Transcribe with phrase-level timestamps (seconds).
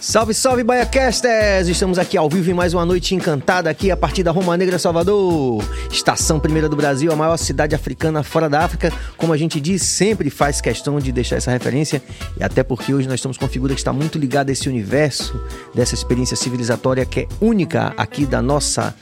[0.00, 1.66] Salve, salve, Baiacasters!
[1.66, 4.78] Estamos aqui ao vivo em mais uma noite encantada aqui a partir da Roma Negra,
[4.78, 5.62] Salvador.
[5.90, 8.92] Estação Primeira do Brasil, a maior cidade africana fora da África.
[9.16, 12.00] Como a gente diz, sempre faz questão de deixar essa referência.
[12.38, 14.68] E até porque hoje nós estamos com uma figura que está muito ligada a esse
[14.68, 15.38] universo,
[15.74, 18.94] dessa experiência civilizatória que é única aqui da nossa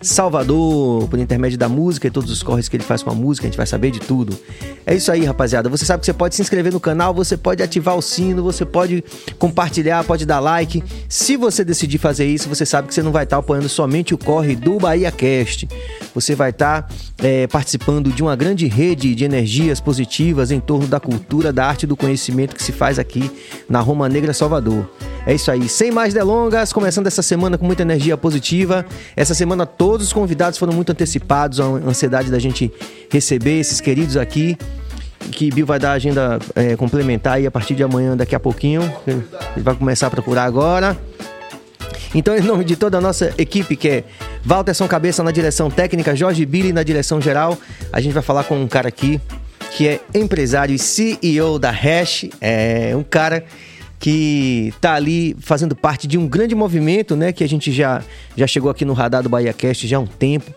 [0.00, 3.46] Salvador, por intermédio da música e todos os corres que ele faz com a música,
[3.46, 4.38] a gente vai saber de tudo.
[4.86, 5.68] É isso aí, rapaziada.
[5.68, 8.64] Você sabe que você pode se inscrever no canal, você pode ativar o sino, você
[8.64, 9.02] pode
[9.38, 10.82] compartilhar, pode dar like.
[11.08, 14.18] Se você decidir fazer isso, você sabe que você não vai estar apoiando somente o
[14.18, 15.68] corre do Bahia Cast.
[16.14, 21.00] Você vai estar é, participando de uma grande rede de energias positivas em torno da
[21.00, 23.30] cultura, da arte e do conhecimento que se faz aqui
[23.68, 24.88] na Roma Negra Salvador.
[25.26, 25.68] É isso aí.
[25.68, 28.86] Sem mais delongas, começando essa semana com muita energia positiva.
[29.14, 32.72] Essa semana todos os convidados foram muito antecipados, a ansiedade da gente
[33.10, 34.56] receber esses queridos aqui.
[35.32, 38.40] Que Bill vai dar a agenda é, complementar aí a partir de amanhã, daqui a
[38.40, 38.82] pouquinho.
[39.06, 39.22] Ele
[39.56, 40.96] vai começar a procurar agora.
[42.14, 44.04] Então, em nome de toda a nossa equipe, que é
[44.44, 47.58] Walterson Cabeça na direção técnica, Jorge Billy na direção geral,
[47.92, 49.20] a gente vai falar com um cara aqui
[49.72, 52.26] que é empresário e CEO da Hash.
[52.40, 53.44] É um cara
[53.98, 57.32] que está ali fazendo parte de um grande movimento, né?
[57.32, 58.02] Que a gente já,
[58.36, 60.52] já chegou aqui no radar do Bahia Cast já há um tempo,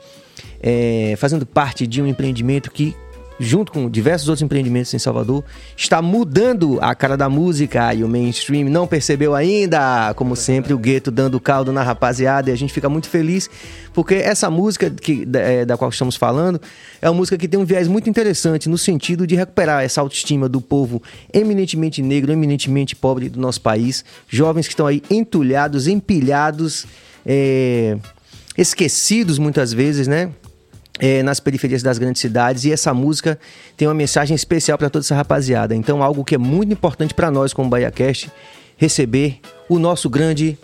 [0.62, 2.96] é, fazendo parte de um empreendimento que
[3.42, 5.44] junto com diversos outros empreendimentos em Salvador,
[5.76, 8.70] está mudando a cara da música e o mainstream.
[8.70, 12.88] Não percebeu ainda, como sempre, o gueto dando caldo na rapaziada e a gente fica
[12.88, 13.50] muito feliz
[13.94, 16.62] porque essa música que, é, da qual estamos falando
[17.02, 20.48] é uma música que tem um viés muito interessante no sentido de recuperar essa autoestima
[20.48, 21.02] do povo
[21.34, 26.86] eminentemente negro, eminentemente pobre do nosso país, jovens que estão aí entulhados, empilhados,
[27.26, 27.98] é,
[28.58, 30.32] esquecidos muitas vezes, né?
[31.02, 33.40] É, nas periferias das grandes cidades e essa música
[33.76, 35.76] tem uma mensagem especial para toda essa rapaziada.
[35.76, 38.32] Então, algo que é muito importante para nós como BahiaCast,
[38.78, 40.60] receber o nosso grande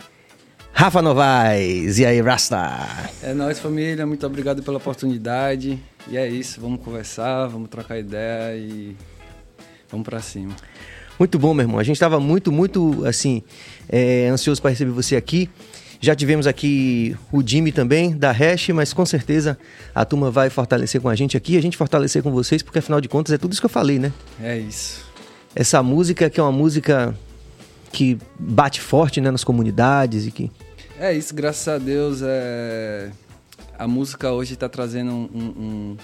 [0.72, 1.98] Rafa Novaes.
[1.98, 2.88] E aí, Rasta?
[3.24, 4.06] É nóis, família.
[4.06, 5.80] Muito obrigado pela oportunidade.
[6.08, 8.96] E é isso, vamos conversar, vamos trocar ideia e
[9.90, 10.56] vamos para cima.
[11.18, 11.80] Muito bom, meu irmão.
[11.80, 13.42] A gente estava muito, muito, assim,
[13.90, 15.50] é, ansioso para receber você aqui.
[16.00, 19.58] Já tivemos aqui o Jimmy também, da Hash, mas com certeza
[19.94, 23.02] a turma vai fortalecer com a gente aqui, a gente fortalecer com vocês, porque afinal
[23.02, 24.12] de contas é tudo isso que eu falei, né?
[24.42, 25.06] É isso.
[25.56, 27.16] Essa música que é uma música
[27.92, 30.52] que bate forte né, nas comunidades e que.
[31.00, 32.20] É isso, graças a Deus.
[32.24, 33.10] É...
[33.78, 35.98] A música hoje está trazendo um, um,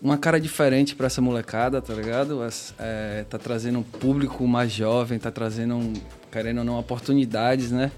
[0.00, 2.40] uma cara diferente para essa molecada, tá ligado?
[2.78, 5.92] É, tá trazendo um público mais jovem, tá trazendo,
[6.30, 7.90] querendo ou não, oportunidades, né?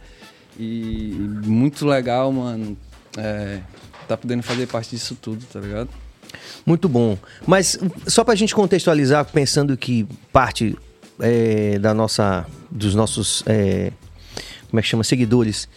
[0.59, 2.77] E muito legal, mano.
[3.17, 3.61] É,
[4.07, 5.89] tá podendo fazer parte disso tudo, tá ligado?
[6.65, 7.17] Muito bom.
[7.47, 10.77] Mas só pra gente contextualizar, pensando que parte
[11.21, 13.93] é, da nossa, dos nossos, é,
[14.69, 15.69] como é que chama, seguidores,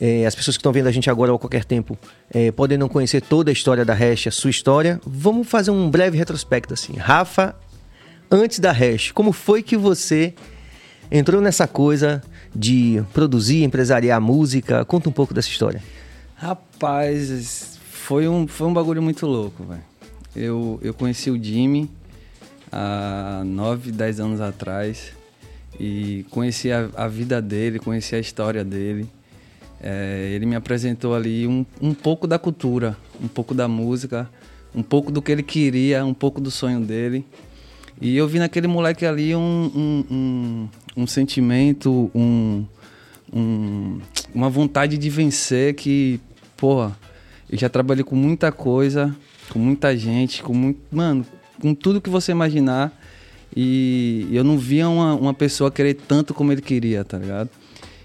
[0.00, 1.98] é, as pessoas que estão vendo a gente agora ou a qualquer tempo,
[2.32, 5.00] é, podem não conhecer toda a história da Hash, a sua história.
[5.06, 6.94] Vamos fazer um breve retrospecto assim.
[6.94, 7.54] Rafa,
[8.30, 10.34] antes da Hash, como foi que você
[11.10, 12.22] entrou nessa coisa
[12.54, 14.84] de produzir, empresariar música?
[14.84, 15.82] Conta um pouco dessa história.
[16.36, 19.82] Rapaz, foi um, foi um bagulho muito louco, velho.
[20.34, 21.90] Eu, eu conheci o Jimmy
[22.70, 25.12] há 9, 10 anos atrás
[25.78, 29.08] e conheci a, a vida dele, conheci a história dele.
[29.82, 34.28] É, ele me apresentou ali um, um pouco da cultura, um pouco da música,
[34.74, 37.24] um pouco do que ele queria, um pouco do sonho dele.
[38.00, 42.64] E eu vi naquele moleque ali um, um, um, sentimento, um,
[43.32, 44.00] um,
[44.34, 46.20] uma vontade de vencer que,
[46.56, 46.96] porra,
[47.48, 49.14] eu já trabalhei com muita coisa,
[49.50, 50.80] com muita gente, com muito.
[50.90, 51.26] Mano,
[51.60, 52.92] com tudo que você imaginar.
[53.54, 57.50] E eu não via uma, uma pessoa querer tanto como ele queria, tá ligado?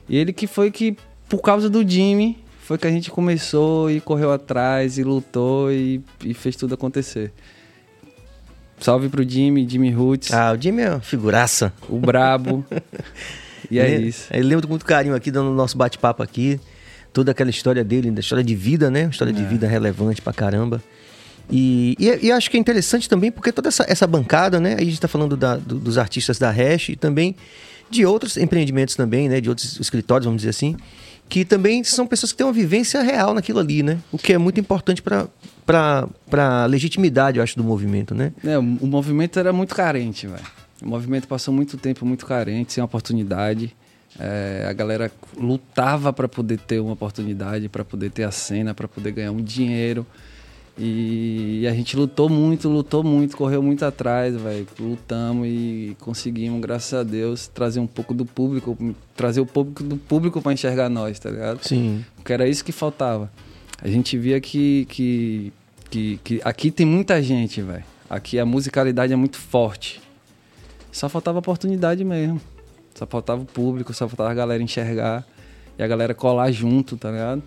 [0.10, 0.98] E ele que foi que,
[1.30, 6.02] por causa do Jimmy, foi que a gente começou e correu atrás e lutou e,
[6.24, 7.32] e fez tudo acontecer.
[8.80, 10.34] Salve pro Jimmy, Jimmy Roots.
[10.34, 11.74] Ah, o Jimmy é uma figuraça.
[11.90, 12.66] O brabo.
[13.72, 14.28] e é ele, isso.
[14.32, 16.60] Ele lembra com muito carinho aqui, dando o nosso bate-papo aqui.
[17.14, 19.04] Toda aquela história dele, da história de vida, né?
[19.04, 19.34] Uma história é.
[19.34, 20.84] de vida relevante pra caramba.
[21.50, 24.76] E, e, e, acho que é interessante também porque toda essa, essa bancada, né?
[24.78, 27.36] Aí a gente tá falando da, do, dos artistas da Hash e também
[27.90, 29.40] de outros empreendimentos também, né?
[29.40, 30.76] De outros escritórios, vamos dizer assim
[31.28, 33.98] que também são pessoas que têm uma vivência real naquilo ali, né?
[34.12, 35.28] O que é muito importante para
[35.66, 38.32] para legitimidade, eu acho, do movimento, né?
[38.44, 40.44] É, o, movimento era muito carente, velho.
[40.82, 43.76] O movimento passou muito tempo muito carente, sem oportunidade.
[44.20, 48.88] É, a galera lutava para poder ter uma oportunidade, para poder ter a cena, para
[48.88, 50.06] poder ganhar um dinheiro.
[50.78, 54.68] E a gente lutou muito, lutou muito, correu muito atrás, velho.
[54.78, 58.78] Lutamos e conseguimos, graças a Deus, trazer um pouco do público,
[59.16, 61.66] trazer o público do público para enxergar nós, tá ligado?
[61.66, 62.04] Sim.
[62.18, 63.32] Porque era isso que faltava.
[63.86, 65.54] A gente via que, que,
[65.92, 67.84] que, que aqui tem muita gente, velho.
[68.10, 70.02] Aqui a musicalidade é muito forte.
[70.92, 72.42] Só faltava oportunidade mesmo.
[72.96, 75.24] Só faltava o público, só faltava a galera enxergar
[75.78, 77.44] e a galera colar junto, tá ligado?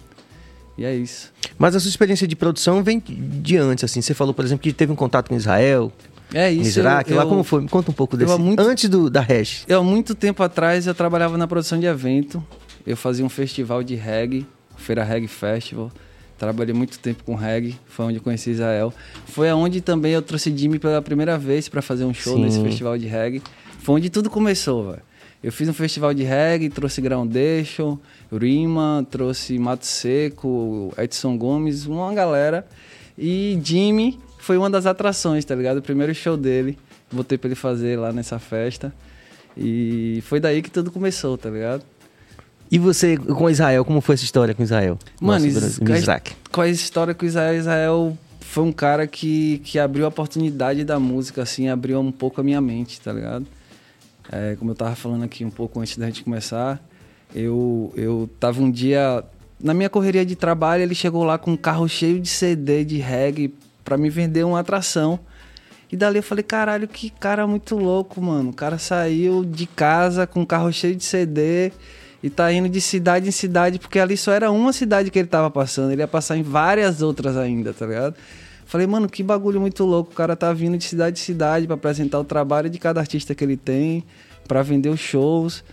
[0.76, 1.32] E é isso.
[1.58, 4.00] Mas a sua experiência de produção vem de antes, assim.
[4.00, 5.90] Você falou, por exemplo, que teve um contato com Israel,
[6.32, 6.68] É isso.
[6.78, 7.10] Israque.
[7.10, 7.62] eu, Lá eu- como foi?
[7.62, 8.32] Me conta um pouco eu desse.
[8.32, 9.64] há muito- Antes do, da hash.
[9.66, 12.44] Eu, há muito tempo atrás, eu trabalhava na produção de evento.
[12.86, 14.46] Eu fazia um festival de reggae,
[14.76, 15.90] Feira Reggae Festival.
[16.38, 18.94] Trabalhei muito tempo com reggae, foi onde eu conheci Israel.
[19.26, 22.44] Foi aonde também eu trouxe Jimmy pela primeira vez para fazer um show Sim.
[22.44, 23.42] nesse festival de reggae.
[23.80, 25.02] Foi onde tudo começou, velho.
[25.42, 27.98] Eu fiz um festival de reggae, trouxe Groundation,
[28.32, 32.66] Rima, trouxe Mato Seco, Edson Gomes, uma galera.
[33.16, 35.78] E Jimmy foi uma das atrações, tá ligado?
[35.78, 36.78] O primeiro show dele,
[37.10, 38.92] botei pra ele fazer lá nessa festa.
[39.56, 41.84] E foi daí que tudo começou, tá ligado?
[42.70, 44.98] E você, com Israel, como foi essa história com Israel?
[45.20, 46.34] Mano, Nossa, Is- Mizraque.
[46.52, 50.84] com a história com o Israel, Israel foi um cara que, que abriu a oportunidade
[50.84, 53.46] da música, assim, abriu um pouco a minha mente, tá ligado?
[54.30, 56.82] É, como eu tava falando aqui um pouco antes da gente começar,
[57.34, 59.24] eu, eu tava um dia.
[59.60, 62.98] Na minha correria de trabalho, ele chegou lá com um carro cheio de CD de
[62.98, 63.52] reggae
[63.84, 65.18] pra me vender uma atração.
[65.90, 68.50] E dali eu falei, caralho, que cara muito louco, mano.
[68.50, 71.72] O cara saiu de casa com um carro cheio de CD
[72.22, 75.28] e tá indo de cidade em cidade, porque ali só era uma cidade que ele
[75.28, 75.92] tava passando.
[75.92, 78.16] Ele ia passar em várias outras ainda, tá ligado?
[78.66, 80.12] Falei, mano, que bagulho muito louco.
[80.12, 83.34] O cara tá vindo de cidade em cidade pra apresentar o trabalho de cada artista
[83.34, 84.04] que ele tem,
[84.46, 85.64] pra vender os shows.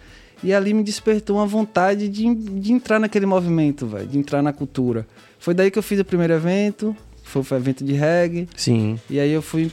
[0.44, 4.54] E ali me despertou uma vontade de, de entrar naquele movimento, velho, de entrar na
[4.54, 5.08] cultura.
[5.40, 8.48] Foi daí que eu fiz o primeiro evento, foi o evento de reggae.
[8.56, 9.00] Sim.
[9.10, 9.72] E aí eu fui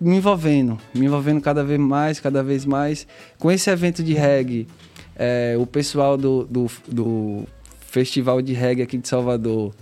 [0.00, 3.06] me envolvendo, me envolvendo cada vez mais, cada vez mais.
[3.38, 4.66] Com esse evento de reggae,
[5.18, 7.44] é, o pessoal do, do, do
[7.80, 9.74] festival de reggae aqui de Salvador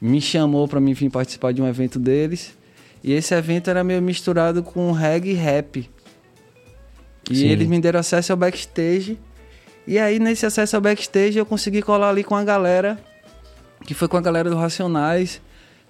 [0.00, 2.54] me chamou para mim vir participar de um evento deles.
[3.02, 5.88] E esse evento era meio misturado com reggae e rap.
[7.30, 7.48] E Sim.
[7.48, 9.18] eles me deram acesso ao backstage.
[9.86, 12.98] E aí, nesse acesso ao backstage, eu consegui colar ali com a galera,
[13.86, 15.40] que foi com a galera do Racionais,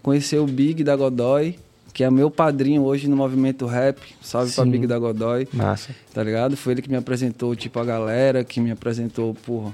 [0.02, 1.56] conhecer o Big da Godoy,
[1.94, 4.00] que é meu padrinho hoje no movimento rap.
[4.20, 4.70] Salve pra Sim.
[4.70, 5.94] Big da Godoy, Massa.
[6.12, 6.56] tá ligado?
[6.56, 9.72] Foi ele que me apresentou, tipo, a galera, que me apresentou, porra,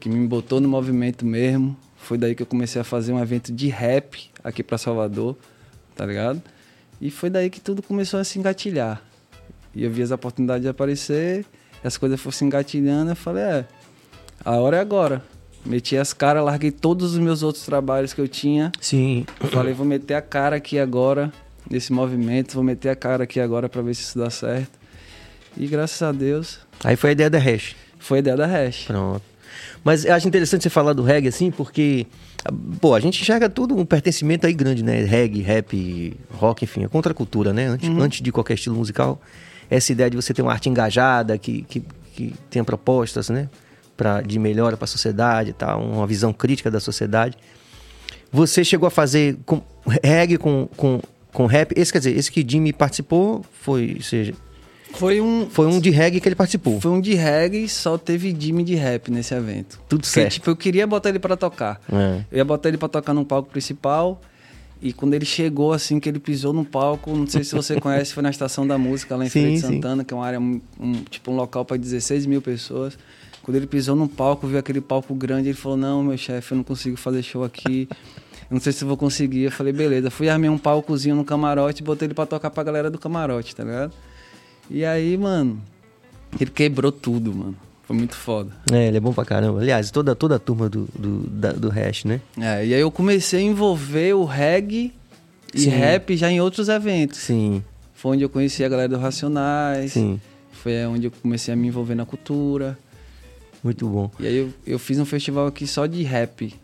[0.00, 1.76] que me botou no movimento mesmo.
[1.96, 5.36] Foi daí que eu comecei a fazer um evento de rap aqui pra Salvador,
[5.94, 6.42] tá ligado?
[7.00, 9.00] E foi daí que tudo começou a se engatilhar.
[9.74, 11.46] E eu vi as oportunidades aparecer,
[11.84, 13.64] as coisas foram se engatilhando, eu falei, é,
[14.44, 15.22] a hora é agora.
[15.64, 18.72] Meti as caras, larguei todos os meus outros trabalhos que eu tinha.
[18.80, 19.24] Sim.
[19.52, 21.30] Falei, vou meter a cara aqui agora,
[21.70, 24.78] nesse movimento, vou meter a cara aqui agora pra ver se isso dá certo.
[25.56, 27.74] E graças a Deus, Aí foi a ideia da hash.
[27.98, 28.84] foi a ideia da Hash.
[28.86, 29.22] Pronto.
[29.82, 32.06] Mas eu acho interessante você falar do reggae assim, porque,
[32.80, 35.02] pô, a gente enxerga tudo um pertencimento aí grande, né?
[35.04, 37.66] Reggae, rap, rock, enfim, é contracultura, né?
[37.66, 39.20] Antes, antes de qualquer estilo musical,
[39.68, 41.82] essa ideia de você ter uma arte engajada, que, que,
[42.14, 43.48] que tenha propostas, né?
[43.96, 47.36] Pra, de melhora para a sociedade e tal, uma visão crítica da sociedade.
[48.32, 49.60] Você chegou a fazer com,
[50.02, 51.00] reggae com, com,
[51.32, 51.72] com rap.
[51.76, 54.34] Esse, quer dizer, esse que Jimmy participou foi, seja,
[54.92, 56.80] Foi um, foi um de reggae que ele participou.
[56.80, 59.80] foi um de reggae, só teve Jimmy de rap nesse evento.
[59.88, 60.32] Tudo Porque, certo.
[60.34, 61.80] tipo, eu queria botar ele pra tocar.
[61.92, 62.24] É.
[62.32, 64.20] Eu ia botar ele pra tocar no palco principal.
[64.82, 68.14] E quando ele chegou, assim, que ele pisou no palco, não sei se você conhece,
[68.14, 69.66] foi na Estação da Música, lá em Sim, Feira de sim.
[69.74, 72.96] Santana, que é uma área, um, um- tipo, um local para 16 mil pessoas.
[73.42, 76.56] Quando ele pisou no palco, viu aquele palco grande, ele falou, não, meu chefe, eu
[76.56, 77.88] não consigo fazer show aqui.
[78.50, 79.42] Não sei se eu vou conseguir.
[79.44, 80.10] Eu falei, beleza.
[80.10, 83.54] Fui armei um palcozinho no camarote e botei ele pra tocar pra galera do camarote,
[83.54, 83.92] tá ligado?
[84.68, 85.60] E aí, mano,
[86.40, 87.56] ele quebrou tudo, mano.
[87.84, 88.50] Foi muito foda.
[88.72, 89.60] É, ele é bom pra caramba.
[89.60, 92.20] Aliás, toda, toda a turma do, do, da- do hash, né?
[92.38, 94.92] É, e aí eu comecei a envolver o reggae
[95.54, 95.70] e Sim.
[95.70, 97.18] rap já em outros eventos.
[97.18, 97.62] Sim,
[97.94, 99.92] Foi onde eu conheci a galera do Racionais.
[99.92, 100.20] sim.
[100.52, 102.78] Foi onde eu comecei a me envolver na cultura.
[103.64, 104.10] Muito bom.
[104.20, 106.54] E aí eu, eu fiz um festival aqui só de rap.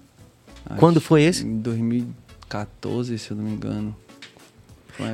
[0.68, 1.44] Acho Quando foi esse?
[1.44, 3.96] Em 2014, se eu não me engano.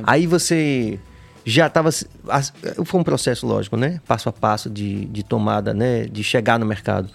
[0.03, 0.99] Aí você
[1.45, 1.89] já estava.
[2.85, 4.01] Foi um processo lógico, né?
[4.07, 6.05] Passo a passo de, de tomada, né?
[6.05, 7.09] De chegar no mercado.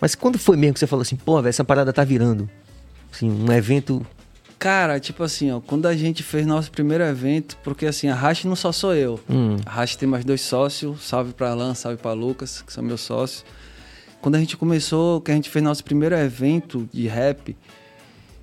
[0.00, 2.48] Mas quando foi mesmo que você falou assim, pô, velho, essa parada tá virando?
[3.12, 4.04] Assim, um evento.
[4.58, 8.44] Cara, tipo assim, ó, quando a gente fez nosso primeiro evento, porque assim, a Rash
[8.44, 9.20] não só sou eu.
[9.28, 12.82] Hum, A Rash tem mais dois sócios, salve pra Alan, salve pra Lucas, que são
[12.82, 13.44] meus sócios.
[14.26, 17.56] Quando a gente começou, que a gente fez nosso primeiro evento de rap,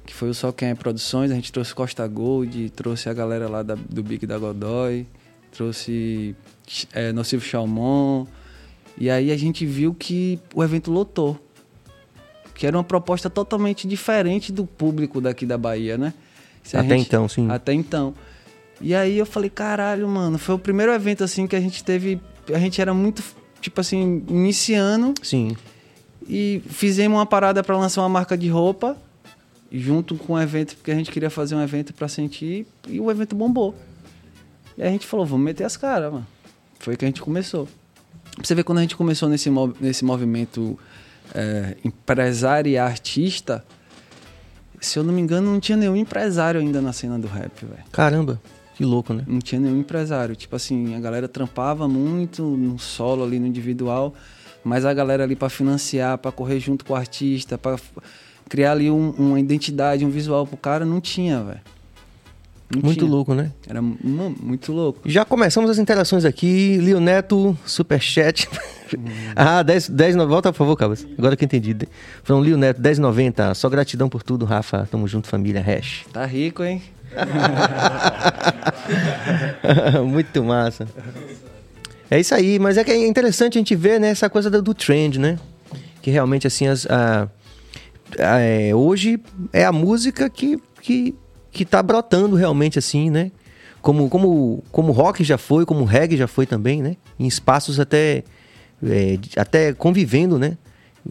[0.05, 1.29] que foi o Só Quem é Produções.
[1.29, 5.05] A gente trouxe Costa Gold, trouxe a galera lá da, do Big da Godoy,
[5.51, 6.37] trouxe
[6.93, 8.25] é, Nocivo Chalmon.
[8.97, 11.37] E aí a gente viu que o evento lotou.
[12.55, 16.13] Que era uma proposta totalmente diferente do público daqui da Bahia, né?
[16.63, 17.49] Se até gente, então, sim.
[17.49, 18.13] Até então.
[18.79, 22.21] E aí eu falei, caralho, mano, foi o primeiro evento assim que a gente teve.
[22.53, 23.21] A gente era muito,
[23.59, 25.13] tipo assim, iniciando.
[25.21, 25.57] Sim.
[26.27, 28.98] E fizemos uma parada para lançar uma marca de roupa,
[29.72, 33.10] junto com o evento, porque a gente queria fazer um evento para sentir, e o
[33.10, 33.75] evento bombou.
[34.77, 36.27] E a gente falou, vamos meter as caras, mano.
[36.80, 37.68] Foi que a gente começou.
[38.36, 39.50] Pra você ver quando a gente começou nesse,
[39.80, 40.77] nesse movimento
[41.34, 43.63] é, empresário e artista,
[44.80, 47.84] se eu não me engano, não tinha nenhum empresário ainda na cena do rap, velho.
[47.92, 48.42] Caramba.
[48.75, 49.24] Que louco, né?
[49.27, 50.36] Não tinha nenhum empresário.
[50.36, 54.15] Tipo assim, a galera trampava muito no solo ali, no individual,
[54.63, 57.77] mas a galera ali para financiar, para correr junto com o artista, para
[58.50, 61.62] criar ali um, uma identidade, um visual pro cara, não tinha, velho.
[62.82, 63.12] Muito tinha.
[63.12, 63.51] louco, né?
[63.67, 65.01] Era muito louco.
[65.05, 66.77] Já começamos as interações aqui.
[66.77, 68.50] Lio Neto, superchat.
[68.98, 69.05] Hum.
[69.36, 71.05] ah, 10, 10, volta por favor, Cabas.
[71.17, 71.77] Agora que eu entendi.
[72.24, 73.53] From Lio Neto, 10,90.
[73.53, 74.88] Só gratidão por tudo, Rafa.
[74.89, 75.62] Tamo junto, família.
[75.62, 76.05] Hash.
[76.12, 76.82] Tá rico, hein?
[80.05, 80.88] Muito massa.
[82.13, 84.62] É isso aí, mas é que é interessante a gente ver né, essa coisa do,
[84.62, 85.39] do trend, né?
[86.00, 87.27] Que realmente, assim, as, a,
[88.20, 89.20] a, é, hoje
[89.51, 91.15] é a música que, que,
[91.50, 93.32] que tá brotando realmente, assim, né?
[93.82, 96.98] Como, como, como rock já foi, como reggae já foi também, né?
[97.17, 98.24] Em espaços até,
[98.84, 100.55] é, até convivendo, né?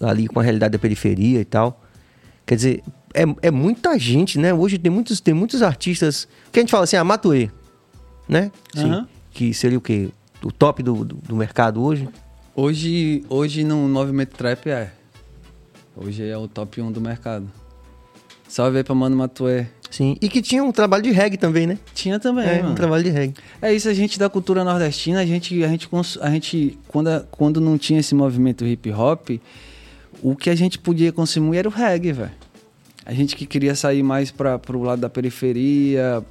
[0.00, 1.82] Ali com a realidade da periferia e tal.
[2.46, 2.82] Quer dizer,
[3.12, 4.54] é, é muita gente, né?
[4.54, 7.50] Hoje tem muitos, tem muitos artistas que a gente fala assim, ah, Matuê,
[8.28, 8.52] né?
[8.72, 9.06] Sim, uhum.
[9.32, 10.08] Que seria o quê?
[10.44, 12.08] O top do, do, do, mercado hoje?
[12.54, 14.92] Hoje, hoje no movimento trap é.
[15.96, 17.50] Hoje é o top 1 do mercado.
[18.48, 19.66] Salve aí pra Mano Matuê.
[19.90, 21.78] Sim, e que tinha um trabalho de reggae também, né?
[21.94, 22.72] Tinha também, é, mano.
[22.72, 23.34] um trabalho de reggae.
[23.60, 25.88] É isso, a gente da cultura nordestina, a gente, a gente,
[26.20, 29.30] a gente quando, quando não tinha esse movimento hip hop,
[30.22, 32.32] o que a gente podia consumir era o reggae, velho.
[33.04, 36.24] A gente que queria sair mais para o lado da periferia.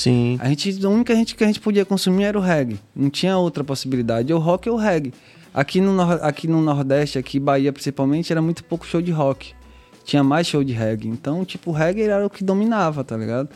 [0.00, 0.38] Sim.
[0.40, 2.80] A gente, a única gente que a gente podia consumir era o reggae.
[2.96, 4.32] Não tinha outra possibilidade.
[4.32, 5.12] O rock é o reggae.
[5.52, 9.52] Aqui no, aqui no Nordeste, aqui Bahia principalmente, era muito pouco show de rock.
[10.02, 11.06] Tinha mais show de reggae.
[11.06, 13.50] Então, tipo, o reggae era o que dominava, tá ligado?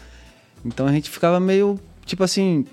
[0.63, 2.67] Então a gente ficava meio, tipo assim,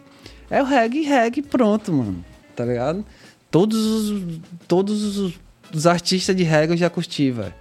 [0.49, 2.25] é o reggae, reggae, pronto, mano.
[2.53, 3.05] Tá ligado?
[3.49, 5.39] Todos os, todos os,
[5.73, 7.60] os artistas de reggae eu já curti, velho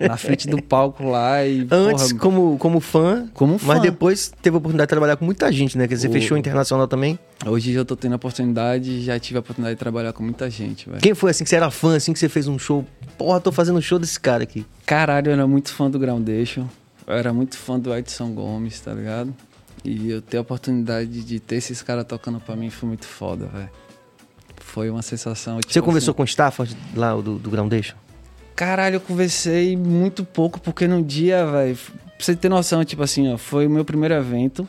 [0.00, 1.66] na frente do palco lá e.
[1.70, 3.28] Antes, porra, como, como fã.
[3.34, 3.66] Como fã.
[3.66, 5.86] Mas depois teve a oportunidade de trabalhar com muita gente, né?
[5.86, 6.12] Quer dizer, o...
[6.12, 7.18] fechou internacional também.
[7.44, 10.88] Hoje eu tô tendo a oportunidade, já tive a oportunidade de trabalhar com muita gente,
[10.88, 11.00] velho.
[11.00, 12.84] Quem foi assim que você era fã, assim, que você fez um show?
[13.18, 14.64] Porra, tô fazendo um show desse cara aqui.
[14.84, 16.66] Caralho, eu era muito fã do Groundation.
[17.06, 19.34] Eu era muito fã do Edson Gomes, tá ligado?
[19.84, 23.46] E eu ter a oportunidade de ter esses caras tocando pra mim foi muito foda,
[23.46, 23.70] velho.
[24.56, 25.60] Foi uma sensação.
[25.60, 26.16] Tipo, você conversou assim...
[26.16, 27.94] com o Stafford lá do, do Groundation?
[28.56, 31.76] Caralho, eu conversei muito pouco, porque no dia, velho.
[31.76, 34.66] Pra você ter noção, tipo assim, ó, foi o meu primeiro evento.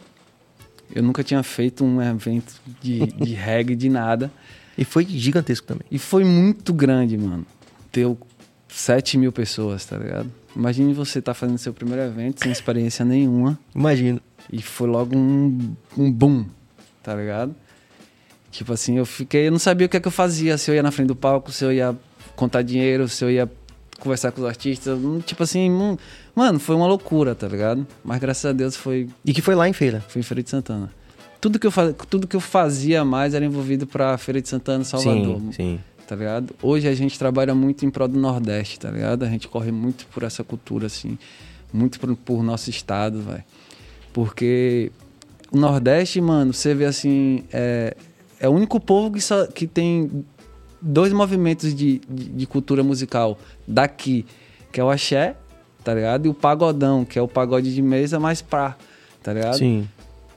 [0.94, 4.30] Eu nunca tinha feito um evento de, de reggae, de nada.
[4.78, 5.86] E foi gigantesco também.
[5.90, 7.46] E foi muito grande, mano.
[7.94, 8.18] Deu
[8.68, 10.30] 7 mil pessoas, tá ligado?
[10.54, 13.58] Imagine você tá fazendo seu primeiro evento sem experiência nenhuma.
[13.74, 14.20] Imagino.
[14.52, 16.46] E foi logo um, um boom,
[17.02, 17.56] tá ligado?
[18.52, 19.48] Tipo assim, eu fiquei.
[19.48, 20.58] Eu não sabia o que é que eu fazia.
[20.58, 21.96] Se eu ia na frente do palco, se eu ia
[22.36, 23.50] contar dinheiro, se eu ia
[24.00, 24.98] conversar com os artistas.
[25.26, 25.70] Tipo assim,
[26.36, 27.86] mano, foi uma loucura, tá ligado?
[28.04, 29.10] Mas graças a Deus foi.
[29.26, 30.04] E que foi lá em Feira?
[30.08, 30.92] Foi em Feira de Santana.
[31.40, 31.94] Tudo que eu, faz...
[32.10, 35.40] Tudo que eu fazia mais era envolvido pra Feira de Santana, Salvador.
[35.40, 35.80] Sim, sim.
[36.08, 36.56] Tá ligado?
[36.62, 39.24] Hoje a gente trabalha muito em prol do Nordeste, tá ligado?
[39.24, 41.18] A gente corre muito por essa cultura, assim.
[41.72, 43.44] Muito por, por nosso estado, vai.
[44.14, 44.92] Porque
[45.52, 47.44] o Nordeste, mano, você vê assim.
[47.52, 47.96] É,
[48.40, 50.26] é o único povo que, só, que tem
[50.82, 54.26] dois movimentos de, de, de, cultura musical daqui,
[54.72, 55.36] que é o axé,
[55.84, 56.26] tá ligado?
[56.26, 58.76] E o pagodão, que é o pagode de mesa mais pra,
[59.24, 59.58] tá ligado?
[59.58, 59.88] Sim.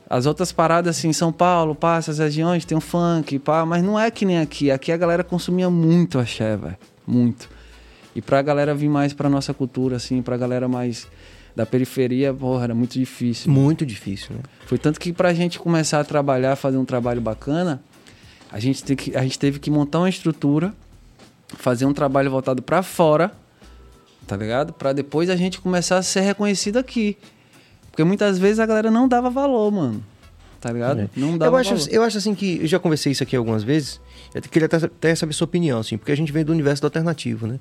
[0.09, 3.99] As outras paradas, assim, São Paulo, pá, essas regiões, tem o funk, pá, mas não
[3.99, 4.70] é que nem aqui.
[4.70, 6.76] Aqui a galera consumia muito axé, velho.
[7.06, 7.49] Muito.
[8.14, 11.06] E pra galera vir mais pra nossa cultura, assim, pra galera mais
[11.54, 13.52] da periferia, porra, era muito difícil.
[13.52, 14.42] Muito difícil, né?
[14.66, 17.82] Foi tanto que pra gente começar a trabalhar, fazer um trabalho bacana,
[18.52, 20.75] a gente, tem que, a gente teve que montar uma estrutura,
[21.57, 23.33] fazer um trabalho voltado para fora,
[24.26, 24.73] tá ligado?
[24.73, 27.16] Para depois a gente começar a ser reconhecido aqui.
[27.90, 30.04] Porque muitas vezes a galera não dava valor, mano.
[30.61, 31.00] Tá ligado?
[31.00, 31.09] É.
[31.16, 31.88] Não dava eu acho, valor.
[31.90, 32.59] Eu acho assim que.
[32.61, 34.00] Eu já conversei isso aqui algumas vezes.
[34.35, 36.87] Eu queria até, até saber sua opinião, assim, porque a gente vem do universo do
[36.87, 37.59] alternativo, né?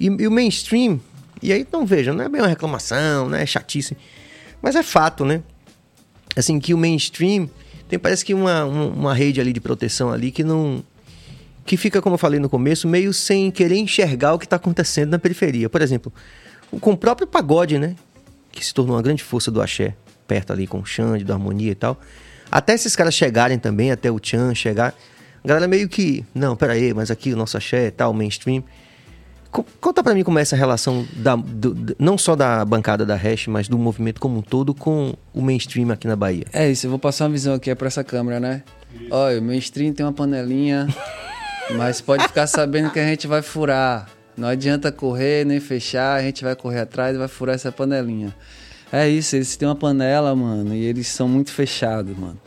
[0.00, 1.00] E, e o mainstream,
[1.42, 3.96] E aí, não veja, não é bem uma reclamação, não é chatice.
[4.62, 5.42] Mas é fato, né?
[6.34, 7.48] Assim, que o mainstream
[7.94, 10.82] tem parece que uma, uma rede ali de proteção ali que não.
[11.64, 15.10] que fica, como eu falei no começo, meio sem querer enxergar o que está acontecendo
[15.10, 15.68] na periferia.
[15.68, 16.12] Por exemplo,
[16.80, 17.94] com o próprio pagode, né?
[18.50, 19.94] Que se tornou uma grande força do axé,
[20.26, 22.00] perto ali com o Xande, do Harmonia e tal.
[22.50, 24.94] Até esses caras chegarem também, até o Chan chegar.
[25.42, 28.62] A galera meio que, não, peraí, mas aqui o nosso axé e tal, mainstream.
[29.80, 33.46] Conta para mim como é essa relação, da, do, não só da bancada da Hash,
[33.46, 36.44] mas do movimento como um todo com o mainstream aqui na Bahia.
[36.52, 38.64] É isso, eu vou passar uma visão aqui é para essa câmera, né?
[38.92, 39.06] Isso.
[39.10, 40.88] Olha, o mainstream tem uma panelinha,
[41.76, 44.08] mas pode ficar sabendo que a gente vai furar.
[44.36, 48.34] Não adianta correr nem fechar, a gente vai correr atrás e vai furar essa panelinha.
[48.90, 52.40] É isso, eles têm uma panela, mano, e eles são muito fechados, mano.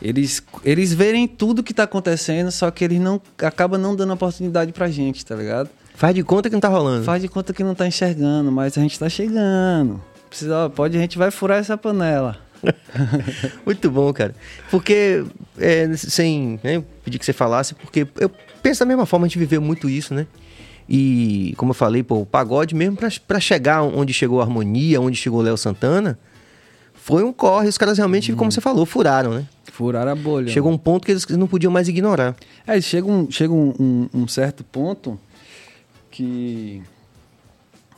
[0.00, 4.72] Eles, eles verem tudo que tá acontecendo, só que eles não acabam não dando oportunidade
[4.72, 5.70] pra gente, tá ligado?
[6.02, 7.04] Faz de conta que não tá rolando.
[7.04, 10.02] Faz de conta que não tá enxergando, mas a gente tá chegando.
[10.28, 12.40] Precisa, pode, a gente vai furar essa panela.
[13.64, 14.34] Muito bom, cara.
[14.68, 15.24] Porque,
[15.56, 18.28] é, sem né, pedir que você falasse, porque eu
[18.60, 20.26] penso da mesma forma, a gente viveu muito isso, né?
[20.88, 25.16] E, como eu falei, pô, o pagode mesmo para chegar onde chegou a harmonia, onde
[25.16, 26.18] chegou o Léo Santana,
[26.94, 27.68] foi um corre.
[27.68, 28.36] Os caras realmente, hum.
[28.36, 29.46] como você falou, furaram, né?
[29.70, 30.48] Furaram a bolha.
[30.48, 32.34] Chegou um ponto que eles não podiam mais ignorar.
[32.66, 35.16] É, chega um, chega um, um, um certo ponto
[36.12, 36.82] que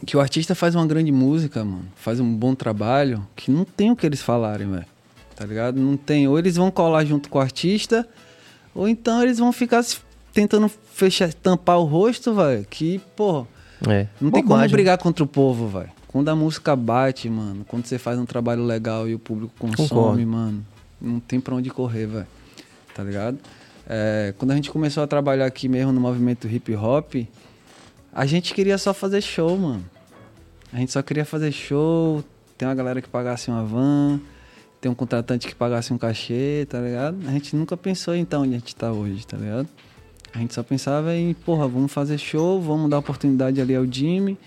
[0.07, 3.91] que o artista faz uma grande música, mano, faz um bom trabalho, que não tem
[3.91, 4.87] o que eles falarem, velho.
[5.35, 5.81] Tá ligado?
[5.81, 6.29] Não tem.
[6.29, 8.07] Ou eles vão colar junto com o artista,
[8.75, 9.85] ou então eles vão ficar
[10.33, 12.67] tentando fechar, tampar o rosto, velho.
[12.69, 13.47] Que, pô.
[13.89, 14.07] É.
[14.21, 15.91] Não tem como brigar contra o povo, velho.
[16.09, 19.89] Quando a música bate, mano, quando você faz um trabalho legal e o público consome,
[19.89, 20.27] Concordo.
[20.27, 20.67] mano,
[21.01, 22.27] não tem pra onde correr, velho.
[22.95, 23.39] Tá ligado?
[23.89, 27.15] É, quando a gente começou a trabalhar aqui mesmo no movimento hip hop,
[28.15, 29.85] a gente queria só fazer show, mano.
[30.73, 32.25] A gente só queria fazer show,
[32.57, 34.21] tem uma galera que pagasse uma van,
[34.81, 37.19] tem um contratante que pagasse um cachê, tá ligado?
[37.27, 39.69] A gente nunca pensou então onde a gente tá hoje, tá ligado?
[40.33, 44.39] A gente só pensava em, porra, vamos fazer show, vamos dar oportunidade ali ao Jimmy.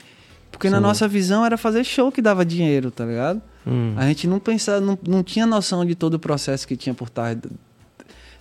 [0.52, 0.74] Porque Sim.
[0.74, 3.42] na nossa visão era fazer show que dava dinheiro, tá ligado?
[3.66, 3.94] Hum.
[3.98, 7.10] A gente não pensava, não, não tinha noção de todo o processo que tinha por
[7.10, 7.38] trás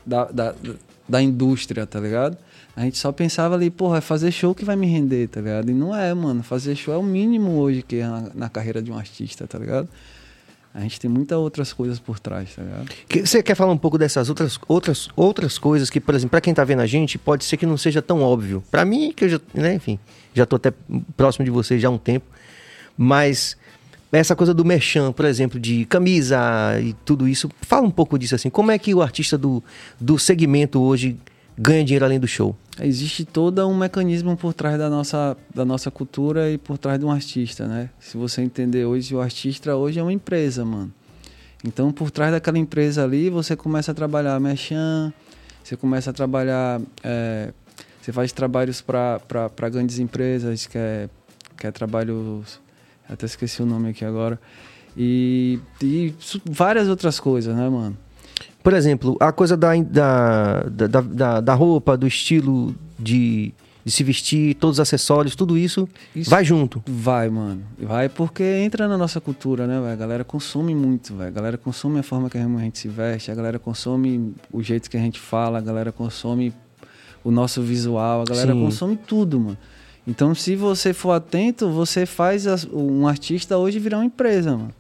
[0.05, 0.55] da, da, da,
[1.09, 2.37] da indústria, tá ligado?
[2.77, 5.71] A gente só pensava ali, porra, é fazer show que vai me render, tá ligado?
[5.71, 6.43] E não é, mano.
[6.43, 9.59] Fazer show é o mínimo hoje que é na, na carreira de um artista, tá
[9.59, 9.89] ligado?
[10.75, 13.27] A gente tem muitas outras coisas por trás, tá ligado?
[13.27, 16.53] Você quer falar um pouco dessas outras, outras, outras coisas que, por exemplo, para quem
[16.53, 18.63] tá vendo a gente, pode ser que não seja tão óbvio.
[18.71, 19.99] Para mim, que eu já, né, enfim,
[20.35, 20.71] já tô até
[21.17, 22.27] próximo de vocês já há um tempo,
[22.95, 23.57] mas
[24.13, 26.39] essa coisa do merchan, por exemplo, de camisa
[26.79, 28.51] e tudo isso, fala um pouco disso assim.
[28.51, 29.65] Como é que o artista do,
[29.99, 31.17] do segmento hoje
[31.57, 32.57] ganha dinheiro além do show?
[32.81, 37.05] Existe todo um mecanismo por trás da nossa, da nossa cultura e por trás de
[37.05, 37.91] um artista, né?
[37.99, 40.93] Se você entender hoje, o artista hoje é uma empresa, mano.
[41.65, 45.13] Então, por trás daquela empresa ali, você começa a trabalhar merchan,
[45.65, 46.81] você começa a trabalhar...
[47.03, 47.53] É,
[48.01, 51.09] você faz trabalhos para grandes empresas, que é,
[51.59, 52.61] que é trabalhos...
[53.09, 54.39] Até esqueci o nome aqui agora.
[54.97, 56.15] E, e
[56.45, 57.97] várias outras coisas, né, mano?
[58.67, 64.03] Por exemplo, a coisa da, da, da, da, da roupa, do estilo de, de se
[64.03, 66.83] vestir, todos os acessórios, tudo isso, isso, vai junto.
[66.85, 67.63] Vai, mano.
[67.79, 69.93] Vai porque entra na nossa cultura, né, velho?
[69.93, 71.29] A galera consome muito, velho.
[71.29, 74.91] A galera consome a forma que a gente se veste, a galera consome o jeito
[74.91, 76.53] que a gente fala, a galera consome
[77.23, 78.65] o nosso visual, a galera Sim.
[78.65, 79.59] consome tudo, mano.
[80.05, 84.75] Então, se você for atento, você faz um artista hoje virar uma empresa, mano.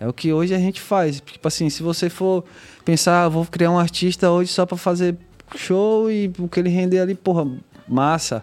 [0.00, 1.20] É o que hoje a gente faz.
[1.20, 2.42] Tipo assim, se você for
[2.86, 5.14] pensar, ah, vou criar um artista hoje só para fazer
[5.54, 7.46] show e o que ele render ali, porra,
[7.86, 8.42] massa.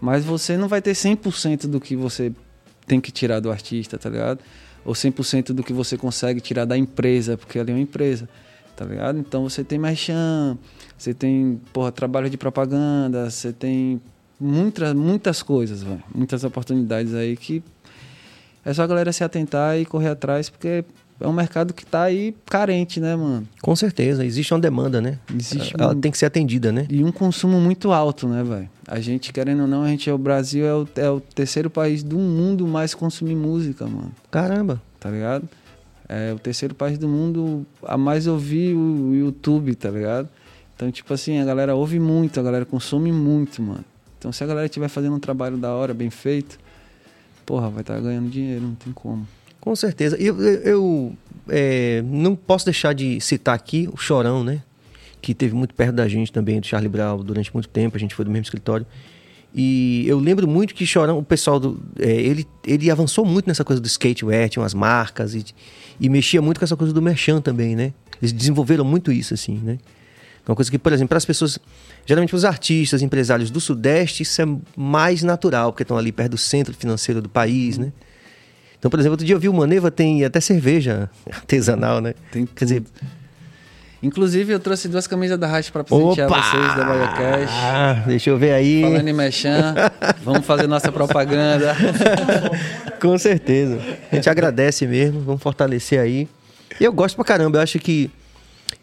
[0.00, 2.32] Mas você não vai ter 100% do que você
[2.86, 4.40] tem que tirar do artista, tá ligado?
[4.82, 8.26] Ou 100% do que você consegue tirar da empresa, porque ali é uma empresa,
[8.74, 9.18] tá ligado?
[9.18, 10.56] Então você tem merchan,
[10.96, 14.00] você tem, porra, trabalho de propaganda, você tem
[14.40, 17.62] muitas, muitas coisas, véio, muitas oportunidades aí que
[18.64, 20.84] é só a galera se atentar e correr atrás, porque
[21.20, 23.46] é um mercado que está aí carente, né, mano?
[23.62, 25.18] Com certeza, existe uma demanda, né?
[25.32, 26.00] Existe Ela um...
[26.00, 26.86] tem que ser atendida, né?
[26.90, 28.68] E um consumo muito alto, né, velho?
[28.86, 31.70] A gente, querendo ou não, a gente é o Brasil, é o, é o terceiro
[31.70, 34.12] país do mundo mais consumir música, mano.
[34.30, 34.82] Caramba!
[34.98, 35.48] Tá ligado?
[36.08, 40.28] É o terceiro país do mundo a mais ouvir o YouTube, tá ligado?
[40.74, 43.84] Então, tipo assim, a galera ouve muito, a galera consome muito, mano.
[44.18, 46.58] Então, se a galera estiver fazendo um trabalho da hora, bem feito,
[47.44, 49.26] porra, vai estar tá ganhando dinheiro, não tem como.
[49.60, 50.16] Com certeza.
[50.16, 51.16] Eu, eu,
[51.48, 54.62] é, não posso deixar de citar aqui o Chorão, né?
[55.22, 57.96] Que teve muito perto da gente também, do Charlie Brown, durante muito tempo.
[57.96, 58.86] A gente foi do mesmo escritório.
[59.54, 61.80] E eu lembro muito que Chorão, o pessoal do.
[61.98, 65.44] É, ele, ele avançou muito nessa coisa do skatewear, tinha umas marcas e,
[66.00, 67.92] e mexia muito com essa coisa do merchan também, né?
[68.20, 69.78] Eles desenvolveram muito isso, assim, né?
[70.46, 71.58] Uma coisa que, por exemplo, para as pessoas,
[72.06, 76.32] geralmente para os artistas, empresários do Sudeste, isso é mais natural, porque estão ali perto
[76.32, 77.92] do centro financeiro do país, né?
[78.78, 82.14] Então, por exemplo, outro dia eu vi o Maneva tem até cerveja artesanal, né?
[82.30, 82.82] Tem Quer dizer,
[84.04, 86.42] Inclusive, eu trouxe duas camisas da Racha para presentear Opa!
[86.42, 87.50] vocês da Bahia Cash.
[87.50, 88.82] Ah, deixa eu ver aí.
[88.82, 89.74] Falando em Mechan,
[90.22, 91.74] vamos fazer nossa propaganda.
[93.00, 93.80] Com certeza.
[94.12, 96.28] A gente agradece mesmo, vamos fortalecer aí.
[96.78, 98.10] Eu gosto pra caramba, eu acho que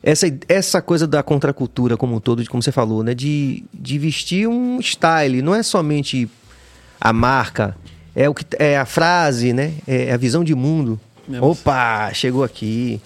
[0.04, 3.14] essa, essa coisa da contracultura como um todo, como você falou, né?
[3.14, 6.30] De, de vestir um style, não é somente
[7.00, 7.76] a marca,
[8.16, 9.74] é, o que, é a frase, né?
[9.88, 11.00] É a visão de mundo.
[11.40, 13.00] Opa, chegou aqui.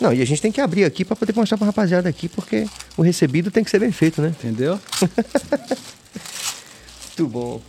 [0.00, 2.66] Não, e a gente tem que abrir aqui para poder mostrar pra rapaziada aqui, porque
[2.96, 4.28] o recebido tem que ser bem feito, né?
[4.28, 4.78] Entendeu?
[7.08, 7.60] Muito bom.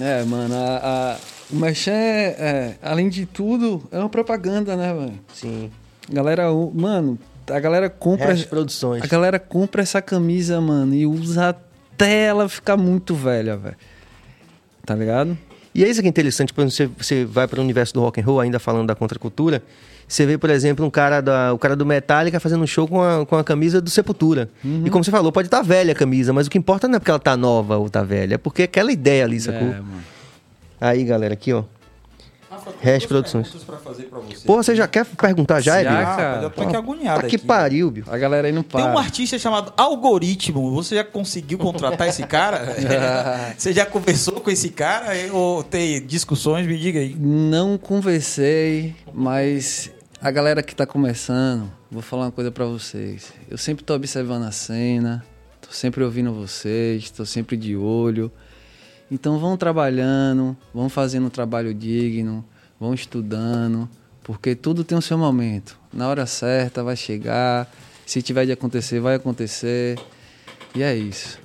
[0.00, 1.16] É, mano, a, a,
[1.50, 5.18] o Merchan é, é, além de tudo, é uma propaganda, né, mano?
[5.32, 5.70] Sim.
[6.08, 7.18] Galera, mano,
[7.50, 8.32] a galera compra.
[8.32, 9.02] As produções.
[9.02, 13.76] A galera compra essa camisa, mano, e usa até ela ficar muito velha, velho.
[14.84, 15.36] Tá ligado?
[15.74, 18.20] E é isso que é interessante, quando você, você vai para o universo do rock
[18.20, 19.62] and roll, ainda falando da contracultura,
[20.06, 23.00] você vê, por exemplo, um cara, da, o cara do Metallica fazendo um show com
[23.00, 24.50] a, com a camisa do Sepultura.
[24.64, 24.82] Uhum.
[24.84, 26.96] E como você falou, pode estar tá velha a camisa, mas o que importa não
[26.96, 29.68] é porque ela tá nova ou tá velha, é porque aquela ideia ali, sacou?
[29.68, 30.02] É, mano.
[30.80, 31.62] Aí, galera, aqui, ó.
[32.50, 32.72] Rafa,
[33.06, 33.48] Produções.
[33.64, 34.44] Pra fazer pra você.
[34.44, 36.42] Pô, você já quer perguntar já, Já, cara.
[36.42, 37.20] Eu tô aqui agoniado.
[37.22, 38.04] Tá que pariu, Bill.
[38.08, 38.82] A galera aí não para.
[38.82, 40.74] Tem um artista chamado Algoritmo.
[40.74, 42.74] Você já conseguiu contratar esse cara?
[43.56, 45.12] você já conversou com esse cara?
[45.32, 46.66] Ou tem discussões?
[46.66, 47.14] Me diga aí.
[47.16, 53.32] Não conversei, mas a galera que tá começando, vou falar uma coisa para vocês.
[53.48, 55.24] Eu sempre tô observando a cena,
[55.60, 58.30] tô sempre ouvindo vocês, tô sempre de olho.
[59.10, 62.44] Então vão trabalhando, vão fazendo um trabalho digno,
[62.78, 63.88] vão estudando,
[64.22, 65.76] porque tudo tem o seu momento.
[65.92, 67.68] Na hora certa vai chegar,
[68.06, 69.98] se tiver de acontecer, vai acontecer.
[70.74, 71.40] E é isso.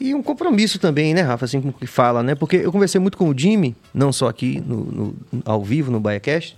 [0.00, 1.44] E um compromisso também, né, Rafa?
[1.44, 2.34] Assim como que fala, né?
[2.34, 6.00] Porque eu conversei muito com o Jimmy, não só aqui no, no ao vivo, no
[6.00, 6.56] BaiaCast,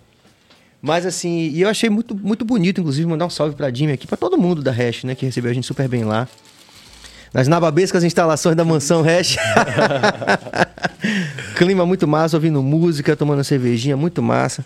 [0.80, 4.06] mas assim, e eu achei muito, muito bonito, inclusive, mandar um salve pra Jimmy aqui,
[4.06, 5.14] pra todo mundo da Hash, né?
[5.14, 6.28] Que recebeu a gente super bem lá
[7.34, 9.36] nas nababescas instalações da mansão Hash.
[11.56, 14.64] Clima muito massa, ouvindo música, tomando cervejinha, muito massa.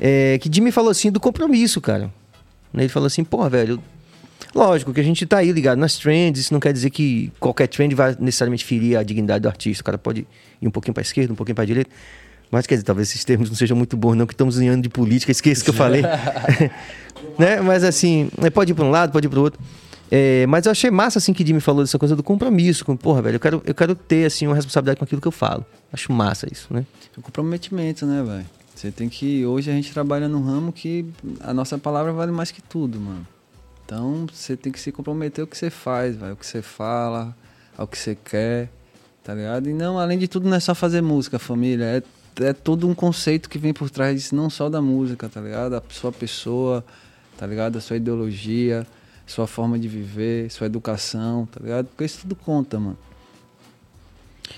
[0.00, 2.12] É, que Jimmy falou assim do compromisso, cara.
[2.74, 3.80] Ele falou assim, pô, velho,
[4.52, 7.68] lógico que a gente tá aí ligado nas trends, isso não quer dizer que qualquer
[7.68, 9.82] trend vai necessariamente ferir a dignidade do artista.
[9.82, 10.26] O cara pode
[10.60, 11.90] ir um pouquinho pra esquerda, um pouquinho pra direita.
[12.50, 14.82] Mas quer dizer, talvez esses termos não sejam muito bons, não, que estamos em ano
[14.82, 16.02] de política, esqueça que eu falei.
[17.38, 17.60] né?
[17.60, 19.60] Mas assim, pode ir para um lado, pode ir para o outro.
[20.14, 22.84] É, mas eu achei massa, assim, que Jimmy falou dessa coisa do compromisso.
[22.84, 25.32] Com, porra, velho, eu quero, eu quero ter, assim, uma responsabilidade com aquilo que eu
[25.32, 25.64] falo.
[25.90, 26.84] Acho massa isso, né?
[27.16, 28.44] O comprometimento, né, velho?
[28.74, 29.46] Você tem que...
[29.46, 31.06] Hoje a gente trabalha num ramo que
[31.40, 33.26] a nossa palavra vale mais que tudo, mano.
[33.86, 36.34] Então, você tem que se comprometer ao que você faz, velho.
[36.34, 37.34] O que você fala,
[37.74, 38.68] ao que você quer,
[39.24, 39.70] tá ligado?
[39.70, 41.84] E não, além de tudo, não é só fazer música, família.
[42.38, 45.74] É, é todo um conceito que vem por trás, não só da música, tá ligado?
[45.74, 46.84] A sua pessoa,
[47.38, 47.78] tá ligado?
[47.78, 48.86] A sua ideologia
[49.32, 51.86] sua forma de viver, sua educação, tá ligado?
[51.86, 52.98] Porque isso tudo conta, mano.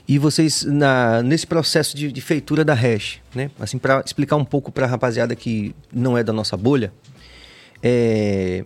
[0.07, 3.51] E vocês, na, nesse processo de, de feitura da hash, né?
[3.61, 6.93] Assim, para explicar um pouco para a rapaziada que não é da nossa bolha,
[7.83, 8.65] é,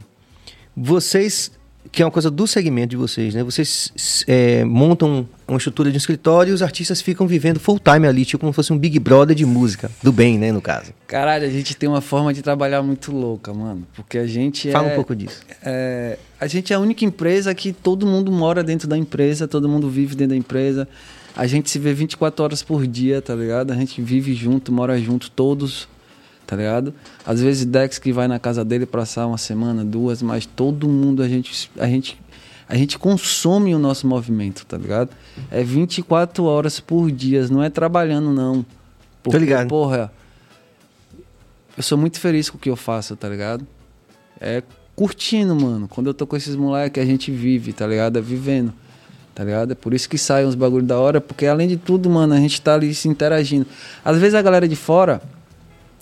[0.74, 1.52] vocês
[1.90, 3.42] que é uma coisa do segmento de vocês, né?
[3.42, 3.92] Vocês
[4.26, 8.24] é, montam uma estrutura de um escritório e os artistas ficam vivendo full time ali,
[8.24, 10.92] tipo como se fosse um Big Brother de música, do bem, né, no caso.
[11.06, 13.86] Caralho, a gente tem uma forma de trabalhar muito louca, mano.
[13.94, 15.40] Porque a gente Fala é, um pouco disso.
[15.62, 19.68] É, a gente é a única empresa que todo mundo mora dentro da empresa, todo
[19.68, 20.86] mundo vive dentro da empresa.
[21.34, 23.72] A gente se vê 24 horas por dia, tá ligado?
[23.72, 25.88] A gente vive junto, mora junto, todos
[26.48, 26.94] tá ligado?
[27.26, 31.22] Às vezes Dex que vai na casa dele passar uma semana, duas, mas todo mundo
[31.22, 32.18] a gente a gente
[32.66, 35.10] a gente consome o nosso movimento, tá ligado?
[35.50, 38.64] É 24 horas por dia, não é trabalhando não.
[39.22, 39.68] Porque, Tô ligado.
[39.68, 40.10] porra,
[41.76, 43.66] eu sou muito feliz com o que eu faço, tá ligado?
[44.40, 44.62] É
[44.96, 45.86] curtindo, mano.
[45.86, 48.18] Quando eu tô com esses moleques, a gente vive, tá ligado?
[48.18, 48.72] É vivendo,
[49.34, 49.72] tá ligado?
[49.72, 52.38] É por isso que saem uns bagulho da hora, porque além de tudo, mano, a
[52.38, 53.66] gente tá ali se interagindo.
[54.02, 55.20] Às vezes a galera de fora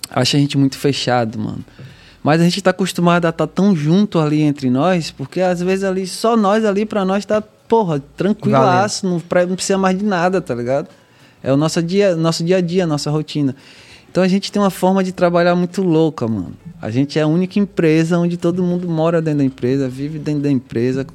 [0.09, 1.63] acha a gente muito fechado, mano.
[2.23, 5.61] Mas a gente tá acostumado a estar tá tão junto ali entre nós, porque às
[5.61, 10.03] vezes ali, só nós ali pra nós tá, porra, tranquilaço, não, não precisa mais de
[10.03, 10.89] nada, tá ligado?
[11.43, 13.55] É o nosso dia, nosso dia a dia, nossa rotina.
[14.09, 16.53] Então a gente tem uma forma de trabalhar muito louca, mano.
[16.81, 20.41] A gente é a única empresa onde todo mundo mora dentro da empresa, vive dentro
[20.41, 21.05] da empresa.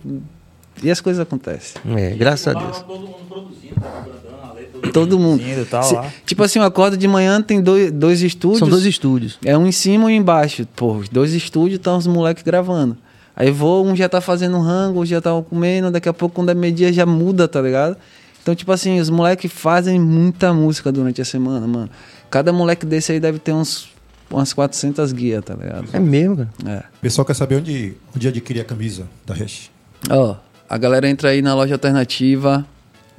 [0.82, 1.80] E as coisas acontecem.
[1.96, 2.80] É, graças a Deus.
[2.82, 5.42] Todo mundo produzindo, tá cantando, a letra, Todo mundo.
[5.70, 6.10] tal, Se- lá.
[6.26, 8.58] tipo assim, eu acordo de manhã, tem dois, dois estúdios.
[8.60, 9.38] São dois estúdios.
[9.44, 10.66] É um em cima e um embaixo.
[10.74, 12.96] Pô, os dois estúdios estão os moleques gravando.
[13.34, 16.50] Aí vou, um já tá fazendo rango, um já tá comendo, daqui a pouco quando
[16.50, 17.96] é meio-dia já muda, tá ligado?
[18.42, 21.88] Então, tipo assim, os moleques fazem muita música durante a semana, mano.
[22.28, 23.88] Cada moleque desse aí deve ter uns
[24.28, 25.86] umas 400 guias, tá ligado?
[25.92, 26.50] É mesmo, cara.
[26.66, 26.78] É.
[26.78, 29.70] O pessoal quer saber onde, onde adquirir a camisa da Hash.
[30.10, 30.36] Ó,
[30.68, 32.66] a galera entra aí na loja alternativa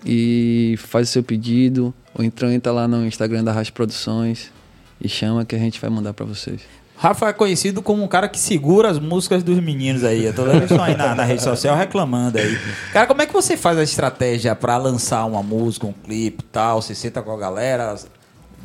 [0.05, 4.51] e faz o seu pedido, ou então entra lá no Instagram da Racha Produções
[4.99, 6.61] e chama que a gente vai mandar pra vocês.
[6.95, 10.31] Rafa é conhecido como um cara que segura as músicas dos meninos aí.
[10.31, 12.57] Toda vez estão aí na, na rede social reclamando aí.
[12.93, 16.47] Cara, como é que você faz a estratégia pra lançar uma música, um clipe e
[16.51, 16.81] tal?
[16.81, 17.95] Você senta com a galera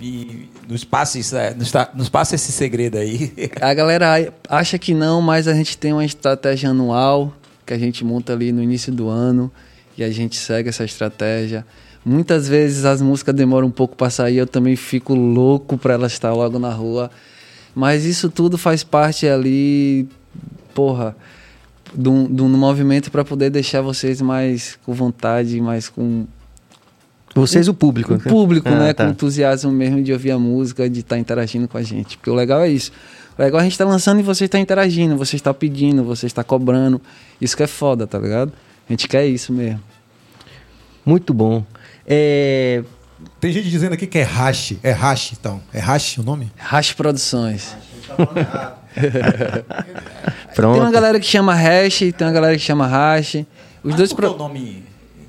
[0.00, 1.52] e nos passa, isso, é,
[1.94, 3.32] nos passa esse segredo aí.
[3.60, 7.32] A galera acha que não, mas a gente tem uma estratégia anual
[7.66, 9.50] que a gente monta ali no início do ano
[9.98, 11.66] e a gente segue essa estratégia.
[12.04, 16.12] Muitas vezes as músicas demoram um pouco para sair, eu também fico louco para elas
[16.12, 17.10] estar logo na rua.
[17.74, 20.08] Mas isso tudo faz parte ali,
[20.74, 21.14] porra,
[21.94, 26.26] de um, de um movimento para poder deixar vocês mais com vontade, mais com
[27.34, 28.14] Vocês, o público.
[28.14, 28.92] o público, Ah, né?
[28.92, 29.04] tá.
[29.04, 32.16] Com entusiasmo mesmo de ouvir a música, de estar interagindo com a gente.
[32.16, 32.90] Porque o legal é isso.
[33.38, 36.26] O legal é a gente estar lançando e você está interagindo, você está pedindo, você
[36.26, 37.00] está cobrando.
[37.40, 38.52] Isso que é foda, tá ligado?
[38.88, 39.82] A gente quer isso mesmo.
[41.04, 41.64] Muito bom.
[42.06, 42.82] É,
[43.40, 44.74] Tem gente dizendo aqui que é Hash.
[44.82, 45.60] É Hash, então.
[45.72, 46.50] É Hash o nome?
[46.56, 47.76] Hash Produções.
[50.54, 50.74] Pronto.
[50.74, 53.44] Tem uma galera que chama Hash, tem uma galera que chama Hash.
[53.82, 54.34] Os dois Por que pro...
[54.34, 54.84] o nome,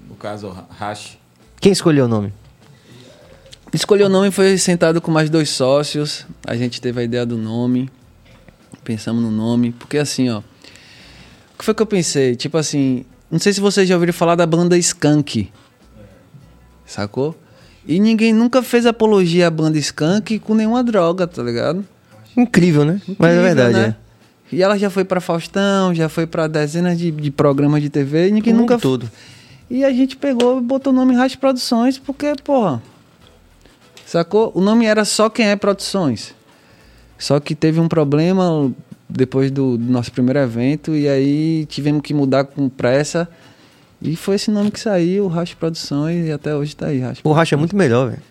[0.07, 1.17] no caso, Hash?
[1.59, 2.33] Quem escolheu o nome?
[3.73, 6.25] Escolheu o nome foi sentado com mais dois sócios.
[6.47, 7.89] A gente teve a ideia do nome.
[8.83, 9.71] Pensamos no nome.
[9.73, 10.39] Porque assim, ó.
[10.39, 10.43] O
[11.59, 12.35] que foi que eu pensei?
[12.35, 13.05] Tipo assim.
[13.31, 15.51] Não sei se vocês já ouviram falar da banda Skank.
[16.85, 17.35] Sacou?
[17.85, 21.85] E ninguém nunca fez apologia à banda Skank com nenhuma droga, tá ligado?
[22.35, 23.01] Incrível, né?
[23.17, 23.95] Mas é Incrível, verdade, né?
[24.51, 28.29] E ela já foi pra Faustão, já foi pra dezenas de, de programas de TV
[28.29, 29.09] e ninguém nunca todo.
[29.69, 32.81] e a gente pegou e botou o nome Racha Produções porque, porra.
[34.05, 34.51] Sacou?
[34.55, 36.33] O nome era Só Quem É Produções.
[37.19, 38.71] Só que teve um problema
[39.09, 43.27] depois do, do nosso primeiro evento e aí tivemos que mudar com pressa.
[44.01, 47.19] E foi esse nome que saiu, Racha Produções, e até hoje tá aí, Racha.
[47.23, 48.21] O Racha é muito melhor, velho.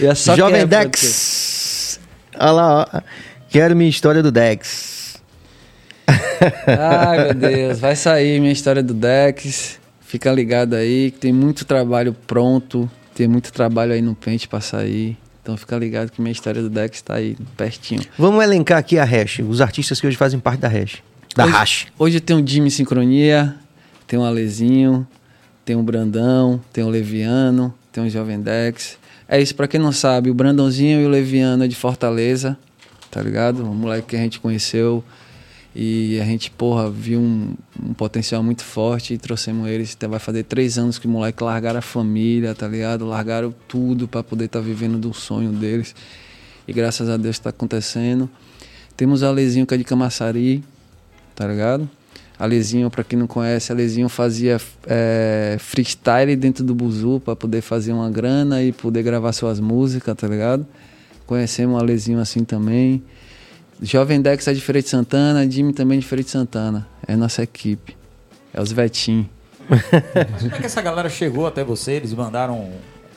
[0.00, 2.00] É Quem Jovem É Dex.
[2.34, 3.00] Olha lá, ó.
[3.48, 5.16] Quero minha história do Dex.
[6.66, 9.78] Ai, meu Deus, vai sair minha história do Dex.
[10.00, 14.60] Fica ligado aí, que tem muito trabalho pronto, tem muito trabalho aí no pente pra
[14.60, 15.16] sair.
[15.42, 18.02] Então fica ligado que minha história do Dex tá aí pertinho.
[18.18, 21.02] Vamos elencar aqui a Hash, os artistas que hoje fazem parte da Hash.
[21.34, 21.86] Da hoje, Hash.
[21.98, 23.56] Hoje tem o Jimmy Sincronia,
[24.06, 25.06] tem o Alezinho,
[25.64, 28.98] tem o Brandão, tem o Leviano, tem o Jovem Dex.
[29.28, 32.58] É isso, pra quem não sabe, o Brandãozinho e o Leviano é de Fortaleza,
[33.10, 33.64] tá ligado?
[33.64, 35.04] Um moleque que a gente conheceu
[35.74, 39.94] e a gente, porra, viu um, um potencial muito forte e trouxemos eles.
[39.96, 43.06] Então vai fazer três anos que o moleque largaram a família, tá ligado?
[43.06, 45.94] Largaram tudo pra poder estar vivendo do sonho deles.
[46.66, 48.28] E graças a Deus tá acontecendo.
[48.96, 50.62] Temos o Alezinho que é de Camaçari,
[51.36, 51.88] tá ligado?
[52.38, 57.92] Alezinho, pra quem não conhece, Alezinho fazia é, freestyle dentro do Buzu pra poder fazer
[57.92, 60.66] uma grana e poder gravar suas músicas, tá ligado?
[61.26, 63.02] Conhecemos o Alezinho assim também.
[63.82, 66.86] Jovem Dex é de Feira de Santana, Jimmy também é de Feira de Santana.
[67.06, 67.96] É nossa equipe.
[68.52, 69.28] É os Vetim.
[70.40, 71.92] Como é que essa galera chegou até você?
[71.92, 72.70] Eles mandaram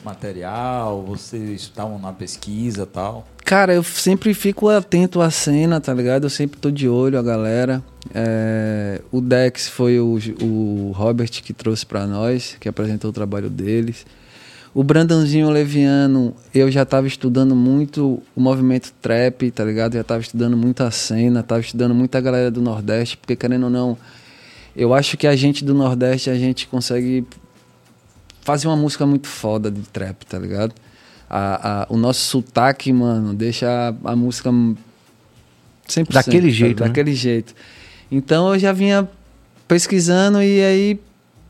[0.04, 3.26] material, vocês estavam na pesquisa e tal?
[3.44, 6.24] Cara, eu sempre fico atento à cena, tá ligado?
[6.24, 7.82] Eu sempre tô de olho a galera.
[8.14, 13.50] É, o Dex foi o, o Robert que trouxe pra nós, que apresentou o trabalho
[13.50, 14.06] deles.
[14.74, 19.94] O Brandãozinho Leviano, eu já tava estudando muito o movimento trap, tá ligado?
[19.94, 23.64] Já tava estudando muito a cena, tava estudando muito a galera do Nordeste, porque querendo
[23.64, 23.96] ou não,
[24.74, 27.24] eu acho que a gente do Nordeste, a gente consegue
[28.40, 30.74] fazer uma música muito foda de trap, tá ligado?
[31.30, 33.68] A, a- o nosso sotaque, mano, deixa
[34.04, 36.12] a, a música 100%.
[36.12, 36.52] Daquele tá?
[36.52, 36.88] jeito, né?
[36.88, 37.54] Daquele jeito.
[38.10, 39.08] Então eu já vinha
[39.68, 41.00] pesquisando e aí,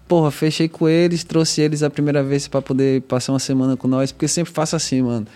[0.06, 3.88] porra, fechei com eles, trouxe eles a primeira vez pra poder passar uma semana com
[3.88, 5.26] nós, porque eu sempre faço assim, mano.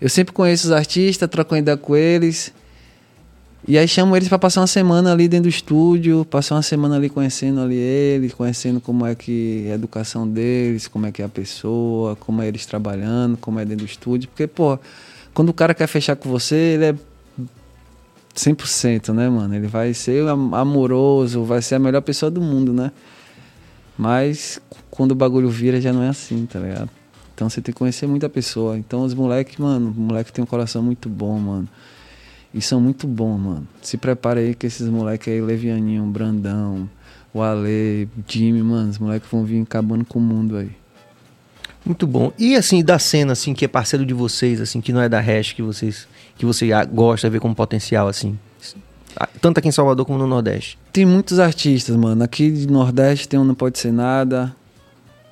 [0.00, 2.52] Eu sempre conheço os artistas, troco ideia com eles.
[3.66, 6.96] E aí chamo eles pra passar uma semana ali dentro do estúdio, passar uma semana
[6.96, 11.22] ali conhecendo ali eles, conhecendo como é que é a educação deles, como é que
[11.22, 14.28] é a pessoa, como é eles trabalhando, como é dentro do estúdio.
[14.28, 14.78] Porque, pô,
[15.32, 16.94] quando o cara quer fechar com você, ele é
[18.34, 19.54] 100%, né, mano?
[19.54, 22.92] Ele vai ser am- amoroso, vai ser a melhor pessoa do mundo, né?
[23.96, 26.90] Mas quando o bagulho vira já não é assim, tá ligado?
[27.34, 28.78] Então você tem que conhecer muita pessoa.
[28.78, 31.68] Então os moleques, mano, os moleques têm um coração muito bom, mano.
[32.52, 33.68] E são muito bons, mano.
[33.82, 36.88] Se prepara aí que esses moleques aí, Levianinho, Brandão,
[37.32, 40.70] o Ale, Jimmy, mano, os moleques vão vir acabando com o mundo aí.
[41.84, 42.32] Muito bom.
[42.38, 45.20] E assim, da cena, assim, que é parceiro de vocês, assim, que não é da
[45.20, 46.06] Hash, que vocês.
[46.36, 48.38] que você gosta, vê como potencial, assim.
[49.40, 50.78] Tanto aqui em Salvador como no Nordeste.
[50.92, 52.22] Tem muitos artistas, mano.
[52.22, 54.54] Aqui de Nordeste tem um Não Pode Ser Nada,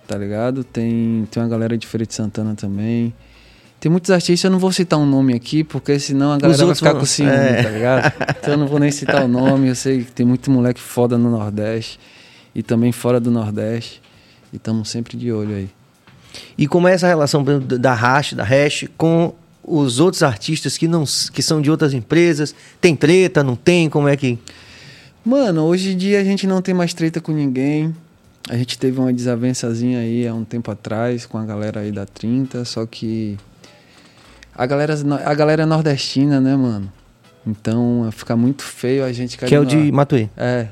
[0.06, 0.64] tá ligado?
[0.64, 3.12] Tem, tem uma galera de Feira de Santana também.
[3.80, 6.74] Tem muitos artistas, eu não vou citar um nome aqui, porque senão a galera vai
[6.74, 7.62] ficar com ciúme, é.
[7.64, 8.12] tá ligado?
[8.38, 9.68] Então eu não vou nem citar o nome.
[9.68, 11.98] Eu sei que tem muito moleque foda no Nordeste
[12.54, 14.00] e também fora do Nordeste.
[14.52, 15.70] E estamos sempre de olho aí.
[16.56, 21.04] E como é essa relação da Hash, da Hash, com os outros artistas que não
[21.32, 22.54] que são de outras empresas?
[22.80, 23.88] Tem treta, não tem?
[23.88, 24.38] Como é que.
[25.24, 27.94] Mano, hoje em dia a gente não tem mais treta com ninguém.
[28.48, 32.04] A gente teve uma desavençazinha aí há um tempo atrás com a galera aí da
[32.04, 33.38] 30, só que
[34.54, 34.94] a galera,
[35.24, 36.92] a galera é nordestina, né, mano?
[37.46, 40.28] Então fica muito feio a gente Que é o de Matuê.
[40.36, 40.68] É.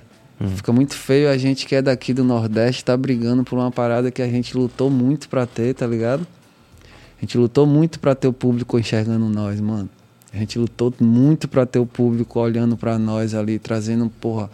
[0.56, 4.10] Fica muito feio a gente que é daqui do Nordeste tá brigando por uma parada
[4.10, 6.26] que a gente lutou muito pra ter, tá ligado?
[7.20, 9.90] A gente lutou muito pra ter o público enxergando nós, mano.
[10.32, 14.50] A gente lutou muito pra ter o público olhando pra nós ali, trazendo, porra,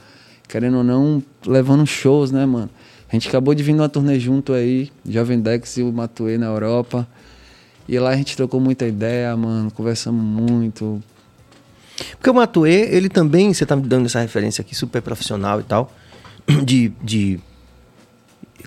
[0.48, 2.68] querendo ou não, levando shows, né, mano?
[3.08, 6.46] A gente acabou de vir numa turnê junto aí, Jovem Dex e o Matuê na
[6.46, 7.06] Europa.
[7.88, 11.00] E lá a gente trocou muita ideia, mano, conversamos muito.
[12.18, 15.62] Porque o Matuê, ele também, você tá me dando essa referência aqui, super profissional e
[15.62, 15.92] tal,
[16.64, 17.38] de, de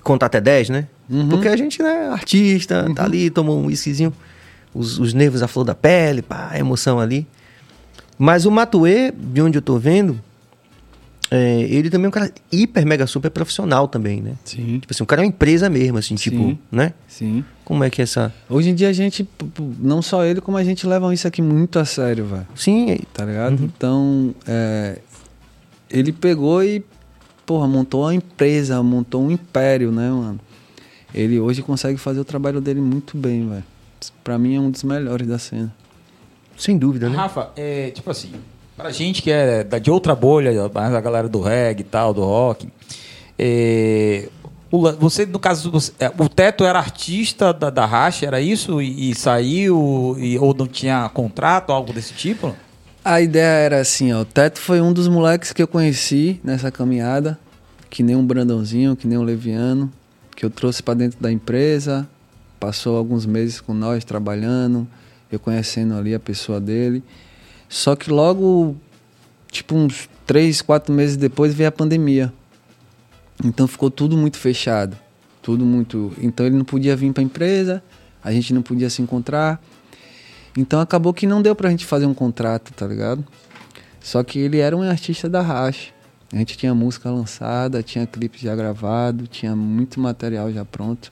[0.02, 0.88] contar até 10, né?
[1.10, 1.28] Uhum.
[1.28, 4.12] Porque a gente, né, artista, tá ali, toma um whiskyzinho,
[4.72, 7.26] os, os nervos à flor da pele, pá, a emoção ali.
[8.16, 10.20] Mas o Matuê, de onde eu tô vendo,
[11.30, 14.34] é, ele também é um cara hiper, mega, super profissional também, né?
[14.44, 14.80] Sim.
[14.80, 16.58] Tipo assim, o cara é uma empresa mesmo, assim, tipo, Sim.
[16.70, 16.92] né?
[17.08, 17.44] Sim.
[17.64, 18.32] Como é que é essa...
[18.48, 19.28] Hoje em dia a gente,
[19.78, 22.46] não só ele, como a gente leva isso aqui muito a sério, velho.
[22.54, 23.62] Sim, Tá ligado?
[23.62, 24.98] Então, é,
[25.88, 26.84] ele pegou e,
[27.46, 30.40] porra, montou uma empresa, montou um império, né, mano?
[31.14, 33.64] Ele hoje consegue fazer o trabalho dele muito bem, velho.
[34.24, 35.72] Pra mim é um dos melhores da cena.
[36.56, 37.16] sem dúvida, né?
[37.16, 38.32] Rafa, é, tipo assim,
[38.76, 42.12] pra gente que é da- de outra bolha, mais a galera do reggae e tal,
[42.12, 42.68] do rock,
[43.38, 44.28] é,
[44.70, 48.80] o você, no caso, você- é, o Teto era artista da, da Racha, era isso?
[48.82, 52.54] E, e saiu, e, ou não tinha contrato, algo desse tipo?
[53.02, 54.20] A ideia era assim, ó.
[54.20, 57.38] O Teto foi um dos moleques que eu conheci nessa caminhada,
[57.88, 59.90] que nem um Brandãozinho, que nem um Leviano,
[60.40, 62.08] que eu trouxe pra dentro da empresa,
[62.58, 64.88] passou alguns meses com nós trabalhando,
[65.30, 67.04] eu conhecendo ali a pessoa dele.
[67.68, 68.74] Só que logo,
[69.50, 72.32] tipo uns três, quatro meses depois veio a pandemia.
[73.44, 74.96] Então ficou tudo muito fechado,
[75.42, 76.10] tudo muito.
[76.18, 77.82] Então ele não podia vir pra empresa,
[78.24, 79.62] a gente não podia se encontrar.
[80.56, 83.22] Então acabou que não deu pra gente fazer um contrato, tá ligado?
[84.00, 85.92] Só que ele era um artista da Racha.
[86.32, 91.10] A gente tinha música lançada, tinha clipe já gravado, tinha muito material já pronto.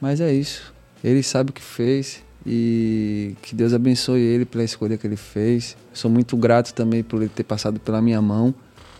[0.00, 0.74] Mas é isso.
[1.02, 5.76] Ele sabe o que fez e que Deus abençoe ele pela escolha que ele fez.
[5.92, 8.52] Sou muito grato também por ele ter passado pela minha mão,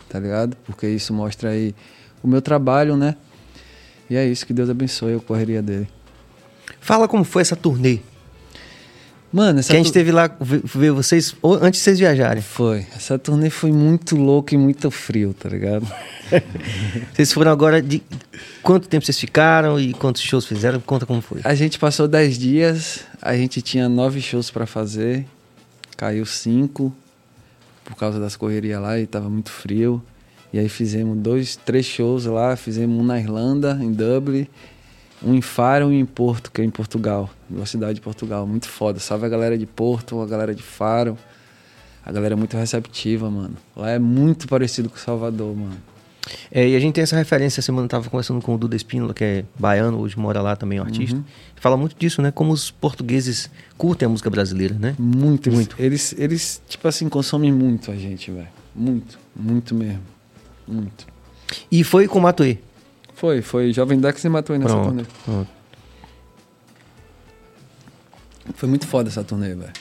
[0.07, 0.55] tá ligado?
[0.65, 1.75] Porque isso mostra aí
[2.23, 3.15] o meu trabalho, né?
[4.09, 5.89] E é isso, que Deus abençoe a correria dele.
[6.79, 7.99] Fala como foi essa turnê.
[9.35, 12.41] Mano, essa que a gente tu- teve lá ver vocês antes de vocês viajarem.
[12.41, 12.85] Foi.
[12.95, 15.85] Essa turnê foi muito louca e muito frio, tá ligado?
[17.13, 18.01] Vocês foram agora de
[18.63, 20.79] quanto tempo vocês ficaram e quantos shows fizeram?
[20.79, 21.41] Conta como foi.
[21.43, 25.25] A gente passou 10 dias, a gente tinha nove shows pra fazer,
[25.97, 26.95] caiu cinco
[27.83, 30.01] por causa das correrias lá e tava muito frio.
[30.53, 34.47] E aí fizemos dois, três shows lá, fizemos um na Irlanda, em Dublin,
[35.23, 38.45] um em Faro e um em Porto, que é em Portugal, uma cidade de Portugal,
[38.45, 38.99] muito foda.
[38.99, 41.17] Salve a galera de Porto, a galera de Faro.
[42.05, 43.55] A galera é muito receptiva, mano.
[43.75, 45.77] Lá é muito parecido com Salvador, mano.
[46.51, 48.75] É, e a gente tem essa referência, essa semana eu tava conversando com o Duda
[48.75, 51.23] Espínola, que é baiano, hoje mora lá também, um artista.
[51.55, 52.31] Fala muito disso, né?
[52.31, 54.95] Como os portugueses curtem a música brasileira, né?
[54.97, 55.51] Muito, Muito.
[55.51, 55.75] muito.
[55.79, 58.47] Eles, eles, tipo assim, consomem muito a gente, velho.
[58.75, 60.01] Muito, muito mesmo.
[60.67, 61.07] Muito.
[61.71, 62.57] E foi com o Matuê.
[63.15, 65.03] Foi, foi Jovem Dex e matou aí nessa Pronto, turnê.
[65.23, 65.49] pronto.
[68.53, 69.71] Foi muito foda essa turnê, velho.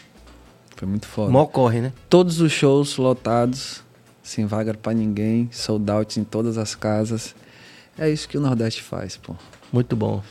[0.77, 1.31] Foi muito foda.
[1.31, 1.93] Mó corre, né?
[2.09, 3.83] Todos os shows lotados,
[4.23, 7.35] sem vaga pra ninguém, sold out em todas as casas.
[7.99, 9.35] É isso que o Nordeste faz, pô.
[9.73, 10.23] Muito bom.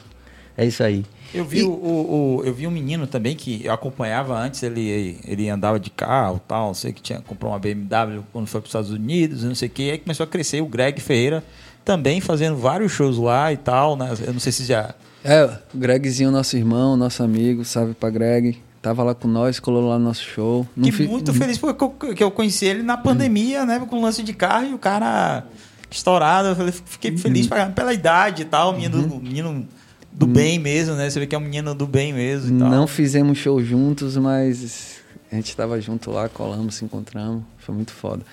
[0.58, 1.06] É isso aí.
[1.34, 4.62] Eu vi, E- o, o- o- eu vi um menino também que eu acompanhava antes,
[4.62, 8.62] ele, ele andava de carro tal, não sei que tinha comprou uma BMW quando foi
[8.62, 11.44] para os Estados Unidos, não sei o que, aí começou a crescer o Greg Ferreira
[11.86, 14.14] também fazendo vários shows lá e tal, né?
[14.26, 14.94] Eu não sei se já.
[15.24, 18.58] É, o Gregzinho, nosso irmão, nosso amigo, salve pra Greg.
[18.82, 20.68] Tava lá com nós, colou lá no nosso show.
[20.76, 23.80] Não Que fi- muito feliz porque eu, conheci ele na pandemia, né?
[23.90, 25.46] Com o lance de carro e o cara
[25.90, 26.50] estourado.
[26.50, 29.68] Eu falei, fiquei feliz pra pela idade e tal, menino, do- menino
[30.12, 31.10] do bem mesmo, né?
[31.10, 32.70] Você vê que é um menino do bem mesmo e tal.
[32.70, 34.98] Não fizemos show juntos, mas
[35.32, 37.44] a gente tava junto lá, colamos, se encontramos.
[37.60, 38.24] Foi muito foda.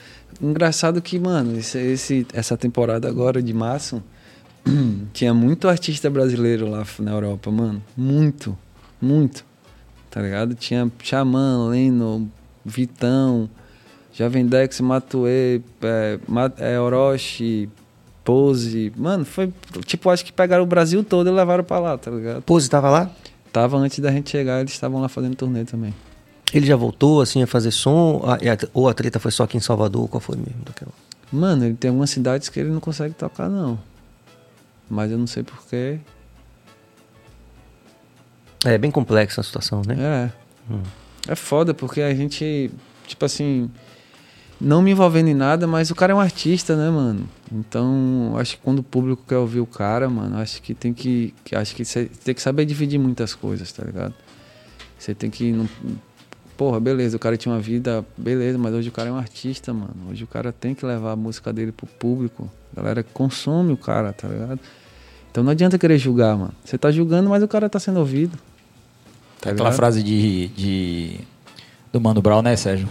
[0.41, 4.03] Engraçado que, mano, esse, esse- essa temporada agora de março,
[5.13, 7.83] tinha muito artista brasileiro lá na Europa, mano.
[7.97, 8.57] Muito,
[9.01, 9.45] muito.
[10.11, 10.55] Tá ligado?
[10.55, 12.31] Tinha Xamã, Leno,
[12.65, 13.49] Vitão,
[14.13, 16.19] Jovem Dex, Matue, é,
[16.59, 17.69] é, Orochi,
[18.25, 18.93] Pose.
[18.97, 19.53] Mano, foi.
[19.85, 22.43] Tipo, acho que pegaram o Brasil todo e levaram pra lá, tá ligado?
[22.43, 23.11] Pose tava lá?
[23.53, 25.95] Tava antes da gente chegar, eles estavam lá fazendo turnê também.
[26.53, 28.23] Ele já voltou, assim, a fazer som?
[28.25, 30.09] A- e a- Ou a treta foi só aqui em Salvador?
[30.09, 30.63] Qual foi mesmo?
[30.65, 30.93] daquela?
[31.33, 33.79] Mano, ele tem algumas cidades que ele não consegue tocar, não.
[34.89, 36.01] Mas eu não sei porquê.
[38.65, 39.97] É bem complexa a situação, né?
[39.99, 41.33] É.
[41.33, 42.71] É foda, porque a gente,
[43.07, 43.71] tipo assim,
[44.61, 47.29] não me envolvendo em nada, mas o cara é um artista, né, mano?
[47.53, 51.33] Então, acho que quando o público quer ouvir o cara, mano, acho que tem que.
[51.45, 54.15] que- acho que você tem que saber dividir muitas coisas, tá ligado?
[54.99, 55.51] Você tem que.
[55.53, 55.69] Não,
[56.61, 59.73] porra, beleza, o cara tinha uma vida, beleza, mas hoje o cara é um artista,
[59.73, 59.95] mano.
[60.11, 62.51] Hoje o cara tem que levar a música dele pro público.
[62.77, 64.61] A galera consome o cara, tá ligado?
[65.31, 66.53] Então não adianta querer julgar, mano.
[66.63, 68.37] Você tá julgando, mas o cara tá sendo ouvido.
[69.41, 69.73] Tá Aquela ligado?
[69.75, 71.21] frase de, de
[71.91, 72.91] do Mano Brown, né, Sérgio?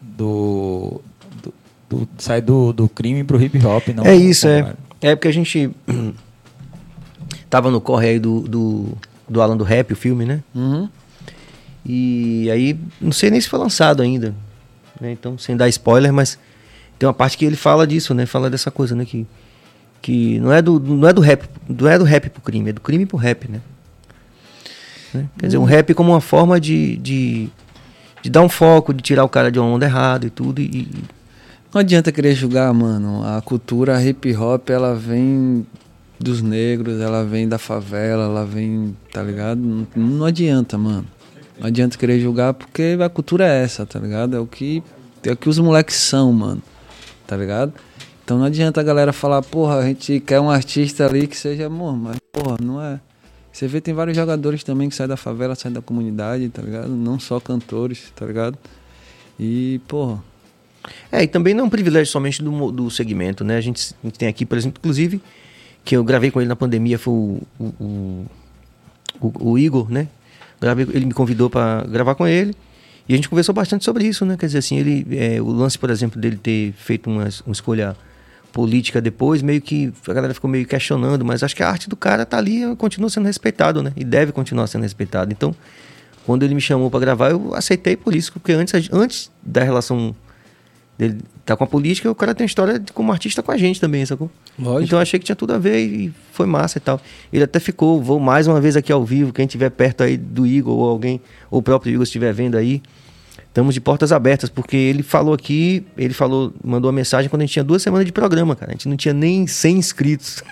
[0.00, 1.00] Do,
[1.42, 1.52] do,
[1.90, 4.04] do- sai do, do crime pro hip hop, não?
[4.04, 4.76] é isso, é.
[5.02, 5.68] É porque a gente
[7.50, 8.96] tava no corre aí do, do,
[9.28, 10.40] do Alan do Rap, o filme, né?
[10.54, 10.88] Uhum.
[11.88, 14.34] E aí, não sei nem se foi lançado ainda.
[15.00, 15.10] né?
[15.12, 16.38] Então, sem dar spoiler, mas
[16.98, 18.26] tem uma parte que ele fala disso, né?
[18.26, 19.04] Fala dessa coisa, né?
[19.06, 19.26] Que,
[20.02, 22.72] que não, é do, não é do rap, não é do rap pro crime, é
[22.72, 23.60] do crime pro rap, né?
[25.14, 25.26] Né?
[25.38, 27.48] Quer dizer, um rap como uma forma de, de,
[28.22, 30.60] de dar um foco, de tirar o cara de uma onda errada e tudo.
[30.60, 30.88] E,
[31.72, 33.24] Não adianta querer julgar, mano.
[33.24, 35.66] A cultura hip hop, ela vem
[36.20, 39.60] dos negros, ela vem da favela, ela vem, tá ligado?
[39.60, 41.06] Não, não adianta, mano.
[41.58, 44.36] Não adianta querer julgar porque a cultura é essa, tá ligado?
[44.36, 44.82] É o que,
[45.24, 46.62] é o que os moleques são, mano.
[47.26, 47.72] Tá ligado?
[48.24, 51.66] Então não adianta a galera falar, porra, a gente quer um artista ali que seja
[51.66, 53.00] amor, mas porra, não é.
[53.52, 56.88] Você vê, tem vários jogadores também que saem da favela, saem da comunidade, tá ligado?
[56.90, 58.56] Não só cantores, tá ligado?
[59.38, 60.22] E, porra,
[61.10, 63.56] É, e também não é um privilégio somente do, do segmento, né?
[63.56, 65.20] A gente, a gente tem aqui, por exemplo, inclusive,
[65.84, 68.26] que eu gravei com ele na pandemia foi o, o,
[69.20, 70.06] o- o Igor, né?
[70.60, 72.54] Ele me convidou para gravar com ele
[73.08, 74.36] e a gente conversou bastante sobre isso, né?
[74.36, 77.96] Quer dizer, assim, ele, é, o lance, por exemplo, dele ter feito uma, uma escolha
[78.52, 81.96] política depois, meio que a galera ficou meio questionando, mas acho que a arte do
[81.96, 83.92] cara tá ali continua sendo respeitado, né?
[83.96, 85.32] E deve continuar sendo respeitado.
[85.32, 85.54] Então,
[86.26, 90.14] quando ele me chamou para gravar, eu aceitei por isso, porque antes, antes da relação
[90.98, 93.80] dele tá com a política, o cara tem história de- como artista com a gente
[93.80, 94.30] também, sacou?
[94.58, 94.84] Lógico.
[94.84, 97.00] Então eu achei que tinha tudo a ver e foi massa e tal.
[97.32, 100.46] Ele até ficou, vou mais uma vez aqui ao vivo, quem estiver perto aí do
[100.46, 101.20] Igor ou alguém,
[101.50, 102.82] ou o próprio Igor estiver vendo aí,
[103.46, 107.44] estamos de portas abertas, porque ele falou aqui, ele falou, mandou uma mensagem quando a
[107.46, 108.72] gente tinha duas semanas de programa, cara.
[108.72, 110.42] A gente não tinha nem 100 inscritos.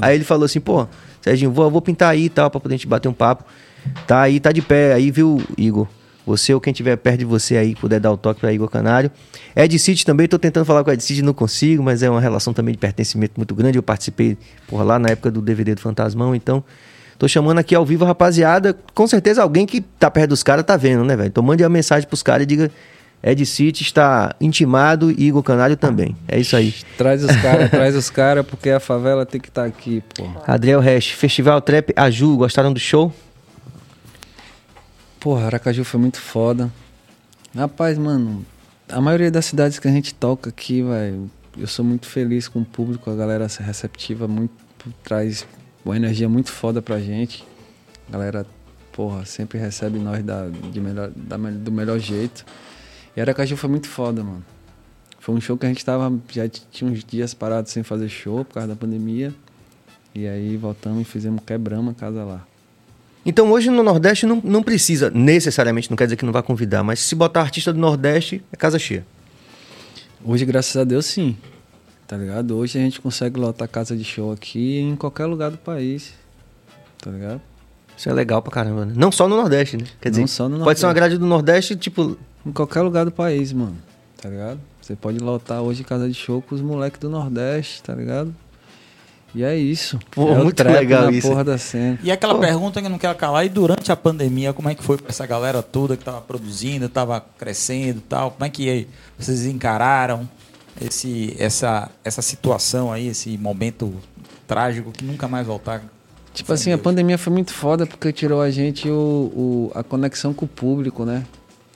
[0.00, 0.86] Aí ele falou assim, pô,
[1.20, 3.44] Serginho, vou, vou pintar aí e tal, pra poder a gente bater um papo.
[4.06, 4.92] Tá aí, tá de pé.
[4.92, 5.86] Aí, viu, Igor?
[6.26, 9.10] Você ou quem tiver perto de você aí, puder dar o toque pra Igor Canário.
[9.56, 12.20] Ed City também, tô tentando falar com o Ed City, não consigo, mas é uma
[12.20, 13.76] relação também de pertencimento muito grande.
[13.76, 16.62] Eu participei por lá na época do DVD do Fantasmão, então
[17.18, 18.76] tô chamando aqui ao vivo a rapaziada.
[18.94, 21.28] Com certeza alguém que tá perto dos caras tá vendo, né, velho?
[21.28, 22.70] Então mande uma mensagem pros caras e diga:
[23.22, 26.16] Ed City está intimado e Igor Canário também.
[26.28, 26.74] É isso aí.
[26.98, 30.28] Traz os caras, traz os caras, porque a favela tem que estar aqui, pô.
[30.46, 33.12] Adriel Resch, Festival Trap Aju, gostaram do show?
[35.22, 36.68] Porra, Aracaju foi muito foda.
[37.54, 38.44] Rapaz, mano,
[38.88, 42.62] a maioria das cidades que a gente toca aqui, velho, eu sou muito feliz com
[42.62, 44.52] o público, a galera receptiva muito,
[45.04, 45.46] traz
[45.84, 47.44] uma energia muito foda pra gente.
[48.08, 48.44] A galera,
[48.90, 52.44] porra, sempre recebe nós da, de melhor, da do melhor jeito.
[53.16, 54.44] E Aracaju foi muito foda, mano.
[55.20, 58.44] Foi um show que a gente tava, já tinha uns dias parados sem fazer show
[58.44, 59.32] por causa da pandemia.
[60.12, 62.51] E aí voltamos e fizemos, quebramos a casa lá.
[63.24, 66.82] Então hoje no Nordeste não, não precisa, necessariamente, não quer dizer que não vai convidar,
[66.82, 69.06] mas se botar artista do Nordeste, é casa cheia.
[70.24, 71.36] Hoje, graças a Deus, sim.
[72.06, 72.56] Tá ligado?
[72.56, 76.12] Hoje a gente consegue lotar casa de show aqui em qualquer lugar do país.
[76.98, 77.40] Tá ligado?
[77.96, 78.92] Isso é legal pra caramba, né?
[78.96, 79.84] Não só no Nordeste, né?
[80.00, 81.10] Quer dizer, Não só no pode ser uma Nordeste.
[81.10, 83.76] grade do Nordeste, tipo, Em qualquer lugar do país, mano.
[84.20, 84.60] Tá ligado?
[84.80, 88.34] Você pode lotar hoje casa de show com os moleques do Nordeste, tá ligado?
[89.34, 89.98] E é isso.
[90.10, 91.26] Pô, é muito trap legal na isso.
[91.28, 91.98] porra da cena.
[92.02, 94.82] E aquela pergunta que eu não quero calar, e durante a pandemia, como é que
[94.84, 98.32] foi pra essa galera toda que tava produzindo, tava crescendo e tal?
[98.32, 98.86] Como é que
[99.18, 100.28] vocês encararam
[100.80, 103.94] esse, essa, essa situação aí, esse momento
[104.46, 105.82] trágico que nunca mais voltar?
[106.34, 110.32] Tipo assim, a pandemia foi muito foda porque tirou a gente o, o- a conexão
[110.32, 111.24] com o público, né?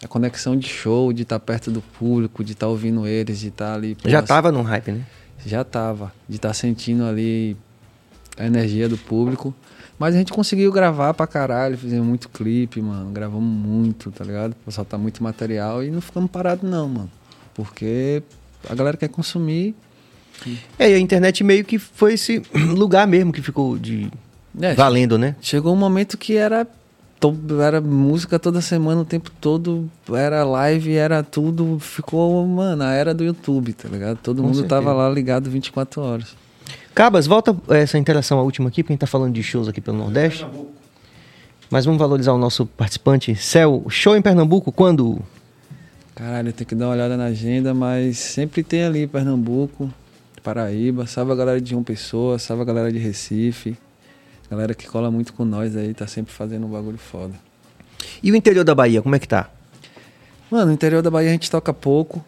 [0.02, 3.74] A conexão de show, de estar perto do público, de estar ouvindo eles, de estar
[3.74, 3.94] ali.
[3.94, 5.02] pô, já assim, tava num hype, né?
[5.44, 6.12] Já tava.
[6.28, 7.56] De estar sentindo ali
[8.38, 9.54] a energia do público.
[9.98, 13.10] Mas a gente conseguiu gravar pra caralho, fizemos muito clipe, mano.
[13.10, 14.54] Gravamos muito, tá ligado?
[14.56, 17.10] Pra soltar muito material e não ficamos parados, não, mano.
[17.54, 18.22] Porque
[18.68, 19.74] a galera quer consumir.
[20.78, 24.10] É, e a internet meio que foi esse lugar mesmo que ficou de
[24.60, 25.34] É, valendo, né?
[25.40, 26.66] Chegou um momento que era
[27.20, 32.92] to- era música toda semana, o tempo todo, era live, era tudo, ficou, mano, a
[32.92, 34.18] era do YouTube, tá ligado?
[34.22, 34.74] Todo Com mundo certeza.
[34.82, 36.36] tava lá ligado 24 horas.
[36.94, 39.80] Cabas, volta essa interação a última aqui, porque a gente tá falando de shows aqui
[39.80, 40.46] pelo Nordeste.
[41.70, 43.34] Mas vamos valorizar o nosso participante.
[43.34, 45.18] Céu, show em Pernambuco, quando?
[46.14, 49.90] Caralho, tem que dar uma olhada na agenda, mas sempre tem ali Pernambuco,
[50.42, 53.76] Paraíba, salve a galera de João Pessoa, salve a galera de Recife,
[54.50, 57.34] galera que cola muito com nós aí, tá sempre fazendo um bagulho foda.
[58.22, 59.50] E o interior da Bahia, como é que tá?
[60.50, 62.24] Mano, no interior da Bahia a gente toca pouco,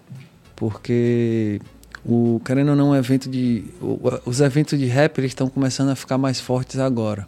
[0.57, 1.61] porque
[2.05, 5.91] o querendo ou não, o evento de o- os eventos de rap eles estão começando
[5.91, 7.27] a ficar mais fortes agora.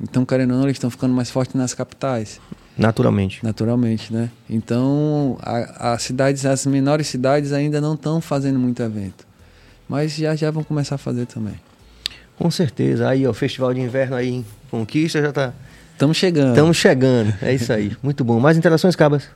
[0.00, 2.40] Então, querendo ou não, eles estão ficando mais fortes nas capitais,
[2.76, 3.44] Naturalmente.
[3.44, 4.30] naturalmente, né?
[4.48, 9.24] Então, a- as cidades, as menores cidades ainda não estão fazendo muito evento,
[9.88, 11.54] mas já já vão começar a fazer também.
[12.42, 13.08] Com certeza.
[13.08, 15.52] Aí, ó, o Festival de Inverno aí em Conquista já tá.
[15.92, 16.48] Estamos chegando.
[16.48, 17.32] Estamos chegando.
[17.40, 17.96] É isso aí.
[18.02, 18.40] Muito bom.
[18.40, 19.28] Mais interações, Cabas?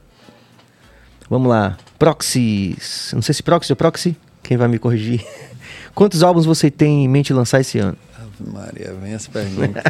[1.31, 1.77] Vamos lá.
[2.01, 3.13] Proxys.
[3.15, 4.17] Não sei se Proxy ou Proxy.
[4.43, 5.25] Quem vai me corrigir?
[5.95, 7.97] Quantos álbuns você tem em mente lançar esse ano?
[8.19, 9.85] Ave Maria, vem as perguntas.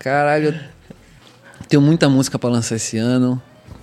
[0.00, 3.40] Caralho, eu tenho muita música pra lançar esse ano.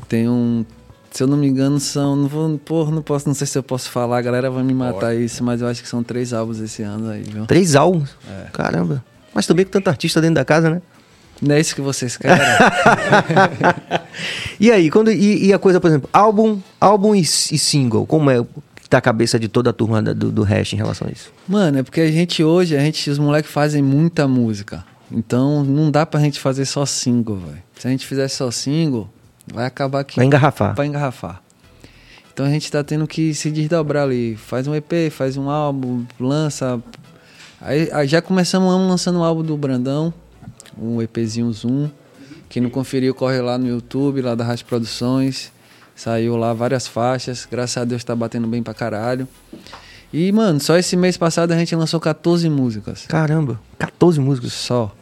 [0.09, 0.65] Tenho um.
[1.11, 2.15] Se eu não me engano, são.
[2.15, 2.57] Não vou.
[2.59, 3.27] Porra, não posso.
[3.27, 5.81] Não sei se eu posso falar, a galera vai me matar isso, mas eu acho
[5.81, 7.45] que são três álbuns esse ano aí, viu?
[7.45, 8.15] Três álbuns?
[8.29, 8.47] É.
[8.51, 9.03] Caramba.
[9.33, 10.81] Mas também com tanto artista dentro da casa, né?
[11.41, 12.37] Não é isso que vocês querem?
[14.59, 18.31] E aí, quando, e, e a coisa, por exemplo, álbum, álbum e, e single, como
[18.31, 18.43] é
[18.81, 21.31] que tá a cabeça de toda a turma do, do hash em relação a isso?
[21.47, 24.83] Mano, é porque a gente hoje, a gente, os moleques fazem muita música.
[25.11, 27.63] Então não dá pra gente fazer só single, velho.
[27.79, 29.07] Se a gente fizesse só single,
[29.53, 30.75] vai acabar que Vai engarrafar.
[30.75, 31.41] pra engarrafar.
[32.33, 34.35] Então a gente tá tendo que se desdobrar ali.
[34.35, 36.81] Faz um EP, faz um álbum, lança.
[37.59, 40.13] Aí, aí já começamos lançando o álbum do Brandão,
[40.79, 41.89] um EPzinho Zoom.
[42.47, 45.51] Quem não conferiu, corre lá no YouTube, lá da Rádio Produções.
[45.95, 47.47] Saiu lá várias faixas.
[47.49, 49.27] Graças a Deus tá batendo bem pra caralho.
[50.13, 53.05] E, mano, só esse mês passado a gente lançou 14 músicas.
[53.07, 54.53] Caramba, 14 músicas.
[54.53, 54.93] Só.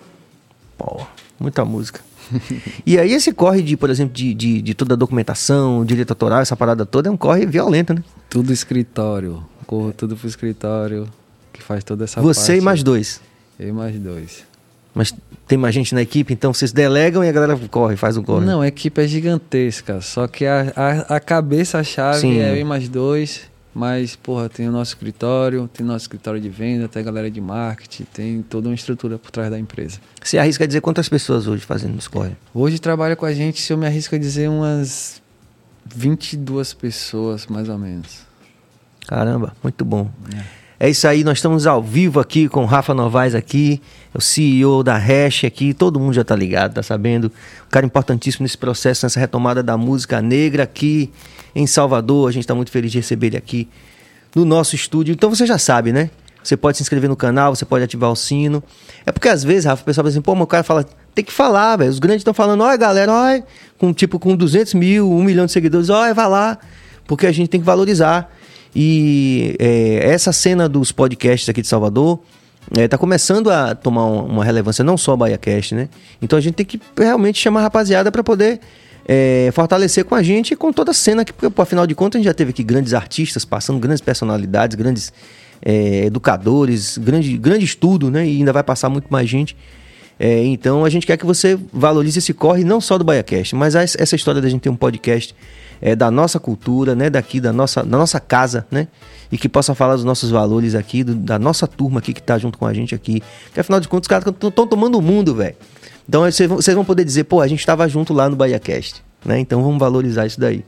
[0.77, 1.05] Pô,
[1.37, 1.99] muita música.
[2.86, 6.41] e aí esse corre de, por exemplo, de, de, de toda a documentação, direito autoral,
[6.41, 8.03] essa parada toda, é um corre violento, né?
[8.30, 9.43] Tudo escritório.
[9.65, 11.07] Corro tudo pro escritório.
[11.53, 12.61] Que faz toda essa Você parte.
[12.61, 13.21] e mais dois.
[13.59, 14.43] Eu e mais dois.
[14.93, 15.13] Mas
[15.47, 18.45] tem mais gente na equipe, então vocês delegam e a galera corre, faz o corre.
[18.45, 19.99] Não, a equipe é gigantesca.
[20.01, 23.41] Só que a, a, a cabeça-chave é eu e mais dois.
[23.76, 27.41] Mas, porra, tem o nosso escritório, tem nosso escritório de venda, tem a galera de
[27.41, 29.99] marketing, tem toda uma estrutura por trás da empresa.
[30.23, 32.38] Você arrisca a dizer quantas pessoas hoje fazendo esse corre?
[32.53, 35.21] Hoje trabalha com a gente, se eu me arrisco a dizer, umas
[35.86, 38.21] 22 pessoas, mais ou menos.
[39.05, 40.09] Caramba, muito bom.
[40.34, 43.82] É isso aí, nós estamos ao vivo aqui com o Rafa Novaes aqui,
[44.13, 47.28] o CEO da Hash aqui, todo mundo já tá ligado, tá sabendo.
[47.67, 51.09] Um cara importantíssimo nesse processo, nessa retomada da música negra aqui
[51.55, 52.28] em Salvador.
[52.28, 53.69] A gente tá muito feliz de receber ele aqui
[54.36, 55.13] no nosso estúdio.
[55.13, 56.09] Então você já sabe, né?
[56.43, 58.61] Você pode se inscrever no canal, você pode ativar o sino.
[59.05, 61.32] É porque às vezes, Rafa, o pessoal fala assim, pô, o cara fala, tem que
[61.32, 61.89] falar, velho.
[61.89, 63.43] Os grandes estão falando, olha galera, olha,
[63.78, 66.57] com tipo com 200 mil, 1 milhão de seguidores, olha, vai lá,
[67.07, 68.30] porque a gente tem que valorizar.
[68.76, 72.19] E é, essa cena dos podcasts aqui de Salvador
[72.76, 75.88] está começando a tomar um- uma relevância, não só o BaiaCast, né?
[76.21, 78.59] Então a gente tem que realmente chamar a rapaziada para poder
[79.07, 81.93] é, fortalecer com a gente e com toda a cena, aqui, porque pô, afinal de
[81.93, 85.13] contas a gente já teve aqui grandes artistas passando, grandes personalidades, grandes
[85.63, 88.26] é, educadores, grande, grande estudo, né?
[88.28, 89.55] E ainda vai passar muito mais gente.
[90.19, 93.76] É, então a gente quer que você valorize esse corre não só do BaiaCast, mas
[93.76, 95.36] essa história da gente ter um podcast
[95.82, 98.88] é, da nossa cultura, né, daqui da nossa, da nossa casa, né,
[99.32, 102.38] e que possa falar dos nossos valores aqui, do- da nossa turma aqui que tá
[102.38, 103.21] junto com a gente aqui.
[103.45, 105.55] Porque afinal de contas, os caras estão tomando o mundo, velho.
[106.07, 109.39] Então vocês vão- poder dizer, pô, a gente estava junto lá no BahiaCast, né?
[109.39, 110.63] Então vamos valorizar isso daí.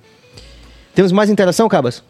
[0.96, 2.04] Temos mais interação, Cabas?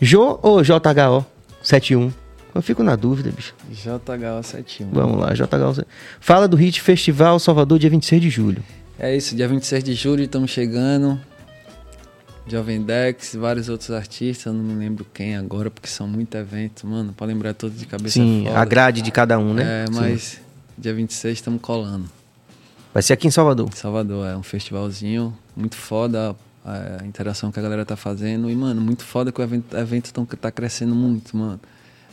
[0.00, 1.24] Jô ou JHO
[1.62, 2.12] 71?
[2.54, 3.54] Eu fico na dúvida, bicho.
[3.72, 4.88] JHO71.
[4.92, 5.86] Vamos lá, JHO.
[6.20, 8.62] Fala do Hit Festival Salvador, dia 26 de julho.
[8.98, 11.20] É isso, dia 26 de julho estamos chegando.
[12.46, 16.82] Jovem Dex, vários outros artistas, eu não me lembro quem agora, porque são muitos eventos,
[16.82, 17.12] mano.
[17.12, 18.60] Pra lembrar todos de cabeça Sim, é foda.
[18.60, 19.84] a grade de cada um, né?
[19.84, 19.92] É, Sim.
[19.98, 20.40] mas
[20.76, 22.10] dia 26 estamos colando.
[22.92, 23.68] Vai ser aqui em Salvador.
[23.72, 28.50] Em Salvador, é um festivalzinho muito foda a, a interação que a galera tá fazendo.
[28.50, 31.60] E, mano, muito foda que o evento, evento tão, tá crescendo muito, mano.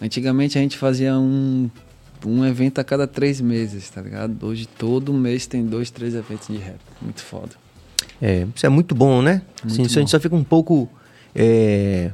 [0.01, 1.69] Antigamente a gente fazia um,
[2.25, 4.45] um evento a cada três meses, tá ligado?
[4.45, 6.79] Hoje todo mês tem dois, três eventos de rap.
[7.01, 7.51] Muito foda.
[8.21, 9.41] É, isso é muito bom, né?
[9.63, 10.17] Muito Sim, isso a gente bom.
[10.17, 10.89] só fica um pouco
[11.33, 12.11] é,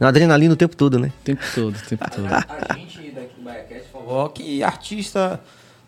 [0.00, 1.12] na adrenalina o tempo todo, né?
[1.20, 2.26] O tempo todo, o tempo todo.
[2.32, 5.40] A gente daqui do BaiaCast falou que artista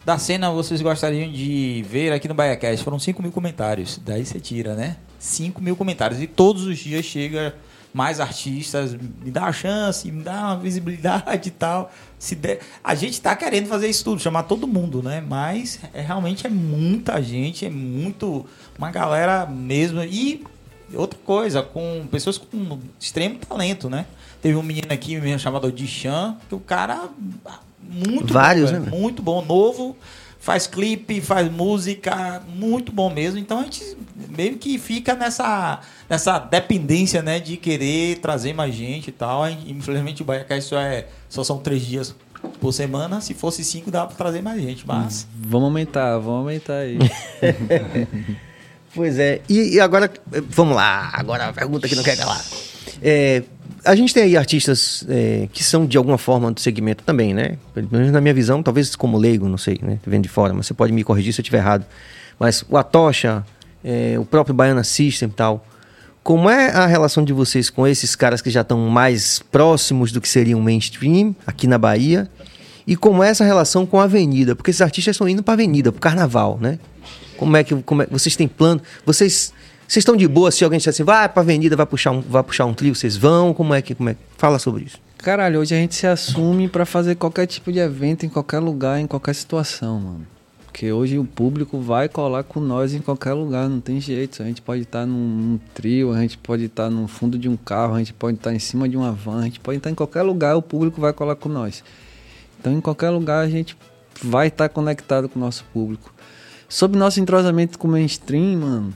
[0.04, 2.84] da cena vocês gostariam de ver aqui no BaiaCast.
[2.84, 4.00] Foram 5 mil comentários.
[4.04, 4.96] Daí você tira, né?
[5.18, 6.20] 5 mil comentários.
[6.20, 7.54] E todos os dias chega
[7.94, 8.92] mais artistas.
[8.92, 11.92] Me dá uma chance, me dá uma visibilidade e tal.
[12.18, 12.58] Se der...
[12.82, 15.24] A gente tá querendo fazer isso tudo, chamar todo mundo, né?
[15.26, 18.44] Mas é, realmente é muita gente, é muito.
[18.76, 20.02] Uma galera mesmo.
[20.02, 20.44] E
[20.92, 24.06] outra coisa, com pessoas com extremo talento, né?
[24.42, 27.08] Teve um menino aqui mesmo chamado Dishan, que o cara
[27.80, 29.96] muito Vários, bom, né, muito bom, novo,
[30.44, 33.38] faz clipe, faz música, muito bom mesmo.
[33.38, 33.96] Então a gente
[34.28, 39.48] meio que fica nessa nessa dependência, né, de querer trazer mais gente e tal.
[39.48, 42.14] Infelizmente o Baiacast só é só são três dias
[42.60, 43.22] por semana.
[43.22, 46.98] Se fosse cinco dava para trazer mais gente, mas Vamos aumentar, vamos aumentar aí.
[48.94, 49.40] Pois é.
[49.48, 50.08] E, e agora,
[50.50, 51.10] vamos lá.
[51.14, 52.40] Agora a pergunta que não quer calar.
[53.02, 53.42] É,
[53.84, 57.58] a gente tem aí artistas é, que são de alguma forma do segmento também, né?
[58.12, 59.98] Na minha visão, talvez como leigo, não sei, né?
[60.06, 61.84] Vendo de fora, mas você pode me corrigir se eu estiver errado.
[62.38, 63.44] Mas o Atocha,
[63.84, 65.66] é, o próprio Baiana System e tal.
[66.22, 70.20] Como é a relação de vocês com esses caras que já estão mais próximos do
[70.20, 72.28] que seria um mainstream aqui na Bahia?
[72.86, 74.56] E como é essa relação com a Avenida?
[74.56, 76.78] Porque esses artistas estão indo para a Avenida, para o Carnaval, né?
[77.36, 78.80] Como é que como é, vocês têm plano?
[79.04, 79.52] Vocês
[79.86, 82.20] vocês estão de boa se alguém disser assim, vai para a Avenida, vai puxar um,
[82.20, 83.52] vai puxar um trio, vocês vão?
[83.52, 84.16] Como é que como é?
[84.36, 84.98] Fala sobre isso.
[85.18, 89.00] Caralho, hoje a gente se assume pra fazer qualquer tipo de evento, em qualquer lugar,
[89.00, 90.26] em qualquer situação, mano.
[90.64, 94.42] Porque hoje o público vai colar com nós em qualquer lugar, não tem jeito.
[94.42, 97.56] A gente pode estar num, num trio, a gente pode estar no fundo de um
[97.56, 99.94] carro, a gente pode estar em cima de uma van, a gente pode estar em
[99.94, 101.84] qualquer lugar, o público vai colar com nós.
[102.58, 103.76] Então, em qualquer lugar, a gente
[104.22, 106.12] vai estar conectado com o nosso público.
[106.68, 108.94] Sobre nosso entrosamento com o mainstream, mano,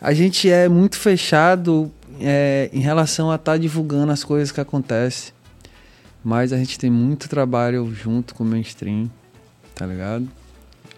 [0.00, 1.90] a gente é muito fechado
[2.20, 5.32] é, em relação a estar divulgando as coisas que acontecem.
[6.22, 9.10] Mas a gente tem muito trabalho junto com o mainstream,
[9.74, 10.28] tá ligado?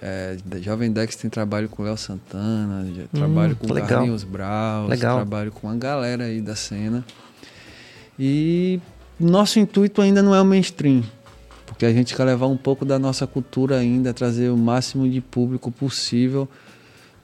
[0.02, 3.88] É, Jovem Dex tem trabalho com o Léo Santana, já trabalho com o legal.
[3.88, 5.16] Carlinhos Brau, Legal.
[5.16, 7.04] trabalho com a galera aí da cena.
[8.18, 8.80] E
[9.18, 11.04] nosso intuito ainda não é o mainstream,
[11.66, 15.20] porque a gente quer levar um pouco da nossa cultura ainda, trazer o máximo de
[15.20, 16.48] público possível.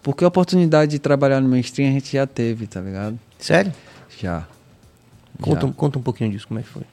[0.07, 3.19] Porque a oportunidade de trabalhar no mainstream a gente já teve, tá ligado?
[3.41, 3.73] Sério?
[4.23, 4.47] Já.
[5.43, 5.67] Conta, Já.
[5.67, 6.85] um- conta um pouquinho disso, como é que foi?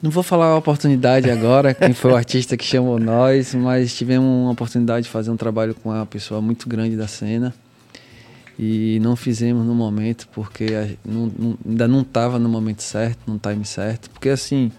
[0.00, 4.28] Não vou falar a oportunidade agora, quem foi o artista que chamou nós, mas tivemos
[4.28, 7.52] uma oportunidade de fazer um trabalho com uma pessoa muito grande da cena.
[8.56, 13.36] E não fizemos no momento, porque não- não- ainda não estava no momento certo, no
[13.36, 14.08] time certo.
[14.10, 14.70] Porque assim,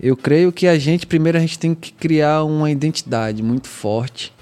[0.00, 4.32] eu creio que a gente, primeiro, a gente tem que criar uma identidade muito forte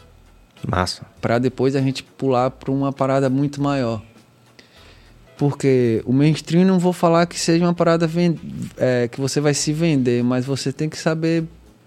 [0.66, 1.06] Massa.
[1.20, 4.02] para depois a gente pular para uma parada muito maior.
[5.36, 8.08] Porque o mainstream não vou falar que seja uma parada
[8.76, 11.44] é, que você vai se vender, mas você tem que saber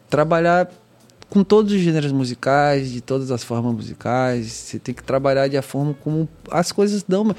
[0.10, 0.68] trabalhar
[1.30, 4.48] com todos os gêneros musicais, de todas as formas musicais.
[4.48, 7.36] Você tem que trabalhar de a forma como as coisas dão.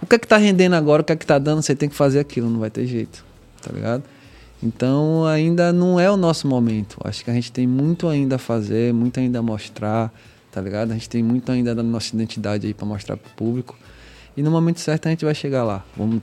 [0.00, 1.88] O que é que tá rendendo agora, o que é que tá dando, você tem
[1.88, 3.24] que fazer aquilo, não vai ter jeito,
[3.60, 4.04] tá ligado?
[4.62, 6.98] Então ainda não é o nosso momento.
[7.04, 10.12] Acho que a gente tem muito ainda a fazer, muito ainda a mostrar,
[10.50, 10.90] tá ligado?
[10.90, 13.76] A gente tem muito ainda da nossa identidade aí para mostrar pro público.
[14.36, 15.84] E no momento certo a gente vai chegar lá.
[15.96, 16.22] Vamos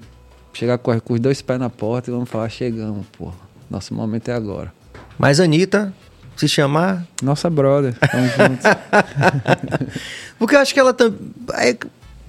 [0.54, 3.36] chegar com os dois pés na porta e vamos falar, chegamos, porra.
[3.70, 4.74] Nosso momento é agora.
[5.18, 5.94] Mas Anitta,
[6.36, 7.06] se chamar.
[7.22, 8.66] Nossa brother, tamo juntos.
[10.38, 11.20] Porque eu acho que ela também.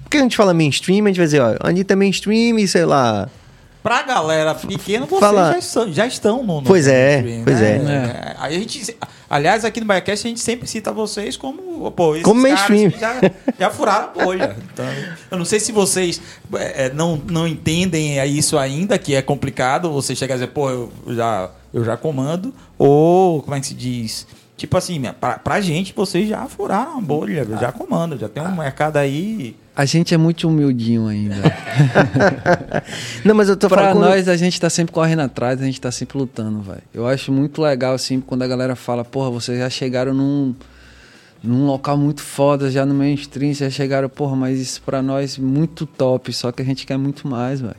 [0.03, 3.29] Porque a gente fala mainstream, a gente vai dizer, ó, Anitta é mainstream sei lá.
[3.87, 7.75] Pra galera pequena, vocês Fala- já, estão, já estão no, no Pois é, pois é.
[7.77, 8.97] É, Aí a gente,
[9.29, 12.91] aliás, aqui no Biacast a gente sempre cita vocês como, pô, esses Como mainstream.
[12.91, 14.57] caras que Já, já furaram a bolha.
[14.73, 14.85] Então,
[15.31, 16.19] eu não sei se vocês
[16.55, 19.89] é, não, não entendem isso ainda, que é complicado.
[19.93, 22.53] Você chegar a dizer, pô, eu já, eu já comando.
[22.77, 24.27] Ou, como é que se diz?
[24.57, 28.53] Tipo assim, pra, pra gente, vocês já furaram a bolha, já comandam, já tem um
[28.53, 29.55] mercado aí.
[29.79, 31.35] A gente é muito humildinho ainda.
[33.23, 33.99] Não, mas eu tô pra falando.
[34.09, 36.81] nós, a gente tá sempre correndo atrás, a gente tá sempre lutando, velho.
[36.91, 40.55] Eu acho muito legal, assim, quando a galera fala, porra, vocês já chegaram num,
[41.43, 45.85] num local muito foda, já no mainstream, já chegaram, porra, mas isso pra nós muito
[45.85, 47.75] top, só que a gente quer muito mais, velho.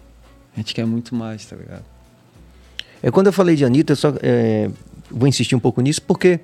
[0.57, 1.83] A gente quer muito mais, tá ligado?
[3.03, 4.71] É, quando eu falei de Anitta, eu só é,
[5.11, 6.39] vou insistir um pouco nisso, porque,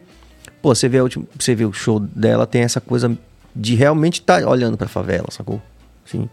[0.61, 3.17] pô, você vê, última- você vê o show dela, tem essa coisa
[3.55, 5.61] de realmente estar olhando pra favela, sacou?
[6.05, 6.29] Sim.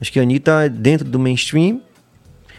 [0.00, 1.80] Acho que a Anitta, é dentro do mainstream,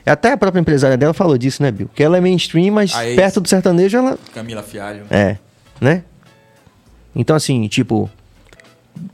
[0.05, 1.89] até a própria empresária dela falou disso, né, Bill?
[1.93, 5.03] Que ela é mainstream, mas é perto do sertanejo ela Camila Fialho.
[5.09, 5.37] é,
[5.79, 6.03] né?
[7.15, 8.09] Então, assim, tipo,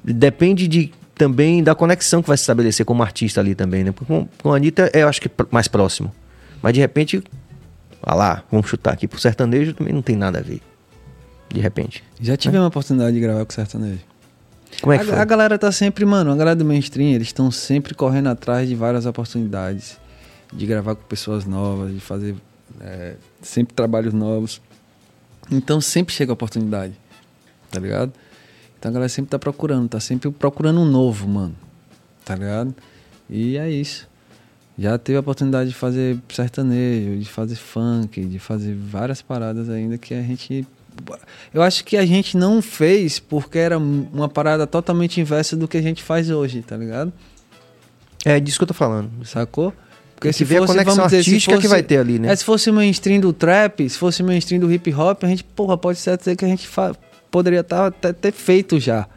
[0.03, 3.91] depende de também da conexão que vai se estabelecer como artista ali também, né?
[3.91, 6.11] Porque com, com a Anitta, é, eu acho que pr- mais próximo.
[6.61, 7.23] Mas de repente,
[8.03, 10.61] ah lá, vamos chutar aqui pro sertanejo também não tem nada a ver.
[11.49, 12.03] De repente.
[12.19, 13.99] Já tive uma oportunidade de gravar com o sertanejo.
[14.81, 15.17] Como é que a, foi?
[15.17, 18.75] a galera tá sempre, mano, a galera do mainstream, eles estão sempre correndo atrás de
[18.75, 19.97] várias oportunidades.
[20.53, 22.35] De gravar com pessoas novas, de fazer
[22.79, 24.61] é, sempre trabalhos novos.
[25.51, 26.93] Então sempre chega a oportunidade,
[27.69, 28.13] tá ligado?
[28.77, 31.55] Então a galera sempre tá procurando, tá sempre procurando um novo, mano,
[32.23, 32.73] tá ligado?
[33.29, 34.07] E é isso.
[34.77, 39.97] Já teve a oportunidade de fazer sertanejo, de fazer funk, de fazer várias paradas ainda
[39.97, 40.67] que a gente.
[41.53, 45.77] Eu acho que a gente não fez porque era uma parada totalmente inversa do que
[45.77, 47.11] a gente faz hoje, tá ligado?
[48.25, 49.09] É disso que eu tô falando.
[49.23, 49.73] Sacou?
[50.19, 52.31] Tem que ver a conexão dizer, se artística que vai ter ali, né?
[52.31, 55.27] É, se fosse o mainstream do trap, se fosse o mainstream do hip hop, a
[55.27, 56.67] gente, porra, pode ser dizer que a gente
[57.29, 59.07] poderia tá, até ter feito já,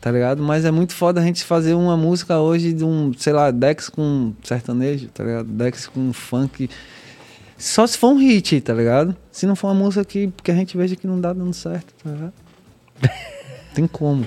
[0.00, 0.42] tá ligado?
[0.42, 3.88] Mas é muito foda a gente fazer uma música hoje de um, sei lá, Dex
[3.88, 5.46] com sertanejo, tá ligado?
[5.46, 6.70] Dex com funk.
[7.58, 9.14] Só se for um hit, tá ligado?
[9.40, 11.94] Se não for uma música que, que a gente veja que não dá dando certo,
[12.04, 12.30] tá?
[13.72, 14.26] Tem como.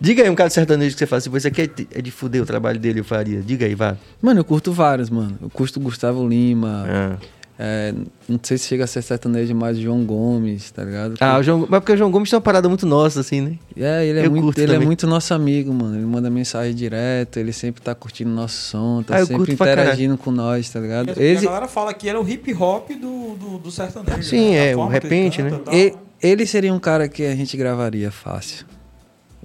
[0.00, 2.10] Diga aí um cara sertanejo que você fala pô, isso aqui é de, é de
[2.10, 3.42] fuder o trabalho dele, eu faria.
[3.42, 3.94] Diga aí, vá.
[4.22, 5.36] Mano, eu curto vários, mano.
[5.38, 6.86] Eu curto Gustavo Lima.
[6.88, 7.18] Ah,
[7.56, 7.94] é,
[8.28, 11.14] não sei se chega a ser sertanejo, mas João Gomes, tá ligado?
[11.20, 13.58] Ah, o João, mas porque o João Gomes tem uma parada muito nossa, assim, né?
[13.76, 15.96] É, ele é, Eu muito, ele é muito nosso amigo, mano.
[15.96, 20.32] Ele manda mensagem direto, ele sempre tá curtindo nosso som, tá Ah, sempre interagindo com
[20.32, 21.10] nós, tá ligado?
[21.16, 24.22] E Esse, A galera fala que ele é o hip hop do, do, do sertanejo.
[24.24, 24.72] Sim, né?
[24.72, 25.62] É, o ele repente, canta né?
[25.64, 25.74] tal.
[25.74, 28.64] e- ele seria um cara que a gente gravaria fácil.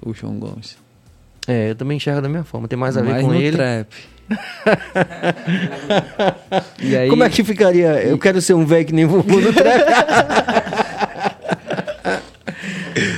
[0.04, 0.76] O João Gomes.
[1.50, 2.68] É, eu também enxergo da mesma forma.
[2.68, 3.56] Tem mais a ver com no ele.
[3.56, 3.88] trap.
[6.80, 8.00] e aí, Como é que ficaria?
[8.04, 9.82] Eu quero ser um velho que nem vovô no trap.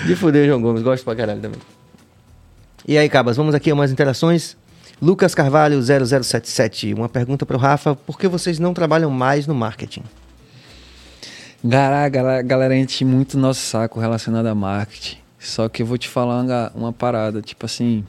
[0.07, 0.83] De fuder, João Gomes.
[0.83, 1.61] Gosto pra caralho também.
[2.89, 4.57] E aí, Cabas, vamos aqui a mais interações.
[5.01, 6.95] Lucas Carvalho 0077.
[6.95, 7.95] Uma pergunta pro Rafa.
[7.95, 10.05] Por que vocês não trabalham mais no marketing?
[11.62, 15.18] Galera, galera, galera enche muito nosso saco relacionado a marketing.
[15.39, 18.03] Só que eu vou te falar uma, uma parada, tipo assim.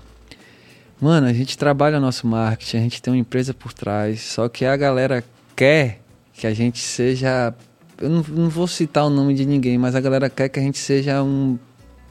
[1.03, 4.21] Mano, a gente trabalha nosso marketing, a gente tem uma empresa por trás.
[4.21, 5.21] Só que a galera
[5.53, 5.99] quer
[6.31, 7.53] que a gente seja.
[7.99, 10.63] Eu não, não vou citar o nome de ninguém, mas a galera quer que a
[10.63, 11.59] gente seja um.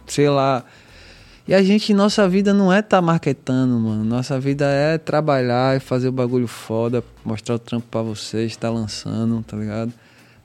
[0.07, 0.63] Sei lá.
[1.49, 4.05] E a gente, nossa vida não é tá marketando, mano.
[4.05, 8.69] Nossa vida é trabalhar e fazer o bagulho foda, mostrar o trampo pra vocês, tá
[8.69, 9.91] lançando, tá ligado?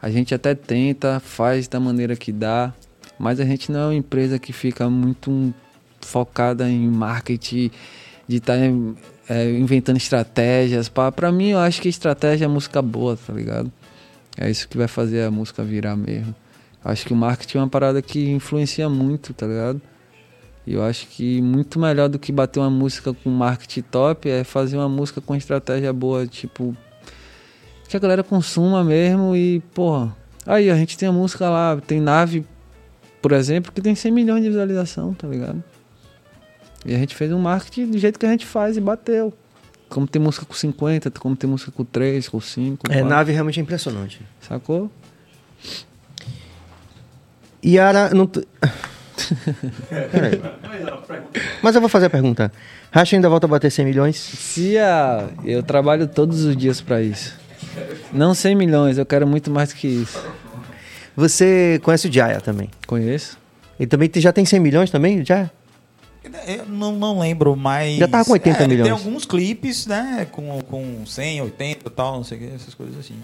[0.01, 2.73] A gente até tenta, faz da maneira que dá,
[3.19, 5.53] mas a gente não é uma empresa que fica muito
[5.99, 7.71] focada em marketing,
[8.28, 8.57] de estar
[9.57, 10.89] inventando estratégias.
[10.89, 13.71] Pra mim, eu acho que estratégia é música boa, tá ligado?
[14.38, 16.36] É isso que vai fazer a música virar mesmo.
[16.84, 19.82] Acho que o marketing é uma parada que influencia muito, tá ligado?
[20.65, 24.43] E eu acho que muito melhor do que bater uma música com marketing top é
[24.43, 26.75] fazer uma música com estratégia boa, tipo,
[27.88, 30.15] que a galera consuma mesmo e, porra.
[30.45, 32.45] Aí a gente tem a música lá, tem nave,
[33.21, 35.63] por exemplo, que tem 100 milhões de visualização, tá ligado?
[36.88, 39.33] E a gente fez um marketing do jeito que a gente faz e bateu.
[39.89, 43.09] Como tem música com 50, como tem música com 3, com 5, com É, 4,
[43.09, 44.21] nave realmente é impressionante.
[44.41, 44.89] sacou?
[47.65, 48.25] Yara, não.
[48.25, 48.47] t-.
[51.61, 52.51] Mas eu vou fazer a pergunta.
[52.91, 54.15] Racha ainda volta a bater 100 milhões?
[54.15, 57.35] Se a, eu trabalho todos os dias pra isso.
[58.13, 60.21] Não 100 milhões, eu quero muito mais do que isso.
[61.15, 62.69] Você conhece o Jaya também?
[62.85, 63.38] Conheço?
[63.79, 65.25] Ele também já tem 100 milhões também?
[65.25, 65.49] Já?
[66.47, 67.97] Eu não, não lembro, mas.
[67.97, 68.84] Já tava com 80 ele milhões.
[68.84, 70.28] Tem alguns clipes, né?
[70.32, 73.15] Com, com 100, 80 e tal, não sei o que, essas coisas assim.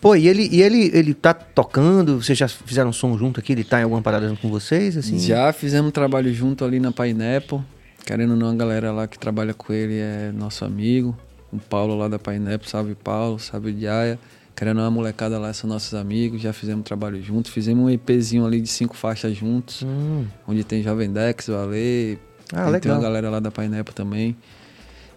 [0.00, 2.22] Pô, e ele, e ele, ele tá tocando?
[2.22, 3.52] Vocês já fizeram som junto aqui?
[3.52, 4.98] Ele tá em alguma parada junto com vocês?
[4.98, 5.18] Assim?
[5.18, 7.60] Já fizemos um trabalho junto ali na Pineapple.
[8.04, 11.16] Querendo ou não, a galera lá que trabalha com ele é nosso amigo.
[11.50, 14.18] O Paulo lá da Pineapple, salve Paulo, salve o Diaia.
[14.56, 18.60] Querendo uma molecada lá, são nossos amigos, já fizemos trabalho juntos, fizemos um EPzinho ali
[18.60, 20.26] de cinco faixas juntos, Hum.
[20.46, 22.18] onde tem Jovem Dex, o Ale,
[22.52, 24.36] Ah, tem uma galera lá da Painepa também.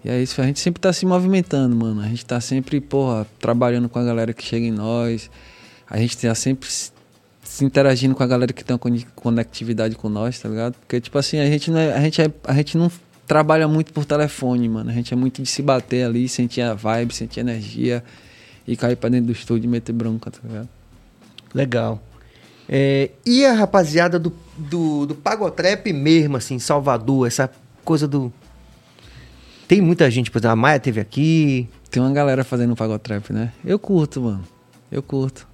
[0.04, 2.02] E é isso, a gente sempre tá se movimentando, mano.
[2.02, 5.30] A gente tá sempre, porra, trabalhando com a galera que chega em nós.
[5.90, 10.10] A gente tá sempre se interagindo com a galera que tem uma cone- conectividade com
[10.10, 10.76] nós, tá ligado?
[10.76, 12.92] Porque, tipo assim, a gente não, é, a gente é, a gente não
[13.28, 14.90] trabalha muito por telefone, mano.
[14.90, 18.04] A gente é muito de se bater ali, sentir a vibe, sentir a energia
[18.68, 20.70] e cair pra dentro do estúdio e meter bronca, tá ligado?
[21.54, 22.04] Legal.
[22.68, 27.50] É, e a rapaziada do, do, do Pagotrap mesmo, assim, Salvador, essa
[27.86, 28.32] coisa do.
[29.68, 31.70] Tem muita gente, por exemplo, a Maia teve aqui.
[31.90, 33.54] Tem uma galera fazendo pagotrap, né?
[33.64, 34.44] Eu curto, mano.
[34.92, 35.48] Eu curto.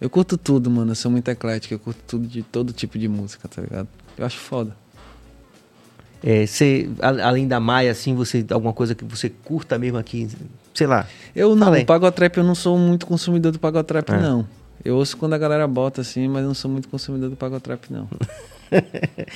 [0.00, 0.92] Eu curto tudo, mano.
[0.92, 1.74] Eu sou muito eclético.
[1.74, 3.88] Eu curto tudo de todo tipo de música, tá ligado?
[4.16, 4.76] Eu acho foda.
[6.22, 10.28] É, você, além da Maia, assim, você alguma coisa que você curta mesmo aqui,
[10.78, 11.06] sei lá.
[11.34, 14.16] Eu não, o pagotrap eu não sou muito consumidor do pagotrap, É.
[14.20, 14.46] não.
[14.84, 17.84] Eu ouço quando a galera bota assim, mas eu não sou muito consumidor do pagotrap,
[17.90, 18.08] não.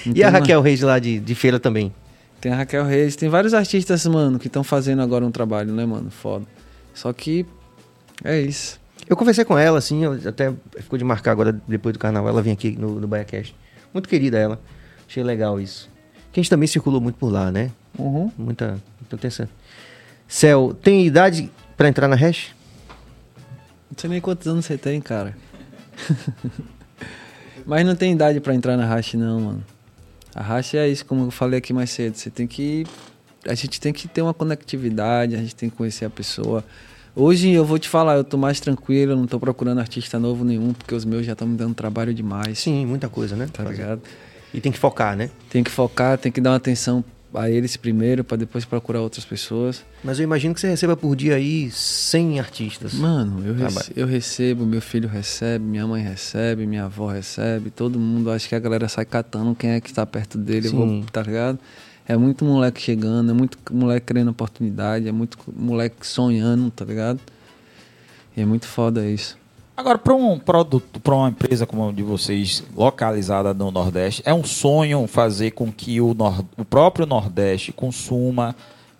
[0.06, 1.92] E tem a uma- Raquel Reis lá de, de feira também.
[2.40, 5.84] Tem a Raquel Reis, tem vários artistas, mano, que estão fazendo agora um trabalho, né,
[5.86, 6.10] mano?
[6.10, 6.44] Foda.
[6.94, 7.46] Só que
[8.24, 8.80] é isso.
[9.08, 12.52] Eu conversei com ela, assim, até ficou de marcar agora, depois do carnaval, ela vem
[12.52, 13.54] aqui no, no BaiaCast.
[13.92, 14.60] Muito querida ela.
[15.08, 15.88] Achei legal isso.
[16.32, 17.70] Que a gente também circulou muito por lá, né?
[18.38, 19.48] Muita, muita atenção.
[20.32, 22.54] Céu, tem idade pra entrar na hash?
[23.90, 25.36] Não sei nem quantos anos você tem, cara.
[27.66, 29.64] Mas não tem idade pra entrar na Hash, não, mano.
[30.34, 32.14] A Hash é isso, como eu falei aqui mais cedo.
[32.14, 32.86] Você tem que.
[33.46, 36.64] A gente tem que ter uma conectividade, a gente tem que conhecer a pessoa.
[37.14, 40.72] Hoje eu vou te falar, eu tô mais tranquilo, não tô procurando artista novo nenhum,
[40.72, 42.58] porque os meus já estão me dando trabalho demais.
[42.58, 43.50] Sim, muita coisa, né?
[43.52, 44.00] Tá ligado?
[44.54, 45.28] E tem que focar, né?
[45.50, 47.04] Tem que focar, tem que dar uma atenção
[47.34, 49.84] a eles primeiro, pra depois procurar outras pessoas.
[50.04, 52.94] Mas eu imagino que você receba por dia aí 100 artistas.
[52.94, 57.98] Mano, eu, rece- eu recebo, meu filho recebe, minha mãe recebe, minha avó recebe, todo
[57.98, 58.30] mundo.
[58.30, 61.22] Acho que a galera sai catando quem é que está perto dele, eu vou, tá
[61.22, 61.58] ligado?
[62.06, 67.20] É muito moleque chegando, é muito moleque querendo oportunidade, é muito moleque sonhando, tá ligado?
[68.36, 69.38] E é muito foda isso.
[69.76, 74.32] Agora, para um produto, para uma empresa como a de vocês, localizada no Nordeste, é
[74.34, 78.54] um sonho fazer com que o, nor- o próprio Nordeste consuma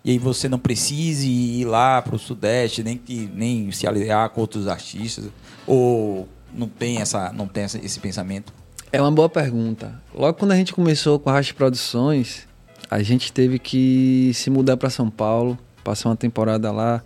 [0.04, 4.30] e aí você não precise ir lá para o Sudeste, nem, que, nem se aliar
[4.30, 5.26] com outros artistas,
[5.66, 8.52] ou não tem, essa, não tem essa- esse pensamento?
[8.90, 10.00] É uma boa pergunta.
[10.14, 12.48] Logo quando a gente começou com a Racha Produções,
[12.90, 17.02] a gente teve que se mudar para São Paulo, passar uma temporada lá.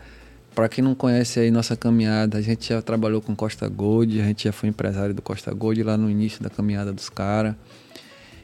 [0.57, 4.25] Para quem não conhece aí nossa caminhada, a gente já trabalhou com Costa Gold, a
[4.25, 7.55] gente já foi empresário do Costa Gold lá no início da caminhada dos caras.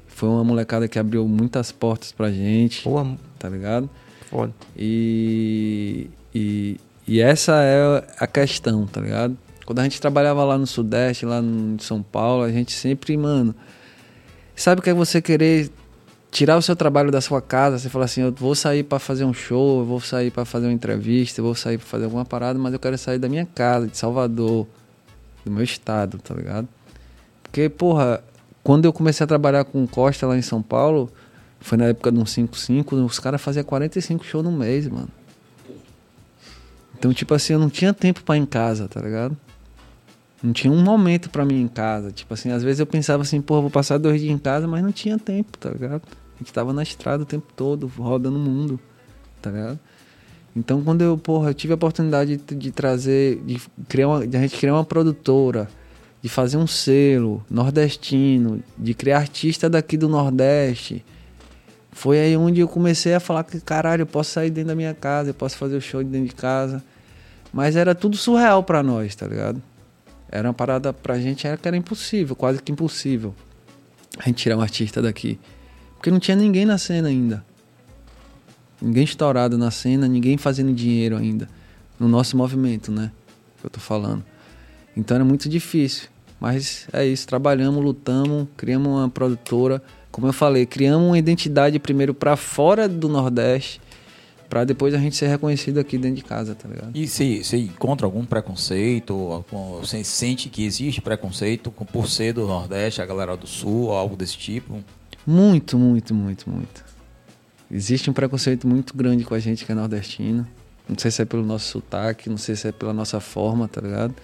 [0.08, 3.88] Foi uma molecada que abriu muitas portas pra gente, Pô, tá ligado?
[4.28, 4.52] foda.
[4.76, 6.76] E, e,
[7.08, 9.34] e essa é a questão, tá ligado?
[9.64, 13.54] Quando a gente trabalhava lá no Sudeste, lá em São Paulo, a gente sempre, mano.
[14.54, 15.70] Sabe o que é você querer
[16.32, 17.78] tirar o seu trabalho da sua casa?
[17.78, 20.66] Você fala assim: eu vou sair pra fazer um show, eu vou sair pra fazer
[20.66, 23.46] uma entrevista, eu vou sair pra fazer alguma parada, mas eu quero sair da minha
[23.46, 24.66] casa, de Salvador,
[25.44, 26.66] do meu estado, tá ligado?
[27.42, 28.24] Porque, porra,
[28.64, 31.12] quando eu comecei a trabalhar com Costa lá em São Paulo,
[31.60, 35.08] foi na época de um 55, os caras faziam 45 shows no mês, mano.
[36.98, 39.36] Então, tipo assim, eu não tinha tempo pra ir em casa, tá ligado?
[40.42, 42.10] Não tinha um momento pra mim em casa.
[42.10, 44.82] Tipo assim, às vezes eu pensava assim, porra, vou passar dois dias em casa, mas
[44.82, 46.02] não tinha tempo, tá ligado?
[46.36, 48.78] A gente tava na estrada o tempo todo, rodando o mundo,
[49.40, 49.78] tá ligado?
[50.54, 54.36] Então, quando eu, porra, eu tive a oportunidade de, de trazer, de criar uma, de
[54.36, 55.68] a gente criar uma produtora,
[56.20, 61.04] de fazer um selo nordestino, de criar artista daqui do Nordeste,
[61.92, 64.94] foi aí onde eu comecei a falar que, caralho, eu posso sair dentro da minha
[64.94, 66.82] casa, eu posso fazer o show de dentro de casa.
[67.52, 69.62] Mas era tudo surreal pra nós, tá ligado?
[70.30, 73.34] Era uma parada pra gente era que era impossível, quase que impossível.
[74.18, 75.38] A gente tirar um artista daqui.
[76.02, 77.44] Porque não tinha ninguém na cena ainda.
[78.80, 81.48] Ninguém estourado na cena, ninguém fazendo dinheiro ainda.
[81.96, 83.12] No nosso movimento, né?
[83.60, 84.24] Que eu tô falando.
[84.96, 86.08] Então era muito difícil.
[86.40, 89.80] Mas é isso, trabalhamos, lutamos, criamos uma produtora.
[90.10, 93.80] Como eu falei, criamos uma identidade primeiro pra fora do Nordeste,
[94.48, 96.90] pra depois a gente ser reconhecido aqui dentro de casa, tá ligado?
[96.96, 99.44] E você você encontra algum preconceito?
[99.78, 104.36] Você sente que existe preconceito por ser do Nordeste, a galera do Sul, algo desse
[104.36, 104.82] tipo?
[105.26, 106.84] Muito, muito, muito, muito.
[107.70, 110.46] Existe um preconceito muito grande com a gente que é nordestino.
[110.88, 113.80] Não sei se é pelo nosso sotaque, não sei se é pela nossa forma, tá
[113.80, 114.14] ligado?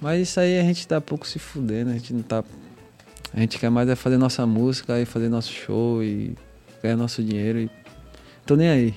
[0.00, 2.42] Mas isso aí a gente tá pouco se fudendo, a gente não tá.
[3.34, 6.36] A gente quer mais é fazer nossa música e fazer nosso show e
[6.82, 7.70] ganhar nosso dinheiro e.
[8.46, 8.94] Tô nem aí.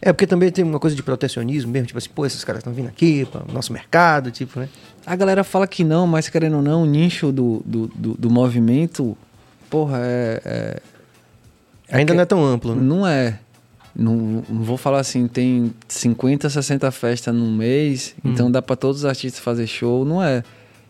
[0.00, 2.72] É, porque também tem uma coisa de protecionismo mesmo, tipo assim, pô, esses caras estão
[2.72, 4.68] vindo aqui para o nosso mercado, tipo, né?
[5.04, 8.30] A galera fala que não, mas querendo ou não, o nicho do, do, do, do
[8.30, 9.16] movimento,
[9.70, 10.40] porra, é.
[10.44, 10.82] é-
[11.90, 12.82] Ainda não é tão amplo, né?
[12.82, 13.38] não é.
[13.96, 18.30] Não, não vou falar assim, tem 50, 60 festas num mês, Hum.
[18.32, 20.44] então dá pra todos os artistas fazer show, não é.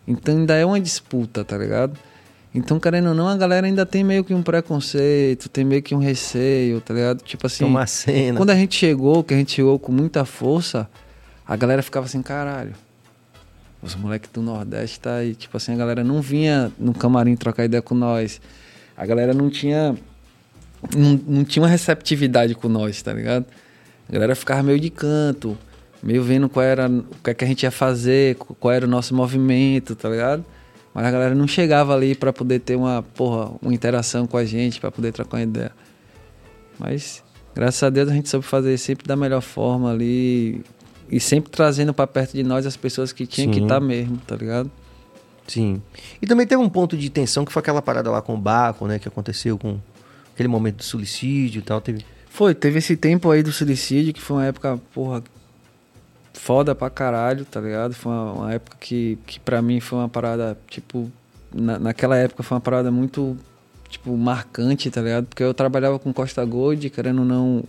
[0.07, 1.97] Então ainda é uma disputa, tá ligado?
[2.53, 5.93] Então, querendo ou não, a galera ainda tem meio que um preconceito, tem meio que
[5.93, 7.21] um receio, tá ligado?
[7.23, 7.63] Tipo assim.
[7.63, 8.37] Uma cena.
[8.37, 10.89] Quando a gente chegou, que a gente chegou com muita força,
[11.47, 12.73] a galera ficava assim, caralho.
[13.83, 15.35] Os moleques do Nordeste tá aí.
[15.35, 18.41] Tipo assim, a galera não vinha no camarim trocar ideia com nós.
[18.99, 19.95] A galera não tinha.
[20.93, 23.45] Não, não tinha uma receptividade com nós, tá ligado?
[24.09, 25.57] A galera ficava meio de canto,
[26.03, 28.89] meio vendo qual era o que, é que a gente ia fazer, qual era o
[28.89, 30.43] nosso movimento, tá ligado?
[30.93, 34.43] Mas a galera não chegava ali pra poder ter uma, porra, uma interação com a
[34.43, 35.71] gente, pra poder trocar uma ideia.
[36.77, 37.23] Mas,
[37.55, 40.61] graças a Deus, a gente soube fazer sempre da melhor forma ali.
[41.09, 43.63] E sempre trazendo pra perto de nós as pessoas que tinham que Sim.
[43.63, 44.69] estar mesmo, tá ligado?
[45.49, 45.81] Sim.
[46.21, 48.85] E também teve um ponto de tensão que foi aquela parada lá com o Baco,
[48.85, 48.99] né?
[48.99, 49.79] Que aconteceu com
[50.33, 51.81] aquele momento do suicídio e tal.
[51.81, 52.05] Teve.
[52.29, 55.23] Foi, teve esse tempo aí do suicídio, que foi uma época, porra,
[56.33, 57.93] foda pra caralho, tá ligado?
[57.93, 61.11] Foi uma, uma época que, que pra mim foi uma parada, tipo,
[61.53, 63.35] na, naquela época foi uma parada muito,
[63.89, 65.25] tipo, marcante, tá ligado?
[65.25, 67.63] Porque eu trabalhava com Costa Gold, querendo ou não,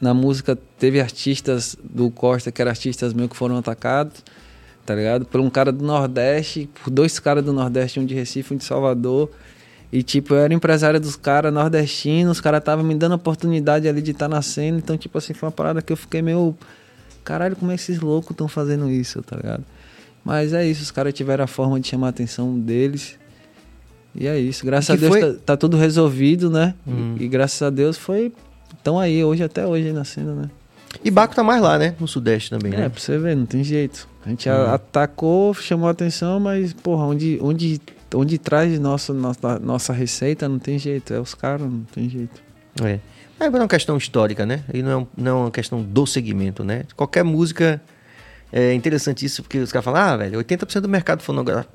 [0.00, 4.24] na música teve artistas do Costa que eram artistas meus que foram atacados,
[4.84, 5.24] tá ligado?
[5.24, 8.64] Por um cara do Nordeste, por dois caras do Nordeste, um de Recife, um de
[8.64, 9.30] Salvador.
[9.92, 13.86] E tipo, eu era empresário dos caras nordestinos, os caras estavam me dando a oportunidade
[13.86, 14.78] ali de estar na cena.
[14.78, 16.56] Então, tipo assim, foi uma parada que eu fiquei meio.
[17.22, 19.62] Caralho, como é que esses loucos estão fazendo isso, tá ligado?
[20.24, 23.18] Mas é isso, os caras tiveram a forma de chamar a atenção deles.
[24.14, 24.64] E é isso.
[24.64, 26.74] Graças a Deus foi- tá, tá tudo resolvido, né?
[26.86, 27.16] Hum.
[27.18, 28.32] E, e graças a Deus foi.
[28.74, 30.50] Estão aí hoje, até hoje aí na cena, né?
[31.04, 31.94] E Baco tá mais lá, né?
[32.00, 32.88] No Sudeste também, É, né?
[32.88, 34.08] pra você ver, não tem jeito.
[34.24, 34.52] A gente Hum.
[34.52, 37.80] a- atacou, chamou a atenção, mas, porra, onde, onde,
[38.14, 41.12] onde traz nossa, nossa, nossa receita, não tem jeito.
[41.12, 42.40] É os caras, não tem jeito.
[42.82, 42.98] É.
[43.40, 44.62] É uma questão histórica, né?
[44.72, 46.84] E não é, não é uma questão do segmento, né?
[46.96, 47.82] Qualquer música.
[48.52, 51.22] É interessante isso, porque os caras falam, ah, velho, 80% do mercado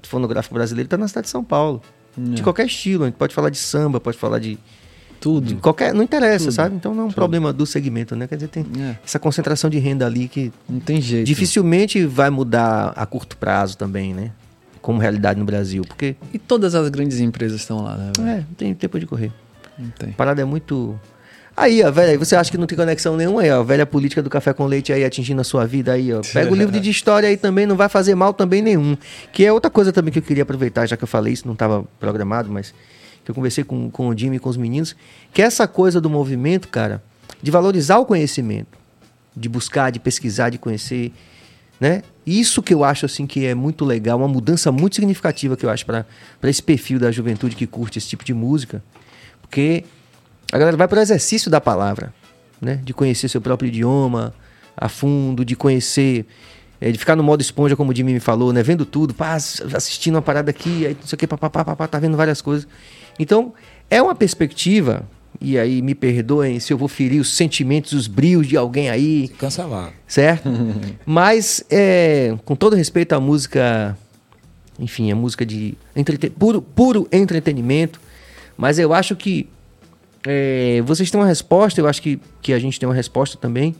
[0.03, 1.81] fonográfico brasileiro tá na cidade de São Paulo.
[2.15, 2.43] De É.
[2.43, 3.03] qualquer estilo.
[3.03, 4.57] A gente pode falar de samba, pode falar de.
[5.19, 5.45] Tudo.
[5.47, 5.93] de qualquer.
[5.93, 6.53] Não interessa, Tudo.
[6.53, 6.75] sabe?
[6.75, 8.27] Então não é um problema do segmento, né?
[8.27, 11.25] Quer dizer, tem É, essa concentração de renda ali que não tem jeito.
[11.25, 14.31] dificilmente vai mudar a curto prazo também, né?
[14.81, 15.83] Como realidade no Brasil.
[15.87, 16.15] Porque.
[16.33, 18.11] E todas as grandes empresas estão lá, né?
[18.19, 19.31] É, não tem tempo de correr.
[19.77, 20.09] Não tem.
[20.09, 20.99] A parada é muito.
[21.59, 23.61] Aí, ó, velho, você acha que não tem conexão nenhuma aí, ó.
[23.61, 26.21] a Velha política do café com leite aí atingindo a sua vida aí, ó.
[26.31, 28.95] Pega o livro de história aí também, não vai fazer mal também nenhum.
[29.33, 31.53] Que é outra coisa também que eu queria aproveitar, já que eu falei isso, não
[31.53, 32.75] estava programado, mas
[33.27, 34.95] que eu conversei com, com o Jimmy e com os meninos,
[35.33, 37.03] que é essa coisa do movimento, cara,
[37.43, 38.77] de valorizar o conhecimento,
[39.35, 41.11] de buscar, de pesquisar, de conhecer,
[41.77, 42.03] né?
[42.25, 45.69] Isso que eu acho assim que é muito legal, uma mudança muito significativa que eu
[45.69, 46.05] acho para
[46.43, 48.81] esse perfil da juventude que curte esse tipo de música,
[49.41, 49.83] porque
[50.49, 52.13] a galera vai para o exercício da palavra,
[52.61, 52.79] né?
[52.81, 54.33] De conhecer seu próprio idioma
[54.77, 56.25] a fundo, de conhecer,
[56.79, 58.63] eh, de ficar no modo esponja, como o Jimmy me falou, né?
[58.63, 62.15] Vendo tudo, pá, assistindo uma parada aqui, aí não sei o que, papá, tá vendo
[62.15, 62.65] várias coisas.
[63.19, 63.53] Então,
[63.89, 65.07] é uma perspectiva,
[65.39, 69.27] e aí me perdoem se eu vou ferir os sentimentos, os brios de alguém aí,
[69.37, 69.93] Cancelar.
[70.07, 70.49] certo?
[71.05, 73.97] Mas, é, com todo respeito à música,
[74.79, 77.99] enfim, a música de entrete- puro, puro entretenimento,
[78.55, 79.47] mas eu acho que
[80.25, 83.75] é, vocês têm uma resposta, eu acho que, que a gente tem uma resposta também,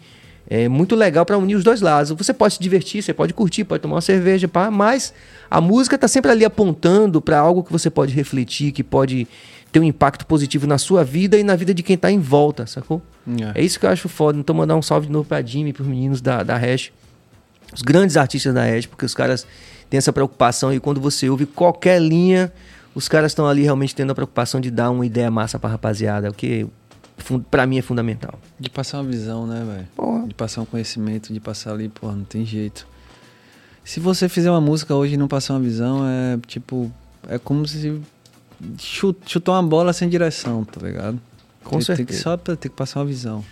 [0.49, 2.11] é muito legal para unir os dois lados.
[2.11, 5.13] Você pode se divertir, você pode curtir, pode tomar uma cerveja, pá, mas
[5.51, 9.27] a música tá sempre ali apontando para algo que você pode refletir, que pode
[9.71, 12.65] ter um impacto positivo na sua vida e na vida de quem tá em volta,
[12.65, 13.01] sacou?
[13.53, 14.39] É isso que eu acho foda.
[14.39, 16.91] Então, mandar um salve de novo pra Jimmy, pros meninos da, da Hash.
[17.73, 19.45] Os grandes artistas da Hash, porque os caras
[19.89, 22.51] têm essa preocupação e quando você ouve qualquer linha,
[22.95, 26.29] os caras estão ali realmente tendo a preocupação de dar uma ideia massa pra rapaziada,
[26.29, 26.65] o que
[27.51, 28.39] pra mim é fundamental.
[28.59, 29.87] De passar uma visão, né, velho?
[29.95, 30.27] Porra.
[30.27, 32.87] De passar um conhecimento, de passar ali, pô, não tem jeito.
[33.83, 36.91] Se você fizer uma música hoje e não passar uma visão, é tipo.
[37.29, 38.01] É como se
[38.79, 41.19] chu- chutar uma bola sem direção, tá ligado?
[41.63, 42.07] Com tem, tem certeza.
[42.07, 43.43] que só pra- tem que passar uma visão.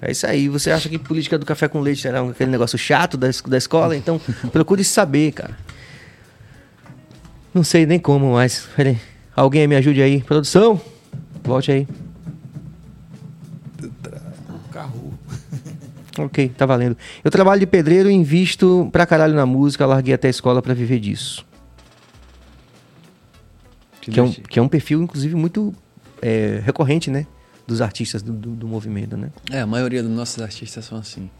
[0.00, 0.48] É isso aí.
[0.48, 3.96] Você acha que política do café com leite um- aquele negócio chato da, da escola?
[3.96, 4.20] Então,
[4.52, 5.56] procure saber, cara.
[7.52, 8.66] Não sei nem como, mas.
[8.76, 8.98] Peraí.
[9.34, 10.20] Alguém me ajude aí.
[10.22, 10.80] Produção,
[11.44, 11.88] volte aí.
[16.18, 16.96] Ok, tá valendo.
[17.22, 20.74] Eu trabalho de pedreiro e invisto pra caralho na música, larguei até a escola pra
[20.74, 21.46] viver disso.
[24.00, 25.74] Que é, um, que é um perfil, inclusive, muito
[26.22, 27.26] é, recorrente, né?
[27.68, 29.30] dos artistas do, do, do movimento, né?
[29.50, 31.30] É, a maioria dos nossos artistas são assim.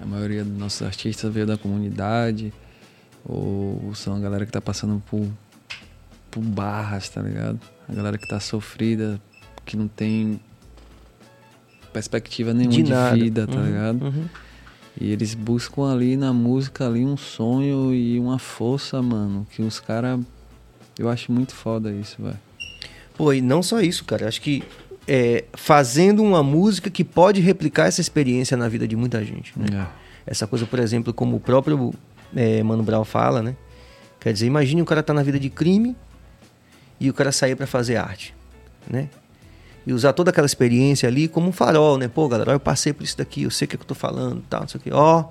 [0.00, 2.52] A maioria dos nossos artistas veio da comunidade,
[3.22, 5.28] ou são a galera que tá passando por,
[6.30, 7.60] por barras, tá ligado?
[7.86, 9.20] A galera que tá sofrida,
[9.66, 10.40] que não tem
[11.96, 14.02] perspectiva nenhuma De de, vida, tá Uhum, ligado?
[14.04, 14.24] uhum.
[15.00, 19.80] E eles buscam ali na música ali um sonho e uma força, mano, que os
[19.80, 20.20] caras
[20.98, 22.38] eu acho muito foda isso, velho.
[23.16, 24.28] Pô, e não só isso, cara.
[24.28, 24.62] Acho que
[25.08, 29.52] é, fazendo uma música que pode replicar essa experiência na vida de muita gente.
[29.58, 29.86] Né?
[30.26, 31.94] Essa coisa, por exemplo, como o próprio
[32.34, 33.54] é, Mano Brown fala, né?
[34.20, 35.94] Quer dizer, imagine o cara tá na vida de crime
[36.98, 38.34] e o cara sair pra fazer arte,
[38.90, 39.08] né?
[39.86, 42.08] E usar toda aquela experiência ali como um farol, né?
[42.08, 43.94] Pô, galera, eu passei por isso daqui, eu sei o que, é que eu tô
[43.94, 44.92] falando, tal, não sei o que.
[44.92, 45.24] Ó,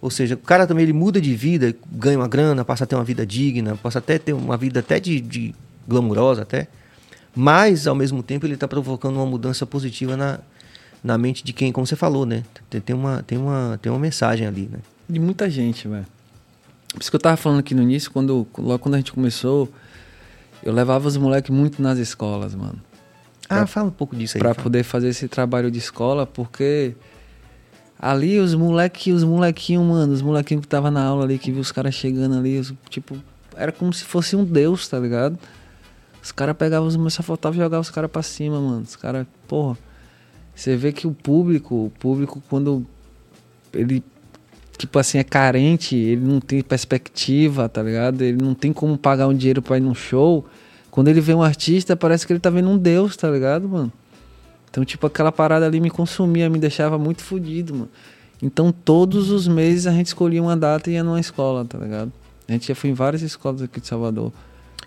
[0.00, 2.94] ou seja, o cara também ele muda de vida, ganha uma grana, passa a ter
[2.94, 5.54] uma vida digna, passa até ter uma vida até de, de
[5.88, 6.68] glamurosa até,
[7.34, 10.38] mas ao mesmo tempo ele está provocando uma mudança positiva na,
[11.02, 12.44] na mente de quem, como você falou, né?
[12.70, 14.78] Tem, tem uma tem uma tem uma mensagem ali, né?
[15.08, 16.06] De muita gente, velho.
[16.92, 19.68] Por isso que eu tava falando aqui no início, quando, logo quando a gente começou,
[20.62, 22.80] eu levava os moleques muito nas escolas, mano.
[23.48, 24.40] Ah, fala um pouco disso aí.
[24.40, 24.62] Pra fala.
[24.64, 26.94] poder fazer esse trabalho de escola, porque
[27.98, 31.60] ali os moleque, os molequinhos, mano, os molequinhos que tava na aula ali, que viu
[31.60, 33.16] os caras chegando ali, os- tipo,
[33.56, 35.38] era como se fosse um deus, tá ligado?
[36.22, 38.82] Os caras pegavam os só faltava jogar os caras pra cima, mano.
[38.82, 39.76] Os caras, porra.
[40.54, 42.84] Você vê que o público, o público, quando
[43.72, 44.02] ele,
[44.76, 48.22] tipo assim, é carente, ele não tem perspectiva, tá ligado?
[48.22, 50.44] Ele não tem como pagar um dinheiro pra ir num show.
[50.98, 53.92] Quando ele vê um artista, parece que ele tá vendo um deus, tá ligado, mano?
[54.68, 57.88] Então, tipo, aquela parada ali me consumia, me deixava muito fodido, mano.
[58.42, 62.10] Então, todos os meses a gente escolhia uma data e ia numa escola, tá ligado?
[62.48, 64.32] A gente já foi em várias escolas aqui de Salvador.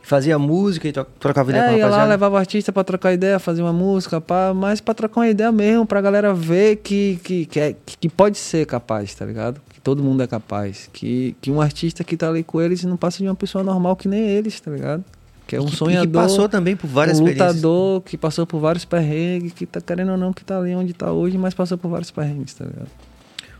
[0.03, 2.09] Fazia música e tro- trocava ideia com É, a ia lá, rapaziada.
[2.11, 5.85] levava artista pra trocar ideia, fazer uma música, pá, mas pra trocar uma ideia mesmo,
[5.85, 9.61] pra galera ver que, que, que, é- que pode ser capaz, tá ligado?
[9.69, 10.89] Que todo mundo é capaz.
[10.91, 13.95] Que, que um artista que tá ali com eles não passa de uma pessoa normal
[13.95, 15.05] que nem eles, tá ligado?
[15.51, 16.05] Que é um que- sonhador.
[16.05, 19.81] E que passou também por várias um lutador que passou por vários perrengues, que tá
[19.81, 22.63] querendo ou não, que tá ali onde tá hoje, mas passou por vários perrengues, tá
[22.63, 22.87] ligado?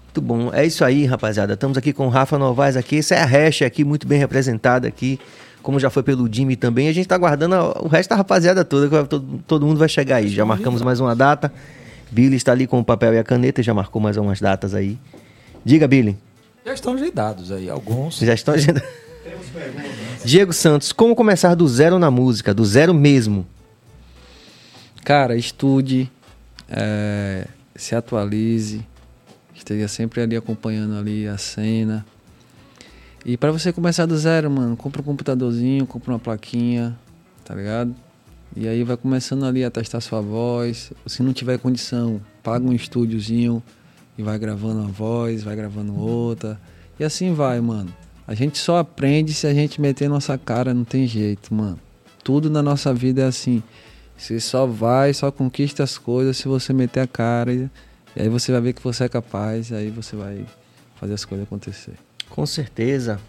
[0.06, 0.54] Muito bom.
[0.54, 1.52] É isso aí, rapaziada.
[1.52, 3.00] Estamos aqui com o Rafa Novaes aqui.
[3.00, 5.20] Essa é a hash aqui, muito bem representada aqui.
[5.62, 6.88] Como já foi pelo Jimmy também.
[6.88, 9.04] A gente tá aguardando o resto da rapaziada toda.
[9.06, 10.30] Todo, todo mundo vai chegar aí.
[10.30, 11.52] Já marcamos mais uma data.
[12.10, 13.62] Billy está ali com o papel e a caneta.
[13.62, 14.98] Já marcou mais umas datas aí.
[15.66, 16.18] Diga, Billy.
[16.66, 18.18] Já estão agendados aí, alguns.
[18.20, 18.86] Já estão agendando.
[20.26, 22.54] Diego Santos, como começar do zero na música?
[22.54, 23.46] Do zero mesmo.
[25.04, 26.12] Cara, estude,
[26.70, 28.86] é, se atualize,
[29.56, 32.06] esteja sempre ali acompanhando ali a cena.
[33.26, 36.98] E pra você começar do zero, mano, compra um computadorzinho, compra uma plaquinha,
[37.46, 37.96] tá ligado?
[38.56, 40.92] E aí vai começando ali a testar sua voz.
[41.06, 43.62] Se não tiver condição, paga um estúdiozinho
[44.18, 46.60] e vai gravando uma voz, vai gravando outra.
[47.00, 47.94] E assim vai, mano.
[48.32, 51.78] A gente só aprende se a gente meter nossa cara, não tem jeito, mano.
[52.24, 53.62] Tudo na nossa vida é assim.
[54.16, 57.54] Você só vai, só conquista as coisas se você meter a cara.
[57.54, 57.70] E,
[58.16, 60.46] e aí você vai ver que você é capaz, e aí você vai
[60.96, 61.96] fazer as coisas acontecer.
[62.30, 63.20] Com certeza.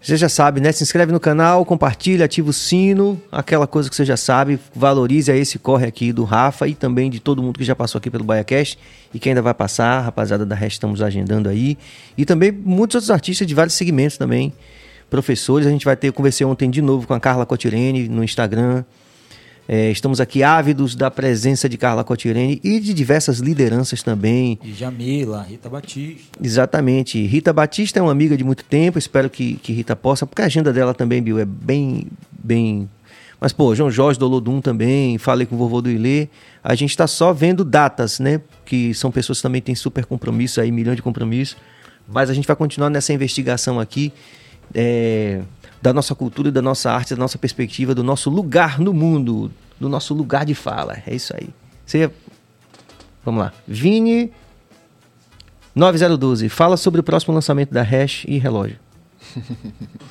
[0.00, 0.70] Você já sabe, né?
[0.70, 4.58] Se inscreve no canal, compartilha, ativa o sino, aquela coisa que você já sabe.
[4.74, 7.98] Valorize a esse corre aqui do Rafa e também de todo mundo que já passou
[7.98, 8.78] aqui pelo BaiaCast
[9.12, 10.00] e que ainda vai passar.
[10.02, 11.76] Rapaziada da Hash, estamos agendando aí.
[12.16, 14.52] E também muitos outros artistas de vários segmentos também.
[15.10, 18.84] Professores, a gente vai ter, conversei ontem de novo com a Carla Cotirene no Instagram.
[19.68, 24.58] É, estamos aqui ávidos da presença de Carla Cotirene e de diversas lideranças também.
[24.62, 26.38] E Jamila, Rita Batista.
[26.40, 27.24] Exatamente.
[27.26, 30.44] Rita Batista é uma amiga de muito tempo, espero que, que Rita possa, porque a
[30.44, 32.06] agenda dela também, Bill, é bem.
[32.30, 32.88] bem.
[33.40, 36.28] Mas, pô, João Jorge do Olodum também, falei com o vovô do Ilê.
[36.62, 38.40] A gente está só vendo datas, né?
[38.64, 41.56] Que são pessoas que também têm super compromisso aí, milhão de compromisso.
[42.08, 44.12] Mas a gente vai continuar nessa investigação aqui
[44.74, 45.42] é,
[45.80, 49.88] da nossa cultura, da nossa arte, da nossa perspectiva, do nosso lugar no mundo, do
[49.88, 50.98] nosso lugar de fala.
[51.06, 51.48] É isso aí.
[51.84, 52.10] Você.
[53.24, 53.52] Vamos lá.
[53.66, 54.32] Vini
[55.74, 58.78] 9012, fala sobre o próximo lançamento da Hash e Relógio.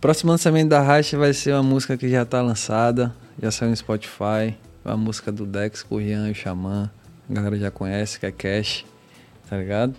[0.00, 3.76] Próximo lançamento da Racha vai ser uma música que já tá lançada, já saiu no
[3.76, 4.54] Spotify.
[4.84, 6.88] É uma música do Dex, com o Rian e o Xamã.
[7.28, 8.84] A galera já conhece, que é Cash,
[9.50, 9.94] tá ligado?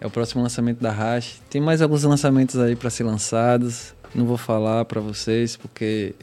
[0.00, 1.36] É o próximo lançamento da Racha.
[1.48, 3.94] Tem mais alguns lançamentos aí pra ser lançados.
[4.14, 6.14] Não vou falar pra vocês, porque.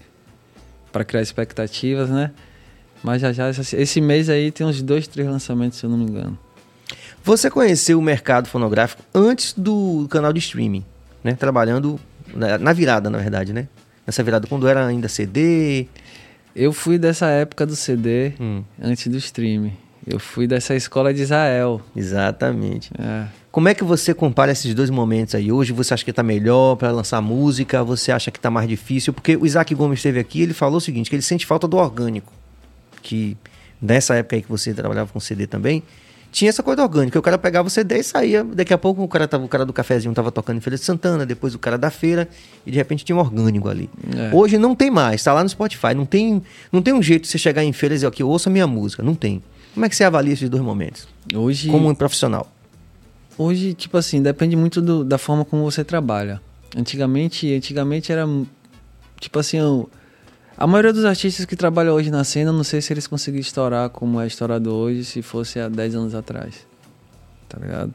[0.91, 2.31] para criar expectativas, né?
[3.03, 6.03] Mas já já, esse mês aí tem uns dois, três lançamentos, se eu não me
[6.05, 6.37] engano.
[7.23, 10.85] Você conheceu o mercado fonográfico antes do canal de streaming,
[11.23, 11.33] né?
[11.33, 11.99] Trabalhando
[12.33, 13.67] na, na virada, na verdade, né?
[14.05, 15.87] Nessa virada, quando era ainda CD.
[16.55, 18.63] Eu fui dessa época do CD, Hum.
[18.81, 19.71] antes do stream.
[20.05, 21.81] Eu fui dessa escola de Israel.
[21.95, 22.91] Exatamente.
[22.97, 23.25] É.
[23.51, 25.51] Como é que você compara esses dois momentos aí?
[25.51, 27.83] Hoje você acha que tá melhor para lançar música?
[27.83, 29.13] Você acha que tá mais difícil?
[29.13, 31.77] Porque o Isaac Gomes esteve aqui, ele falou o seguinte, que ele sente falta do
[31.77, 32.31] orgânico.
[33.01, 33.37] Que
[33.81, 35.83] nessa época aí que você trabalhava com CD também,
[36.31, 37.19] tinha essa coisa orgânica.
[37.19, 38.43] O cara pegava o CD e saía.
[38.43, 40.83] Daqui a pouco o cara, tava, o cara do cafezinho tava tocando em Feira de
[40.83, 42.29] Santana, depois o cara da feira,
[42.65, 43.89] e de repente tinha um orgânico ali.
[44.15, 44.33] É.
[44.33, 45.93] Hoje não tem mais, tá lá no Spotify.
[45.93, 46.41] Não tem,
[46.71, 49.03] não tem um jeito de você chegar em feira e dizer, aqui, ouça minha música.
[49.03, 49.43] Não tem.
[49.73, 51.07] Como é que você avalia esses dois momentos?
[51.33, 52.51] Hoje, Como um profissional.
[53.37, 56.41] hoje, tipo assim, depende muito do- da forma como você trabalha.
[56.75, 58.25] Antigamente, antigamente era
[59.19, 59.89] tipo assim, eu-
[60.57, 63.89] a maioria dos artistas que trabalham hoje na cena, não sei se eles conseguiriam estourar
[63.89, 66.65] como é estourado hoje se fosse há 10 anos atrás.
[67.47, 67.93] Tá ligado?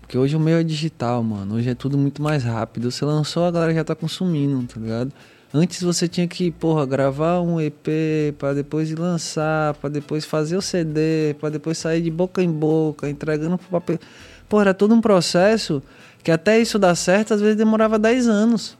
[0.00, 1.56] Porque hoje o meio é digital, mano.
[1.56, 2.90] Hoje é tudo muito mais rápido.
[2.90, 5.12] Você lançou, a galera já tá consumindo, tá ligado?
[5.52, 7.88] Antes você tinha que, porra, gravar um EP
[8.36, 13.08] pra depois lançar, pra depois fazer o CD, pra depois sair de boca em boca,
[13.08, 13.98] entregando pro papel.
[14.46, 15.82] Pô, era todo um processo
[16.22, 18.76] que até isso dar certo, às vezes demorava 10 anos.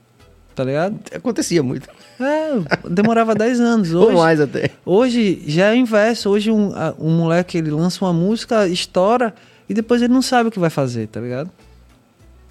[0.55, 0.99] Tá ligado?
[1.15, 1.89] Acontecia muito.
[2.20, 3.93] É, demorava 10 anos.
[3.95, 4.70] Ou Hoje, mais até.
[4.85, 6.28] Hoje já é o inverso.
[6.28, 9.35] Hoje um, um moleque ele lança uma música, estoura
[9.69, 11.51] e depois ele não sabe o que vai fazer, tá ligado?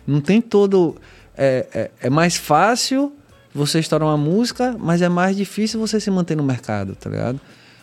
[0.07, 0.95] Não tem todo.
[1.37, 3.13] É, é, é mais fácil
[3.57, 7.41] você estourar uma música, mas é mais difícil você se manter no mercado, tá ligado?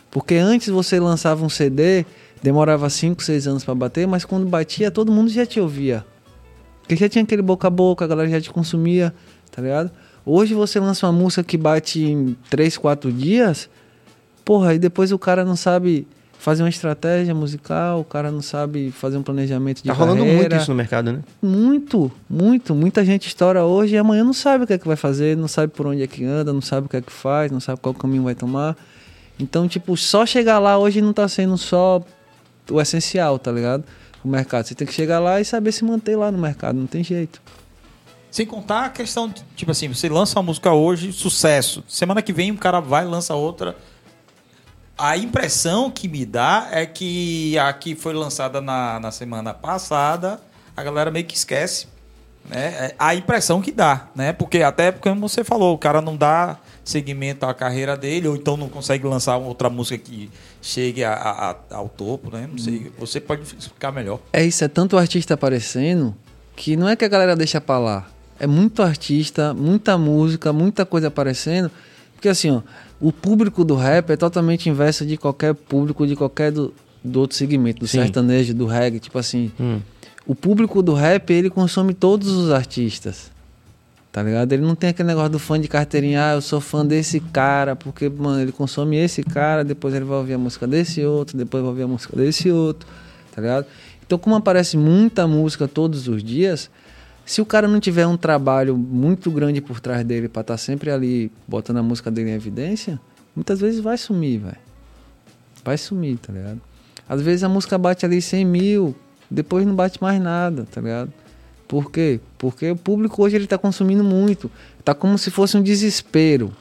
[0.09, 2.05] Porque antes você lançava um CD,
[2.41, 6.05] demorava 5, 6 anos pra bater, mas quando batia, todo mundo já te ouvia.
[6.81, 9.13] Porque já tinha aquele boca a boca, a galera já te consumia,
[9.51, 9.91] tá ligado?
[10.25, 13.69] Hoje você lança uma música que bate em 3, 4 dias,
[14.45, 16.07] porra, e depois o cara não sabe
[16.39, 20.39] fazer uma estratégia musical, o cara não sabe fazer um planejamento de Tá rolando carreira.
[20.41, 21.19] muito isso no mercado, né?
[21.41, 22.75] Muito, muito.
[22.75, 25.47] Muita gente estoura hoje e amanhã não sabe o que é que vai fazer, não
[25.47, 27.79] sabe por onde é que anda, não sabe o que é que faz, não sabe
[27.81, 28.77] qual caminho vai tomar.
[29.39, 32.01] Então, tipo, só chegar lá hoje não tá sendo só
[32.69, 33.83] o essencial, tá ligado?
[34.23, 34.65] O mercado.
[34.65, 37.41] Você tem que chegar lá e saber se manter lá no mercado, não tem jeito.
[38.31, 41.83] Sem contar a questão, de, tipo assim, você lança uma música hoje, sucesso.
[41.87, 43.75] Semana que vem o cara vai e lança outra.
[44.97, 50.39] A impressão que me dá é que a que foi lançada na, na semana passada,
[50.75, 51.87] a galera meio que esquece.
[52.49, 52.67] Né?
[52.91, 54.31] É A impressão que dá, né?
[54.31, 58.55] Porque até como você falou, o cara não dá seguimento à carreira dele, ou então
[58.55, 60.29] não consegue lançar outra música que
[60.61, 62.47] chegue a- a- a- ao topo, né?
[62.49, 62.91] Não sei.
[62.99, 64.19] Você pode explicar melhor.
[64.31, 66.15] É isso, é tanto artista aparecendo
[66.55, 68.07] que não é que a galera deixa pra lá.
[68.39, 71.69] É muito artista, muita música, muita coisa aparecendo.
[72.25, 72.61] Porque assim, ó,
[72.99, 76.73] o público do rap é totalmente inverso de qualquer público de qualquer do,
[77.03, 77.99] do outro segmento, do Sim.
[77.99, 79.51] sertanejo, do reggae, tipo assim.
[79.59, 79.79] Hum.
[80.25, 83.29] O público do rap, ele consome todos os artistas.
[84.11, 84.51] Tá ligado?
[84.53, 87.75] Ele não tem aquele negócio do fã de carteirinha, ah, eu sou fã desse cara,
[87.75, 91.61] porque, mano, ele consome esse cara, depois ele vai ouvir a música desse outro, depois
[91.61, 92.89] vai ouvir a música desse outro,
[93.35, 93.67] tá ligado?
[94.03, 96.71] Então, como aparece muita música todos os dias,
[97.25, 100.91] se o cara não tiver um trabalho muito grande por trás dele pra estar sempre
[100.91, 102.99] ali botando a música dele em evidência,
[103.35, 104.57] muitas vezes vai sumir, velho.
[105.63, 106.61] Vai sumir, tá ligado?
[107.09, 108.95] Às vezes a música bate ali 100 mil,
[109.29, 111.11] depois não bate mais nada, tá ligado?
[111.67, 112.19] Por quê?
[112.37, 114.51] Porque o público hoje ele tá consumindo muito.
[114.83, 116.55] Tá como se fosse um desespero.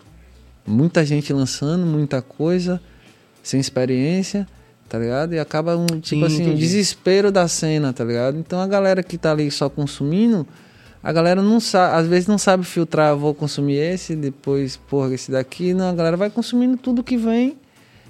[0.67, 2.81] Muita gente lançando, muita coisa,
[3.43, 4.49] sem experiência,
[4.89, 5.35] tá ligado?
[5.35, 8.39] E acaba um, tipo Sim, assim, um desespero da cena, tá ligado?
[8.39, 10.47] Então a galera que tá ali só consumindo,
[11.03, 15.31] a galera não sabe, às vezes não sabe filtrar, vou consumir esse, depois, porra, esse
[15.31, 15.75] daqui.
[15.75, 17.57] Não, a galera vai consumindo tudo que vem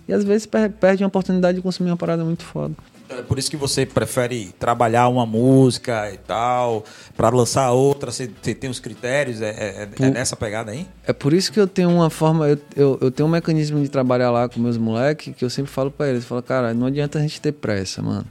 [0.07, 2.75] e às vezes per- perde a oportunidade de consumir uma parada muito foda.
[3.19, 6.85] É por isso que você prefere trabalhar uma música e tal,
[7.17, 10.87] para lançar outra, você, tem os critérios, é, é- é nessa pegada aí?
[11.07, 13.89] É por isso que eu tenho uma forma, eu, eu, eu tenho um mecanismo de
[13.89, 16.87] trabalhar lá com meus moleques que eu sempre falo pra eles, eu falo, cara, não
[16.87, 18.27] adianta a gente ter pressa, mano.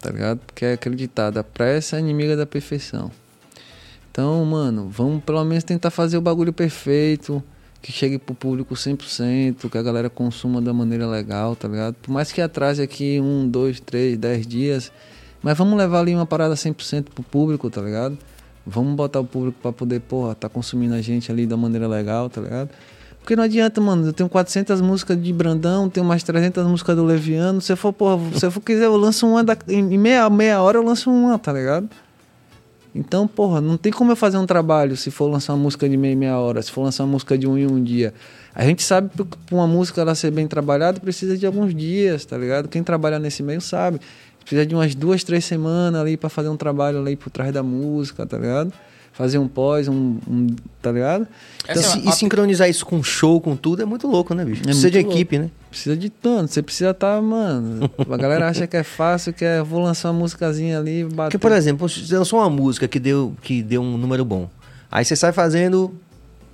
[0.00, 0.38] Tá ligado?
[0.46, 3.10] Porque é aquele ditado, a pressa é inimiga da perfeição.
[4.10, 7.42] Então, mano, vamos pelo menos tentar fazer o bagulho perfeito,
[7.82, 11.94] que chegue pro público 100%, que a galera consuma da maneira legal, tá ligado?
[11.94, 14.92] Por mais que atrase aqui um, dois, três, dez dias,
[15.42, 18.18] mas vamos levar ali uma parada 100% pro público, tá ligado?
[18.66, 22.28] Vamos botar o público pra poder, porra, tá consumindo a gente ali da maneira legal,
[22.28, 22.68] tá ligado?
[23.20, 27.04] Porque não adianta, mano, eu tenho 400 músicas de Brandão, tenho mais 300 músicas do
[27.04, 30.28] Leviano, se eu for, porra, se eu for quiser, eu lanço uma, da, em meia,
[30.28, 31.88] meia hora eu lanço uma, tá ligado?
[32.94, 35.96] Então, porra, não tem como eu fazer um trabalho se for lançar uma música de
[35.96, 38.12] meia meia hora, se for lançar uma música de um em um dia.
[38.54, 42.36] A gente sabe que uma música ela ser bem trabalhada precisa de alguns dias, tá
[42.36, 42.68] ligado?
[42.68, 44.00] Quem trabalha nesse meio sabe.
[44.40, 47.62] Precisa de umas duas, três semanas ali pra fazer um trabalho ali por trás da
[47.62, 48.72] música, tá ligado?
[49.12, 50.46] Fazer um pós, um, um
[50.80, 51.26] tá ligado?
[51.64, 54.62] Então, Essa é e sincronizar isso com show, com tudo, é muito louco, né, bicho?
[54.62, 55.50] É Precisa de muito equipe, né?
[55.70, 57.90] Precisa de mano, você precisa estar, mano.
[57.98, 61.30] A galera acha que é fácil, que é vou lançar uma musicazinha ali, bater.
[61.30, 64.48] Porque, por exemplo, você lançou uma música que deu, que deu um número bom.
[64.90, 65.94] Aí você sai fazendo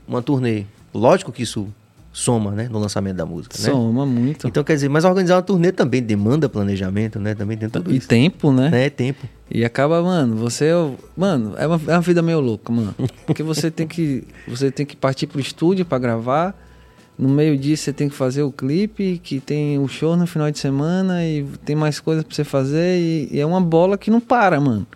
[0.06, 0.64] uma turnê.
[0.92, 1.68] Lógico que isso
[2.16, 2.66] soma, né?
[2.70, 3.64] No lançamento da música, né?
[3.70, 4.48] Soma muito.
[4.48, 7.34] Então, quer dizer, mas organizar uma turnê também demanda planejamento, né?
[7.34, 8.08] Também tem tudo e isso.
[8.08, 8.70] tempo, né?
[8.70, 8.86] Né?
[8.86, 9.28] É tempo.
[9.50, 10.70] E acaba, mano, você.
[11.14, 12.94] Mano, é uma, é uma vida meio louca, mano.
[13.26, 14.24] Porque você tem que.
[14.48, 16.58] Você tem que partir pro estúdio pra gravar.
[17.18, 20.50] No meio disso você tem que fazer o clipe, que tem o show no final
[20.50, 22.98] de semana e tem mais coisas pra você fazer.
[22.98, 24.86] E, e é uma bola que não para, mano.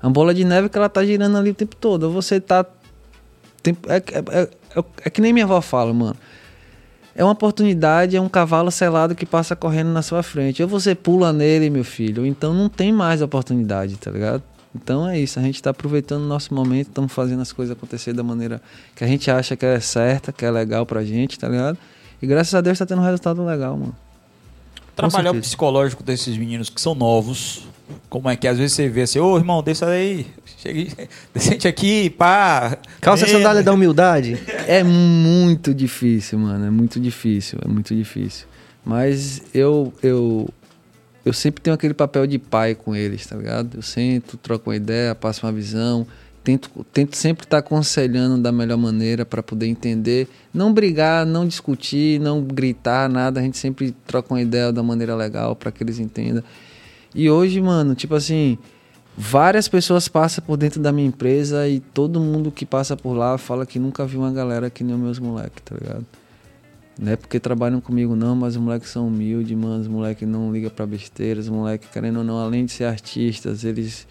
[0.00, 2.08] É uma bola de neve que ela tá girando ali o tempo todo.
[2.12, 2.64] Você tá.
[3.64, 6.16] tem- é, é, é, é, é que nem minha avó fala, mano.
[7.14, 10.62] É uma oportunidade, é um cavalo selado que passa correndo na sua frente.
[10.62, 14.42] Ou você pula nele, meu filho, então não tem mais oportunidade, tá ligado?
[14.74, 18.14] Então é isso, a gente tá aproveitando o nosso momento, estamos fazendo as coisas acontecer
[18.14, 18.60] da maneira
[18.96, 21.76] que a gente acha que é certa, que é legal pra gente, tá ligado?
[22.22, 23.94] E graças a Deus tá tendo um resultado legal, mano.
[24.96, 27.66] Trabalhar o psicológico desses meninos que são novos.
[28.08, 30.26] Como é que às vezes você vê assim, ô irmão, desça aí,
[30.58, 30.92] chegue,
[31.34, 32.78] descente aqui, pá.
[33.00, 34.38] Calça a sandália da humildade.
[34.64, 36.64] É muito difícil, mano.
[36.64, 38.46] É muito difícil, é muito difícil.
[38.84, 40.48] Mas eu, eu,
[41.24, 43.76] eu sempre tenho aquele papel de pai com eles, tá ligado?
[43.76, 46.06] Eu sento, troco uma ideia, passo uma visão.
[46.42, 50.28] Tento, tento sempre estar aconselhando da melhor maneira para poder entender.
[50.52, 53.38] Não brigar, não discutir, não gritar, nada.
[53.38, 56.42] A gente sempre troca uma ideia da maneira legal para que eles entendam.
[57.14, 58.58] E hoje, mano, tipo assim,
[59.16, 63.36] várias pessoas passam por dentro da minha empresa e todo mundo que passa por lá
[63.36, 66.06] fala que nunca viu uma galera que nem os meus moleques, tá ligado?
[66.98, 70.52] Não é porque trabalham comigo não, mas os moleques são humildes, mano, os moleques não
[70.52, 74.06] ligam pra besteiras, os moleques, querendo ou não, além de ser artistas, eles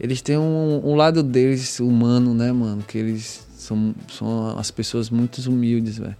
[0.00, 5.10] eles têm um, um lado deles humano, né, mano, que eles são, são as pessoas
[5.10, 6.16] muito humildes, velho.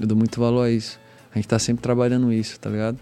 [0.00, 0.98] Eu dou muito valor a isso.
[1.32, 2.98] A gente tá sempre trabalhando isso, tá ligado?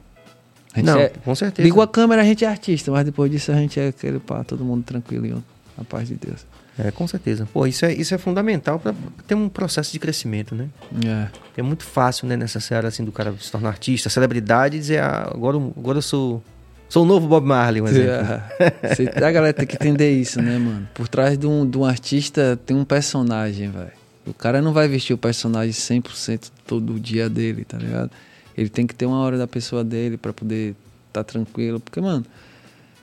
[0.83, 1.67] Não, é- com certeza.
[1.67, 4.43] Ligou a câmera, a gente é artista, mas depois disso a gente é aquele pá,
[4.45, 5.35] todo mundo tranquilo, e
[5.81, 6.45] a paz de Deus.
[6.77, 7.47] É, com certeza.
[7.53, 8.93] Pô, isso é, isso é fundamental para
[9.29, 10.69] ter um processo de crescimento, né?
[11.07, 11.29] É.
[11.59, 15.01] É muito fácil, né, nessa seara assim do cara se tornar artista, celebridade e dizer,
[15.01, 16.43] ah, agora, eu- agora eu sou
[16.89, 18.11] sou o novo Bob Marley, um exemplo.
[18.59, 19.25] É.
[19.25, 20.89] A galera tem que entender isso, né, mano?
[20.95, 23.91] Por trás de um, de um artista tem um personagem, velho.
[24.27, 28.11] O cara não vai vestir o personagem 100% todo o dia dele, tá ligado?
[28.57, 30.75] Ele tem que ter uma hora da pessoa dele pra poder
[31.13, 31.81] tá tranquilo.
[31.81, 32.25] Porque, mano,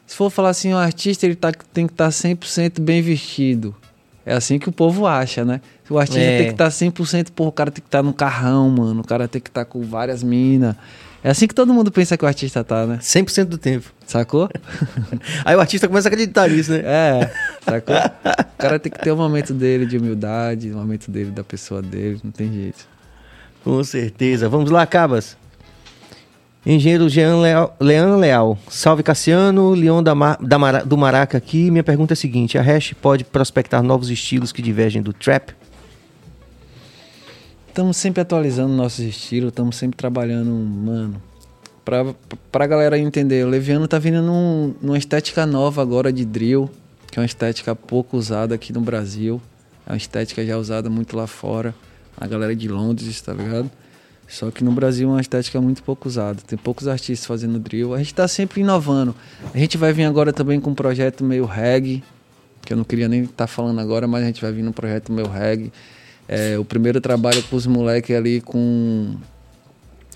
[0.06, 3.76] se for falar assim, o artista ele tá, tem que estar 100% bem vestido.
[4.26, 5.62] É assim que o povo acha, né?
[5.90, 6.38] O artista É.
[6.38, 9.02] tem que estar 100%, pô, o cara tem que estar no carrão, mano.
[9.02, 10.76] O cara tem que estar com várias minas.
[11.24, 12.98] É assim que todo mundo pensa que o artista tá, né?
[13.02, 13.92] 100% do tempo.
[14.08, 14.50] Sacou?
[15.46, 16.82] Aí o artista começa a acreditar nisso, né?
[16.84, 17.32] É,
[17.64, 17.96] sacou?
[17.96, 21.82] O cara tem que ter o momento dele de humildade, o momento dele da pessoa
[21.82, 22.88] dele, não tem jeito.
[23.64, 24.50] Com certeza.
[24.50, 25.38] Vamos lá, Cabas.
[26.66, 28.58] Engenheiro Jean Leal, Leandro Leal.
[28.70, 31.72] Salve Cassiano, Leon da Ma- da do Maraca aqui.
[31.72, 35.54] Minha pergunta é a seguinte: a Hash pode prospectar novos estilos que divergem do trap?
[37.68, 41.22] Estamos sempre atualizando nossos estilos, estamos sempre trabalhando, mano.
[41.84, 42.14] Pra,
[42.52, 46.70] pra galera entender, o Leviano tá vindo num- numa estética nova agora de drill,
[47.10, 49.42] que é uma estética pouco usada aqui no Brasil.
[49.88, 51.74] É uma estética já usada muito lá fora.
[52.16, 53.72] A galera de Londres, tá ligado?
[54.32, 56.40] Só que no Brasil é uma estética muito pouco usada.
[56.48, 57.94] Tem poucos artistas fazendo drill.
[57.94, 59.14] A gente tá sempre inovando.
[59.54, 62.02] A gente vai vir agora também com um projeto meio reggae,
[62.66, 65.12] que eu não queria nem estar falando agora, mas a gente vai vir num projeto
[65.12, 65.72] meio reggae.
[66.30, 69.16] É, o primeiro trabalho com os moleques ali com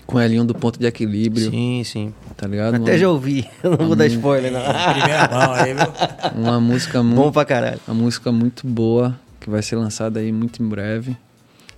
[0.06, 2.14] com o Elinho do ponto de equilíbrio, Sim, sim.
[2.36, 2.76] tá ligado?
[2.76, 3.44] Até Uma, já ouvi.
[3.62, 4.60] Eu não vou dar spoiler, não.
[4.94, 6.42] Primeira mão aí, viu?
[6.42, 7.80] uma música muito Bom pra caralho.
[7.88, 11.16] uma música muito boa que vai ser lançada aí muito em breve.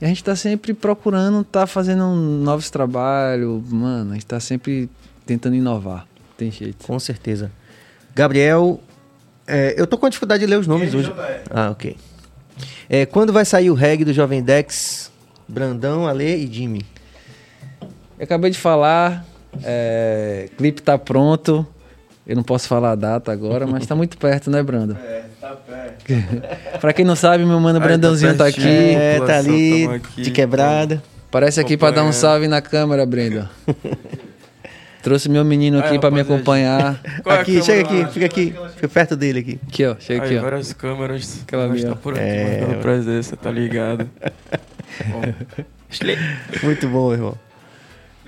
[0.00, 4.88] E a gente tá sempre procurando, tá fazendo novos trabalhos, mano, a gente tá sempre
[5.26, 6.06] tentando inovar.
[6.36, 6.86] Tem jeito.
[6.86, 7.50] Com certeza.
[8.14, 8.80] Gabriel,
[9.46, 11.12] é, eu tô com dificuldade de ler os nomes hoje.
[11.50, 11.96] Ah, ok.
[12.88, 15.10] É, quando vai sair o reggae do Jovem Dex,
[15.48, 16.86] Brandão, Ale e Jimmy?
[18.18, 19.24] Eu acabei de falar,
[19.62, 21.66] é, clipe tá pronto.
[22.28, 24.98] Eu não posso falar a data agora, mas tá muito perto, né, Brando?
[25.02, 26.04] É, tá perto.
[26.78, 28.68] pra quem não sabe, meu mano Brandãozinho tá aqui.
[28.68, 31.02] É, tá ali, aqui, de quebrada.
[31.30, 33.50] Parece aqui pra dar um salve na câmera, Brenda.
[35.02, 37.00] Trouxe meu menino aqui Aí, pra me acompanhar.
[37.24, 38.08] É aqui, chega aqui, lá?
[38.08, 38.54] fica aqui.
[38.74, 39.60] Fica perto dele aqui.
[39.66, 39.96] Aqui, ó.
[39.98, 40.42] Chega Aí, aqui, ó.
[40.42, 41.40] várias câmeras.
[41.46, 44.06] Aquela ali, tá por aqui, É, presença, tá ligado?
[46.62, 47.47] Muito bom, irmão.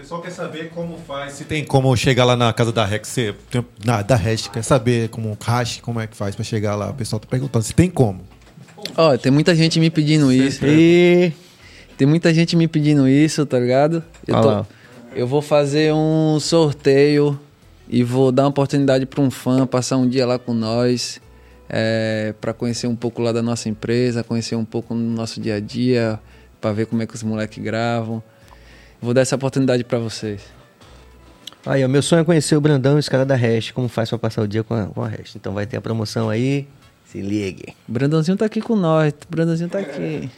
[0.01, 3.07] O pessoal quer saber como faz, se tem como chegar lá na casa da Rex,
[3.07, 3.35] você,
[3.85, 6.89] na, da Rex, quer saber como hash, como é que faz pra chegar lá.
[6.89, 8.23] O pessoal tá perguntando se tem como.
[8.97, 10.65] Ó, tem muita gente me pedindo isso.
[10.65, 11.31] E...
[11.99, 14.03] Tem muita gente me pedindo isso, tá ligado?
[14.27, 14.67] Eu, Olha tô-
[15.15, 17.39] eu vou fazer um sorteio
[17.87, 21.21] e vou dar uma oportunidade para um fã passar um dia lá com nós,
[21.69, 25.57] é, para conhecer um pouco lá da nossa empresa, conhecer um pouco no nosso dia
[25.57, 26.19] a dia,
[26.59, 28.23] para ver como é que os moleques gravam.
[29.01, 30.43] Vou dar essa oportunidade para vocês.
[31.65, 34.09] Aí, ó, meu sonho é conhecer o Brandão e os caras da Hash, como faz
[34.09, 35.37] pra passar o dia com a, com a Hash.
[35.37, 36.67] Então vai ter a promoção aí,
[37.07, 37.75] se ligue.
[37.89, 40.31] O Brandãozinho tá aqui com nós, o Brandãozinho tá aqui.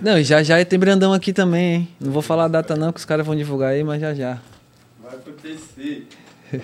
[0.00, 1.88] Não, e já já tem Brandão aqui também, hein?
[2.00, 4.38] Não vou falar a data não, que os caras vão divulgar aí, mas já já.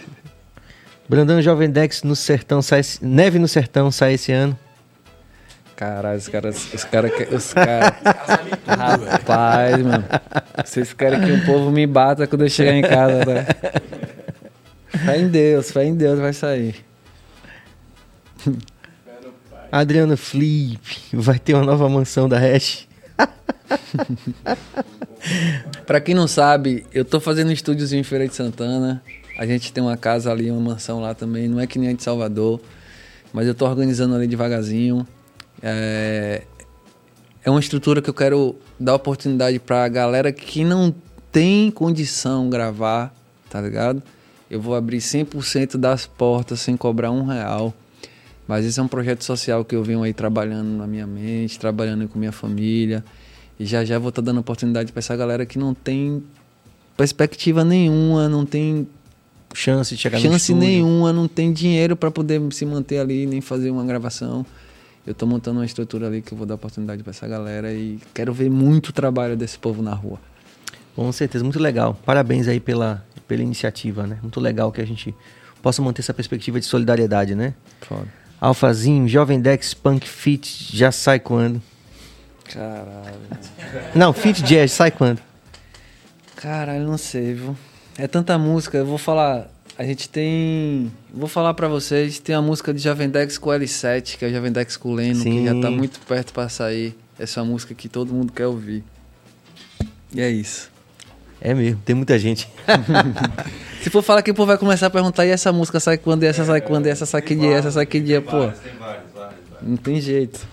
[1.08, 2.80] Brandão Jovem Dex no Sertão sai...
[3.02, 4.58] Neve no Sertão sai esse ano.
[5.76, 6.72] Caralho, os caras.
[6.72, 7.12] Os caras.
[7.32, 7.92] Os caras.
[8.66, 10.04] Rapaz, mano.
[10.64, 13.46] Vocês querem que o povo me bata quando eu chegar em casa, né?
[15.04, 16.76] Fé em Deus, fé em Deus vai sair.
[19.70, 20.80] Adriano Flip,
[21.12, 22.86] vai ter uma nova mansão da Hash.
[25.84, 29.02] Pra quem não sabe, eu tô fazendo um estúdiozinho em Feira de Santana.
[29.36, 31.48] A gente tem uma casa ali, uma mansão lá também.
[31.48, 32.60] Não é que nem a de Salvador,
[33.32, 35.06] mas eu tô organizando ali devagarzinho.
[35.66, 36.42] É,
[37.42, 40.94] é uma estrutura que eu quero dar oportunidade pra galera que não
[41.32, 43.14] tem condição gravar,
[43.48, 44.02] tá ligado?
[44.50, 47.72] Eu vou abrir 100% das portas sem cobrar um real.
[48.46, 52.06] Mas esse é um projeto social que eu venho aí trabalhando na minha mente, trabalhando
[52.08, 53.02] com minha família.
[53.58, 56.22] E já já vou estar dando oportunidade para essa galera que não tem
[56.94, 58.86] perspectiva nenhuma, não tem
[59.54, 63.70] Chance de chegar chance nenhuma, não tem dinheiro para poder se manter ali, nem fazer
[63.70, 64.44] uma gravação.
[65.06, 67.98] Eu tô montando uma estrutura ali que eu vou dar oportunidade para essa galera e
[68.14, 70.18] quero ver muito trabalho desse povo na rua.
[70.96, 71.98] Com certeza, muito legal.
[72.06, 74.18] Parabéns aí pela, pela iniciativa, né?
[74.22, 75.14] Muito legal que a gente
[75.60, 77.54] possa manter essa perspectiva de solidariedade, né?
[77.80, 78.06] Foda.
[78.40, 81.60] Alfazinho, Jovem Dex Punk Fit, já sai quando?
[82.44, 83.18] Caralho.
[83.94, 85.20] Não, Fit Jazz, sai quando?
[86.36, 87.56] Caralho, não sei, viu?
[87.96, 89.48] É tanta música, eu vou falar.
[89.76, 90.90] A gente tem.
[91.12, 94.76] Vou falar pra vocês, tem a música de Javendex com L7, que é o Javendex
[94.76, 95.38] com o Leno, Sim.
[95.38, 96.96] que já tá muito perto pra sair.
[97.18, 98.84] Essa é uma música que todo mundo quer ouvir.
[100.14, 100.70] E é isso.
[101.40, 102.48] É mesmo, tem muita gente.
[103.82, 106.22] Se for falar que o povo vai começar a perguntar, e essa música sai quando,
[106.22, 108.50] e essa sai quando, e essa sai que dia, essa sai que dia, pô.
[109.60, 110.46] Não tem jeito.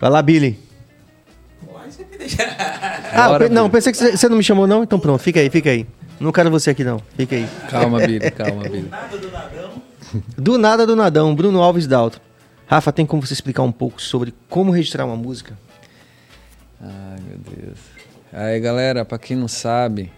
[0.00, 0.58] Vai lá, Billy.
[3.12, 3.72] Ah, Bora, não, Billy.
[3.72, 4.82] pensei que você você não me chamou, não?
[4.82, 5.86] Então pronto, fica aí, fica aí.
[6.20, 7.00] Não quero você aqui, não.
[7.16, 7.46] Fica aí.
[7.70, 8.90] Calma, Billy, calma, Billy.
[10.36, 12.20] Do nada do nadão, Bruno Alves Dalto.
[12.66, 15.56] Rafa, tem como você explicar um pouco sobre como registrar uma música?
[16.80, 17.78] Ai, meu Deus.
[18.32, 20.12] Aí, galera, pra quem não sabe,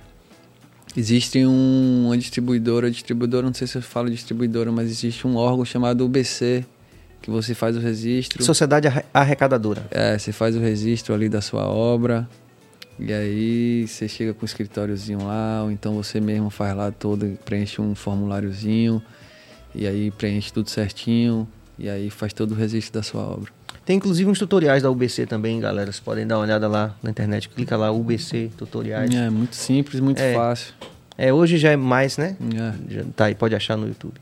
[0.96, 5.64] existe um, uma distribuidora, distribuidora, não sei se eu falo distribuidora, mas existe um órgão
[5.64, 6.64] chamado UBC,
[7.22, 8.42] que você faz o registro.
[8.42, 9.84] Sociedade Arre- Arrecadadora.
[9.90, 12.28] É, você faz o registro ali da sua obra.
[13.02, 17.38] E aí você chega com o escritóriozinho lá, ou então você mesmo faz lá todo,
[17.46, 19.02] preenche um formuláriozinho,
[19.74, 21.48] e aí preenche tudo certinho,
[21.78, 23.50] e aí faz todo o registro da sua obra.
[23.86, 25.90] Tem inclusive uns tutoriais da UBC também, galera.
[25.90, 27.48] Vocês podem dar uma olhada lá na internet.
[27.48, 29.12] Clica lá, UBC, tutoriais.
[29.14, 30.34] É muito simples, muito É.
[30.34, 30.74] fácil.
[31.16, 32.36] É, hoje já é mais, né?
[32.54, 32.94] É.
[32.94, 34.14] Já tá aí, pode achar no YouTube.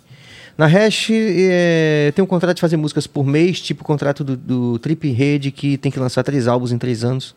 [0.57, 4.37] Na Hash, é, tem um contrato de fazer músicas por mês, tipo o contrato do,
[4.37, 7.35] do Trip Rede, que tem que lançar três álbuns em três anos.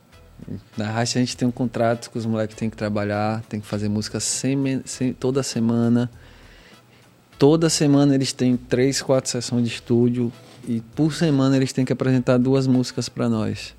[0.77, 3.65] Na Racha a gente tem um contrato que os moleques têm que trabalhar, tem que
[3.67, 6.09] fazer música seme- se- toda semana.
[7.37, 10.31] Toda semana eles têm três, quatro sessões de estúdio
[10.67, 13.73] e por semana eles têm que apresentar duas músicas pra nós.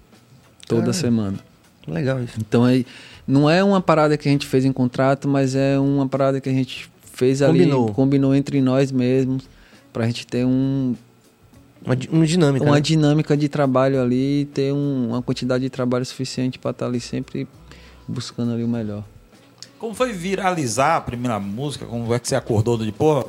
[0.66, 1.38] Toda semana.
[1.86, 2.34] Legal isso.
[2.40, 2.84] Então aí
[3.26, 6.48] não é uma parada que a gente fez em contrato, mas é uma parada que
[6.48, 7.92] a gente fez ali, Combinou.
[7.92, 9.44] combinou entre nós mesmos
[9.92, 10.94] pra gente ter um,
[11.84, 12.64] Uma, uma dinâmica.
[12.64, 12.80] uma né?
[12.80, 17.00] dinâmica de trabalho ali e ter um- uma quantidade de trabalho suficiente pra estar ali
[17.00, 17.46] sempre
[18.06, 19.04] buscando ali o melhor.
[19.78, 21.84] Como foi viralizar a primeira música?
[21.86, 23.24] Como é que você acordou de, pô,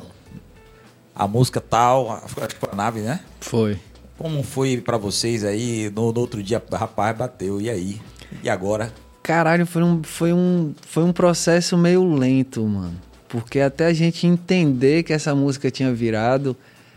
[1.14, 3.20] a música tal, a- acho que foi a nave, né?
[3.40, 3.78] Foi.
[4.16, 5.90] Como foi pra vocês aí?
[5.94, 7.60] No, no outro dia, rapaz, bateu.
[7.60, 8.00] E aí?
[8.42, 8.92] E agora?
[9.22, 12.94] Caralho, foi um, foi, um, foi um processo meio lento, mano.
[13.28, 16.56] Porque até a gente entender que essa música tinha virado,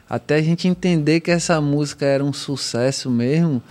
[0.10, 3.62] até a gente entender que essa música era um sucesso mesmo,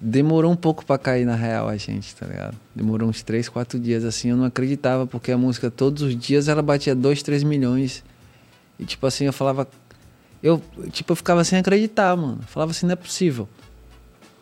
[0.00, 2.56] demorou um pouco pra cair na real a gente, tá ligado?
[2.74, 6.48] Demorou uns 3, 4 dias assim, eu não acreditava, porque a música todos os dias
[6.48, 8.02] ela batia 2, 3 milhões.
[8.78, 9.68] E tipo assim, eu falava.
[10.42, 12.38] Eu, tipo, eu ficava sem acreditar, mano.
[12.40, 13.46] Eu falava assim, não é possível.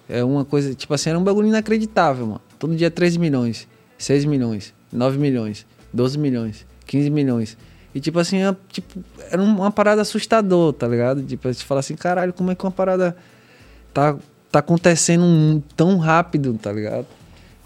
[0.09, 2.41] É uma coisa, tipo assim, era um bagulho inacreditável, mano.
[2.57, 3.67] Todo dia 3 milhões,
[3.99, 7.57] 6 milhões, 9 milhões, 12 milhões, 15 milhões.
[7.95, 11.23] E tipo assim, é, tipo, era uma parada assustador, tá ligado?
[11.23, 13.17] Tipo, a gente fala assim, caralho, como é que uma parada
[13.95, 14.17] tá,
[14.53, 17.07] tá acontecendo um- tão rápido, tá ligado?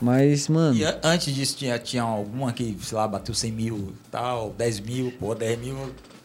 [0.00, 0.76] Mas, mano.
[0.76, 5.12] E antes disso, tinha, tinha alguma que, sei lá, bateu 100 mil, tal, 10 mil,
[5.18, 5.76] pô, 10 mil.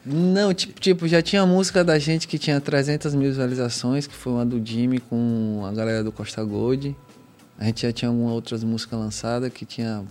[0.05, 4.31] Não, tipo, tipo, já tinha música da gente que tinha 300 mil visualizações, que foi
[4.33, 6.95] uma do Jimmy com a galera do Costa Gold.
[7.59, 10.03] A gente já tinha algumas outras músicas lançadas que tinha,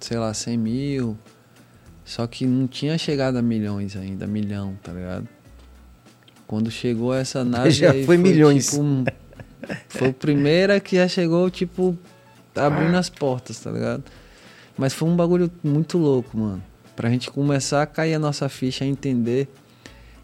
[0.00, 1.18] sei lá, 100 mil.
[2.04, 5.26] Só que não tinha chegado a milhões ainda, milhão, tá ligado?
[6.46, 8.70] Quando chegou essa nave Já aí foi milhões.
[8.70, 9.04] tipo, um-
[9.88, 11.96] foi a primeira que já chegou, tipo,
[12.54, 14.04] abrindo as portas, tá ligado?
[14.76, 16.62] Mas foi um bagulho muito louco, mano.
[16.94, 19.48] Pra gente começar a cair a nossa ficha, a entender,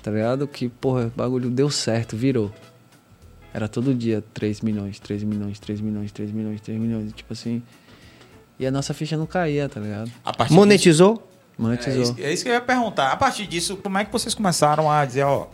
[0.02, 0.46] tá ligado?
[0.46, 2.52] Que, porra, o bagulho deu certo, virou.
[3.54, 7.62] Era todo dia 3 milhões, 3 milhões, 3 milhões, 3 milhões, 3 milhões, tipo assim.
[8.58, 10.10] E a nossa ficha não caía, tá ligado?
[10.24, 10.52] A partir
[11.60, 12.14] Monetizou?
[12.18, 13.12] é, é isso que eu ia perguntar.
[13.12, 15.46] A partir disso, como é que vocês começaram a dizer, ó,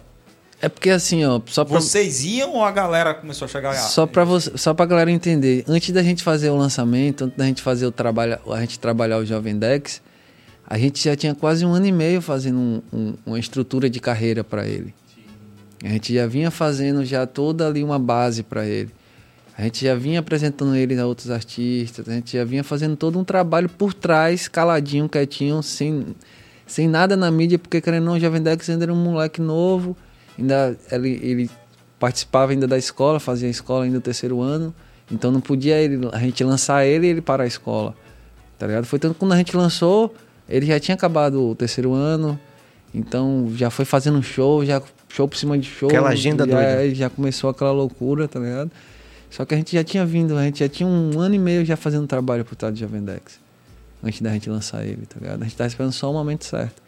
[0.63, 3.75] É porque assim, ó, só pra, vocês iam ou a galera começou a chegar?
[3.75, 7.45] só pra, você, só pra galera entender, antes da gente fazer o lançamento, antes da
[7.45, 10.01] gente fazer o trabalho, a gente trabalhar o Jovem Dex,
[10.67, 14.01] a gente já tinha quase um ano e meio fazendo um- um- uma estrutura de
[14.01, 14.95] carreira pra ele.
[15.85, 18.91] A gente já vinha fazendo já toda ali uma base pra ele.
[19.59, 23.19] A gente já vinha apresentando ele a outros artistas, a gente já vinha fazendo todo
[23.19, 26.15] um trabalho por trás, caladinho, quietinho, sem,
[26.67, 29.41] sem nada na mídia, porque querendo ou não, o Jovem Dex ainda era um moleque
[29.41, 29.97] novo,
[30.39, 31.51] ainda ele, ele
[31.99, 34.75] participava ainda da escola, fazia a escola ainda no terceiro ano,
[35.11, 37.95] então não podia ele, a gente lançar ele e ele parar a escola,
[38.59, 38.85] tá ligado?
[38.85, 40.15] Foi tanto que quando a gente lançou,
[40.47, 42.39] ele já tinha acabado o terceiro ano,
[42.95, 45.89] então já foi fazendo show, já show por cima de show.
[45.89, 46.95] Aquela agenda já, doida.
[46.95, 48.71] já começou aquela loucura, tá ligado?
[49.37, 51.65] Só que a gente já tinha vindo, a gente já tinha um ano e meio
[51.65, 53.39] já fazendo trabalho por trás do Jovem Dex.
[54.03, 55.43] Antes da gente lançar ele, tá ligado?
[55.43, 56.83] A gente tá esperando só o momento certo.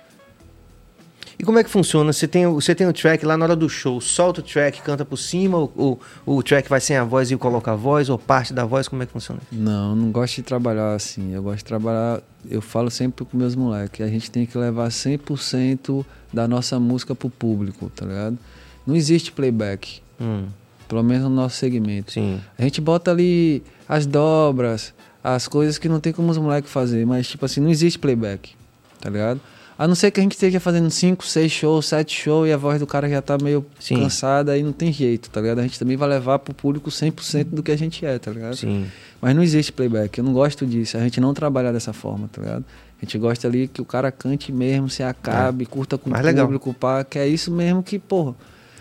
[1.38, 2.12] E como é que funciona?
[2.12, 5.04] Você tem, você tem o track lá na hora do show, solta o track, canta
[5.04, 8.08] por cima, ou, ou- ou o track vai sem a voz e coloca a voz,
[8.08, 9.40] ou parte da voz, como é que funciona?
[9.52, 11.32] Não, eu não gosto de trabalhar assim.
[11.32, 12.20] Eu gosto de trabalhar.
[12.50, 14.04] Eu falo sempre com meus moleques.
[14.04, 18.36] A gente tem que levar 100% da nossa música pro público, tá ligado?
[18.84, 20.00] Não existe playback.
[20.20, 20.46] Hum,
[20.88, 22.12] Pelo menos no nosso segmento.
[22.12, 22.40] sim.
[22.58, 27.06] A gente bota ali as dobras, as coisas que não tem como os moleques fazer.
[27.06, 28.52] Mas, tipo assim, não existe playback,
[29.00, 29.40] tá ligado?
[29.78, 32.56] A não ser que a gente esteja fazendo 5, 6 shows, 7 shows e a
[32.56, 34.00] voz do cara já tá meio Sim.
[34.00, 35.60] cansada aí não tem jeito, tá ligado?
[35.60, 38.56] A gente também vai levar pro público 100% do que a gente é, tá ligado?
[38.56, 38.86] Sim.
[39.22, 40.96] Mas não existe playback, eu não gosto disso.
[40.96, 42.64] A gente não trabalha dessa forma, tá ligado?
[43.00, 46.26] A gente gosta ali que o cara cante mesmo, se acabe, curta com Mais o
[46.26, 46.46] legal.
[46.46, 48.34] público, pá, que é isso mesmo que, porra.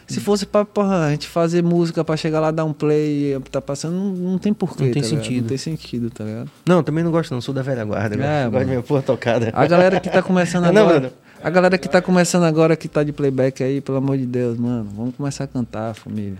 [0.07, 3.39] Se fosse pra porra, a gente fazer música pra chegar lá, dar um play e
[3.51, 4.85] tá passando, não, não tem porquê.
[4.85, 5.23] Não tem tá ligado?
[5.23, 5.41] sentido.
[5.41, 6.49] Não tem sentido, tá ligado?
[6.65, 7.41] Não, também não gosto, não.
[7.41, 8.15] Sou da velha guarda.
[8.15, 8.65] É, É, gosto mano.
[8.65, 9.51] de minha porra tocada.
[9.53, 10.99] A galera que tá começando Não, agora.
[11.01, 11.13] Bruno.
[11.43, 14.57] A galera que tá começando agora, que tá de playback aí, pelo amor de Deus,
[14.57, 16.37] mano, vamos começar a cantar, família.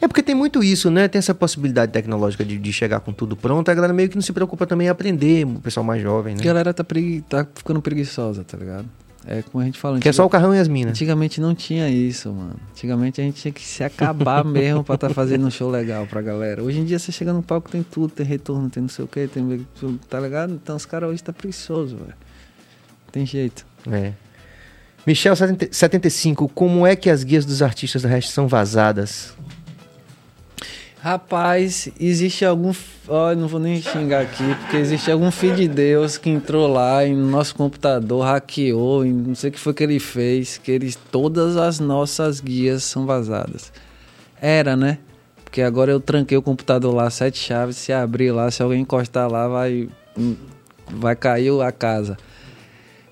[0.00, 1.06] É porque tem muito isso, né?
[1.06, 3.70] Tem essa possibilidade tecnológica de, de chegar com tudo pronto.
[3.70, 6.40] A galera meio que não se preocupa também em aprender, o pessoal mais jovem, né?
[6.40, 7.22] A galera tá, pregui...
[7.28, 8.86] tá ficando preguiçosa, tá ligado?
[9.26, 9.98] É como a gente fala.
[10.00, 10.92] Que é só o carrão e as minas.
[10.92, 12.56] Antigamente não tinha isso, mano.
[12.70, 16.22] Antigamente a gente tinha que se acabar mesmo pra estar fazendo um show legal pra
[16.22, 16.62] galera.
[16.62, 19.08] Hoje em dia você chega no palco, tem tudo, tem retorno, tem não sei o
[19.08, 19.66] que, tem.
[20.08, 20.54] Tá ligado?
[20.54, 22.14] Então os caras hoje tá preguiçoso, velho.
[23.12, 23.66] Tem jeito.
[23.90, 24.12] É.
[25.06, 29.34] Michel 70 75, como é que as guias dos artistas da Rest são vazadas?
[31.02, 32.72] Rapaz, existe algum.
[33.08, 37.02] Ó, não vou nem xingar aqui, porque existe algum filho de Deus que entrou lá
[37.06, 40.98] no nosso computador, hackeou, e não sei o que foi que ele fez, que eles,
[41.10, 43.72] todas as nossas guias são vazadas.
[44.38, 44.98] Era, né?
[45.42, 49.30] Porque agora eu tranquei o computador lá, sete chaves, se abrir lá, se alguém encostar
[49.30, 49.88] lá, vai.
[50.92, 52.18] Vai cair a casa.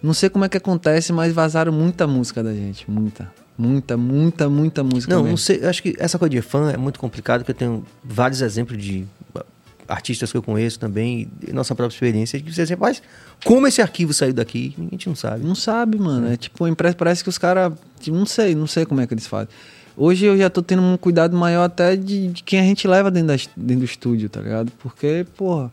[0.02, 2.90] Não sei como é que acontece, mas vazaram muita música da gente.
[2.90, 3.32] Muita.
[3.58, 5.12] Muita, muita, muita música.
[5.12, 5.30] Não, mesmo.
[5.30, 5.58] não sei.
[5.62, 8.80] eu Acho que essa coisa de fã é muito complicado, porque eu tenho vários exemplos
[8.80, 9.04] de
[9.34, 9.44] ah,
[9.88, 13.02] artistas que eu conheço também, nossa própria experiência, que você sempre faz.
[13.44, 14.74] Como esse arquivo saiu daqui?
[14.78, 15.44] A gente não sabe.
[15.44, 16.30] Não sabe, mano.
[16.32, 17.72] É tipo, impre- parece que os caras.
[18.06, 19.48] Não sei, não sei como é que eles fazem.
[19.96, 23.10] Hoje eu já tô tendo um cuidado maior até de, de quem a gente leva
[23.10, 24.70] dentro, da, dentro do estúdio, tá ligado?
[24.78, 25.72] Porque, porra,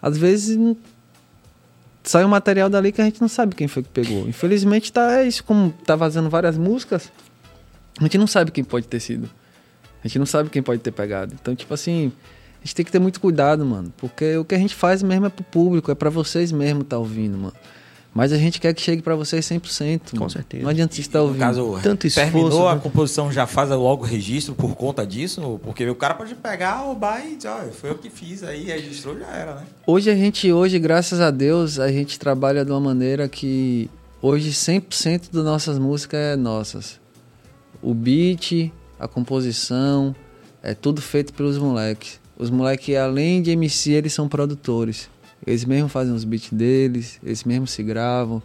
[0.00, 0.58] às vezes
[2.02, 4.26] sai um material dali que a gente não sabe quem foi que pegou.
[4.28, 7.10] Infelizmente tá é isso, como tá vazando várias músicas,
[7.98, 9.28] a gente não sabe quem pode ter sido.
[10.04, 11.34] A gente não sabe quem pode ter pegado.
[11.40, 12.12] Então, tipo assim,
[12.62, 13.92] a gente tem que ter muito cuidado, mano.
[13.96, 16.98] Porque o que a gente faz mesmo é pro público, é pra vocês mesmo tá
[16.98, 17.52] ouvindo, mano.
[18.14, 20.10] Mas a gente quer que chegue pra vocês 100%.
[20.12, 20.30] Com mano.
[20.30, 20.62] certeza.
[20.62, 21.40] Não adianta você estar No ouvindo.
[21.40, 22.80] caso, Tanto esforço, terminou a né?
[22.82, 25.60] composição, já faz logo o registro por conta disso?
[25.62, 29.18] Porque o cara pode pegar, roubar e dizer, olha, foi eu que fiz, aí registrou,
[29.18, 29.64] já era, né?
[29.86, 33.90] Hoje a gente, hoje, graças a Deus, a gente trabalha de uma maneira que
[34.22, 36.98] Hoje 100% das nossas músicas é nossas.
[37.82, 40.14] O beat, a composição,
[40.62, 42.20] é tudo feito pelos moleques.
[42.38, 45.08] Os moleques, além de MC, eles são produtores.
[45.46, 48.42] Eles mesmos fazem os beats deles, eles mesmos se gravam.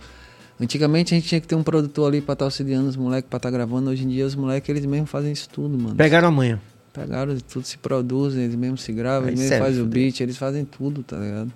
[0.59, 3.37] Antigamente a gente tinha que ter um produtor ali pra estar auxiliando os moleques pra
[3.37, 3.89] estar gravando.
[3.89, 5.95] Hoje em dia os moleques, eles mesmos fazem isso tudo, mano.
[5.95, 6.59] Pegaram amanhã.
[6.93, 10.37] Pegaram tudo, se produzem, eles mesmos se gravam, Aí eles mesmos fazem o beat, eles
[10.37, 11.51] fazem tudo, tá ligado?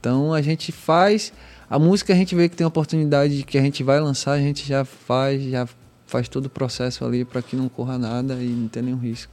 [0.00, 1.32] Então a gente faz,
[1.68, 4.40] a música a gente vê que tem oportunidade de que a gente vai lançar, a
[4.40, 5.68] gente já faz, já
[6.14, 9.32] faz todo o processo ali pra que não corra nada e não tenha nenhum risco.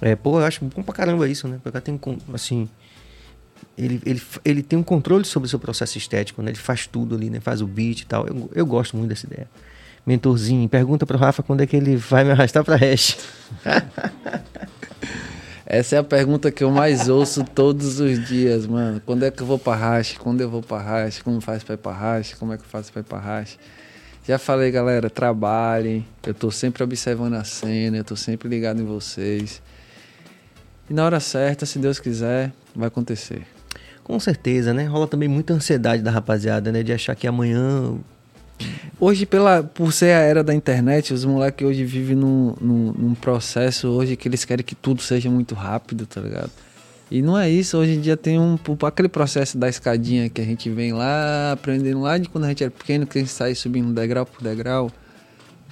[0.00, 1.58] É, pô, eu acho bom pra caramba isso, né?
[1.60, 1.98] Porque tem,
[2.32, 2.68] assim...
[3.76, 6.52] Ele, ele, ele tem um controle sobre o seu processo estético, né?
[6.52, 7.40] Ele faz tudo ali, né?
[7.40, 8.28] Faz o beat e tal.
[8.28, 9.48] Eu, eu gosto muito dessa ideia.
[10.06, 13.18] Mentorzinho, pergunta pro Rafa quando é que ele vai me arrastar pra hash.
[15.66, 19.02] Essa é a pergunta que eu mais ouço todos os dias, mano.
[19.04, 20.16] Quando é que eu vou pra racha?
[20.18, 21.22] Quando eu vou pra racha?
[21.24, 22.36] Como faz pra ir pra racha?
[22.36, 23.56] Como é que eu faço pra ir pra racha?
[24.26, 26.06] Já falei, galera, trabalhem.
[26.26, 29.62] Eu tô sempre observando a cena, eu tô sempre ligado em vocês.
[30.88, 33.46] E na hora certa, se Deus quiser, vai acontecer.
[34.02, 34.84] Com certeza, né?
[34.84, 36.82] Rola também muita ansiedade da rapaziada, né?
[36.82, 37.94] De achar que amanhã.
[38.98, 43.14] Hoje, pela, por ser a era da internet, os moleques hoje vivem num, num, num
[43.14, 46.50] processo hoje que eles querem que tudo seja muito rápido, tá ligado?
[47.10, 50.44] E não é isso, hoje em dia tem um aquele processo da escadinha que a
[50.44, 53.54] gente vem lá, aprendendo lá de quando a gente era pequeno, que a gente sai
[53.54, 54.90] subindo degrau por degrau.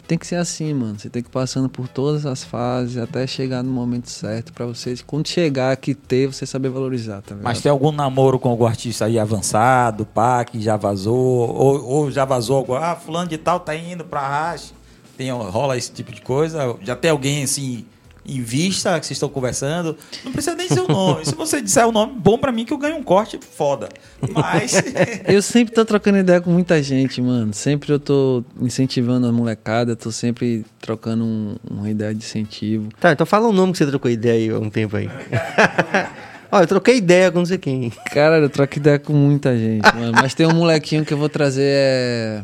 [0.06, 0.98] Tem que ser assim, mano.
[0.98, 4.64] Você tem que ir passando por todas as fases até chegar no momento certo pra
[4.64, 7.44] você, quando chegar aqui ter, você saber valorizar, tá ligado?
[7.44, 12.10] Mas tem algum namoro com algum artista aí avançado, pá, que já vazou, ou, ou
[12.10, 14.72] já vazou ah, fulano de tal tá indo pra racha.
[15.16, 16.76] Tem, rola esse tipo de coisa?
[16.82, 17.84] Já tem alguém assim
[18.28, 19.96] em vista que vocês estão conversando?
[20.24, 21.24] Não precisa nem dizer o nome.
[21.24, 23.88] Se você disser o nome, bom pra mim que eu ganho um corte foda.
[24.32, 24.82] Mas
[25.26, 27.52] Eu sempre tô trocando ideia com muita gente, mano.
[27.54, 32.88] Sempre eu tô incentivando a molecada, tô sempre trocando um- uma ideia de incentivo.
[33.00, 35.08] Tá, então fala o nome que você trocou ideia aí há um tempo aí.
[36.50, 37.90] Ó, eu troquei ideia com não sei quem.
[38.12, 40.12] Cara, eu troco ideia com muita gente, mano.
[40.12, 42.42] Mas tem um molequinho que eu vou trazer, é...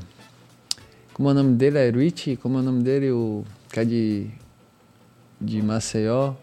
[1.14, 1.78] Como é o nome dele?
[1.78, 2.36] É Rich?
[2.42, 3.10] Como é o nome dele?
[3.12, 3.44] O...
[3.70, 4.26] Que é de...
[5.42, 6.34] De Maceió.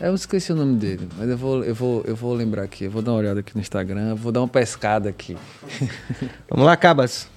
[0.00, 2.84] É, Eu esqueci o nome dele, mas eu vou, eu, vou, eu vou lembrar aqui.
[2.84, 5.36] Eu vou dar uma olhada aqui no Instagram, eu vou dar uma pescada aqui.
[6.50, 7.28] Vamos lá, Cabas.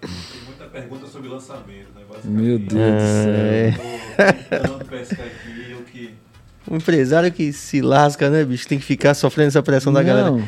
[0.00, 0.10] Tem
[0.46, 2.02] muita pergunta sobre lançamento, né?
[2.24, 3.72] Meu Deus do É.
[3.72, 4.30] céu.
[4.50, 6.14] Tentando pescar aqui o que.
[6.70, 8.66] Um empresário que se lasca, né, bicho?
[8.66, 10.42] Tem que ficar sofrendo essa pressão da galera.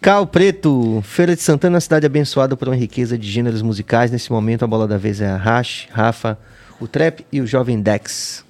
[0.00, 4.10] Cal Preto, Feira de Santana, cidade abençoada por uma riqueza de gêneros musicais.
[4.10, 6.36] Nesse momento, a bola da vez é a Rash, Rafa,
[6.82, 8.44] o Trap e o Jovem Dex.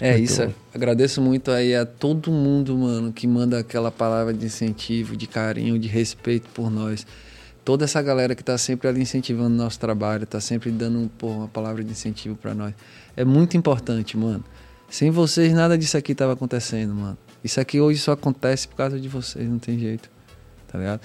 [0.00, 0.44] É Muito isso.
[0.44, 0.52] bom.
[0.74, 5.78] Agradeço muito aí a todo mundo, mano, que manda aquela palavra de incentivo, de carinho,
[5.78, 7.06] de respeito por nós.
[7.64, 11.28] Toda essa galera que tá sempre ali incentivando o nosso trabalho, tá sempre dando pô,
[11.28, 12.74] uma palavra de incentivo pra nós.
[13.16, 14.42] É muito importante, mano.
[14.88, 17.18] Sem vocês, nada disso aqui tava acontecendo, mano.
[17.44, 20.10] Isso aqui hoje só acontece por causa de vocês, não tem jeito.
[20.66, 21.00] Tá ligado?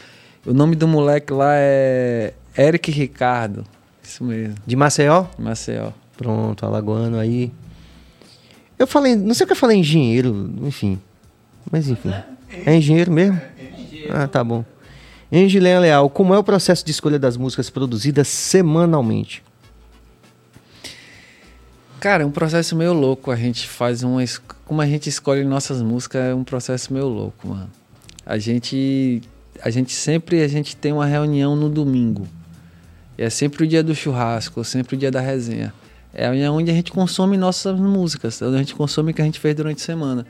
[0.47, 3.65] O nome do moleque lá é Eric Ricardo.
[4.05, 5.25] Isso mesmo, De Maceió?
[5.37, 5.91] Maceió.
[6.15, 7.51] Pronto, alagoano aí.
[8.77, 10.99] Eu falei, não sei o que eu falei engenheiro, enfim.
[11.71, 12.13] Mas enfim.
[12.65, 13.41] É engenheiro mesmo?
[14.09, 14.63] Ah, tá bom.
[15.31, 19.43] Engileia Leal, como é o processo de escolha das músicas produzidas semanalmente?
[21.99, 23.31] Cara, é um processo meio louco.
[23.31, 24.21] A gente faz uma.
[24.65, 27.69] Como a gente escolhe nossas músicas, é um processo meio louco, mano.
[28.25, 29.21] A gente.
[29.61, 32.27] A gente sempre a gente tem uma reunião no domingo.
[33.17, 35.73] É sempre o dia do churrasco, sempre o dia da resenha.
[36.13, 39.39] É onde a gente consome nossas músicas, onde a gente consome o que a gente
[39.39, 40.25] fez durante a semana.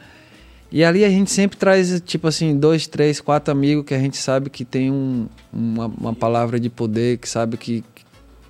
[0.71, 4.17] E ali a gente sempre traz, tipo assim, dois, três, quatro amigos que a gente
[4.17, 7.83] sabe que tem um- uma, uma palavra de poder, que sabe que,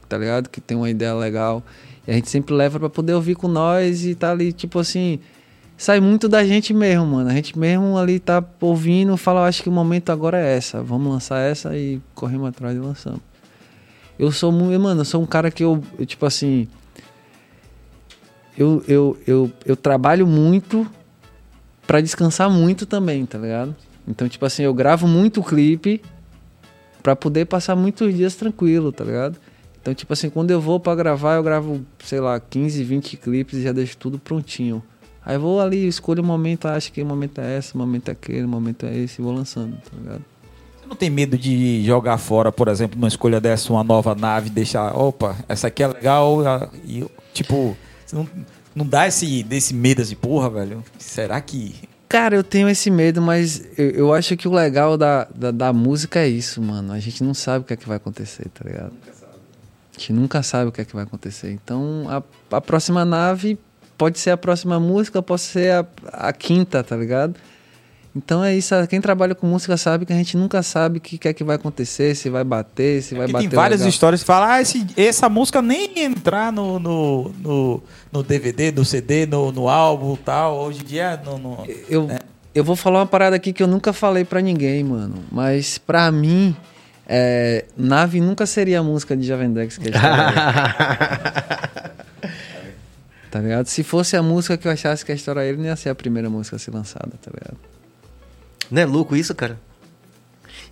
[0.08, 0.50] tá ligado?
[0.50, 1.62] Que tem uma ideia legal.
[2.08, 5.20] E a gente sempre leva pra poder ouvir com nós e tá ali, tipo assim,
[5.78, 7.30] sai muito da gente mesmo, mano.
[7.30, 10.82] A gente mesmo ali tá ouvindo, fala, "Eu acho que o momento agora é essa.
[10.82, 13.20] Vamos lançar essa e corremos atrás e lançamos.
[14.18, 16.68] Eu sou muito, mano, eu sou um cara que eu, eu, tipo assim,
[18.58, 20.88] eu, eu, eu, eu trabalho muito
[21.86, 23.76] pra descansar muito também, tá ligado?
[24.08, 26.02] Então, tipo assim, eu gravo muito clipe
[27.04, 29.38] pra poder passar muitos dias tranquilo, tá ligado?
[29.82, 33.60] Então, tipo assim, quando eu vou pra gravar, eu gravo, sei lá, 15, 20 clipes
[33.60, 34.82] e já deixo tudo prontinho.
[35.24, 38.12] Aí vou ali, escolho o momento, acho que o momento é esse, o momento é
[38.12, 40.24] aquele, o momento é esse, e vou lançando, tá ligado?
[40.86, 44.52] Você não tem medo de jogar fora, por exemplo, numa escolha dessa, uma nova nave,
[44.52, 46.44] deixar, opa, essa aqui é legal,
[46.86, 47.04] e
[47.34, 47.76] tipo,
[48.14, 48.30] não,
[48.76, 51.74] não dá esse, desse medo assim, porra, velho, será que
[52.08, 55.74] Cara, eu tenho esse medo, mas eu, eu acho que o legal da, da, da
[55.74, 56.94] música é isso, mano.
[56.94, 58.94] A gente não sabe o que é que vai acontecer, tá ligado?
[58.94, 61.52] A gente nunca sabe o que é que vai acontecer.
[61.52, 63.58] Então, a, a próxima nave
[63.98, 67.36] pode ser a próxima música, pode ser a, a quinta, tá ligado?
[68.16, 71.18] Então é isso, quem trabalha com música sabe que a gente nunca sabe o que,
[71.18, 73.50] que é que vai acontecer, se vai bater, se vai Porque bater.
[73.50, 73.90] tem várias legal.
[73.90, 77.84] histórias que falam, ah, esse, essa música nem entrar no, no, no,
[78.14, 80.58] no DVD, no CD, no, no álbum e tal.
[80.60, 82.10] Hoje em dia, no, no- Eu,
[82.54, 85.16] eu vou falar uma parada aqui que eu nunca falei pra ninguém, mano.
[85.30, 86.56] Mas pra mim,
[87.06, 91.86] é, Nave nunca seria a música de Javendex que a gente tá
[93.30, 93.68] Tá ligado?
[93.68, 95.96] Se fosse a música que eu achasse que a história ele, não ia ser a
[95.96, 97.58] primeira música a ser lançada, tá ligado?
[98.72, 99.58] Não é louco isso, cara?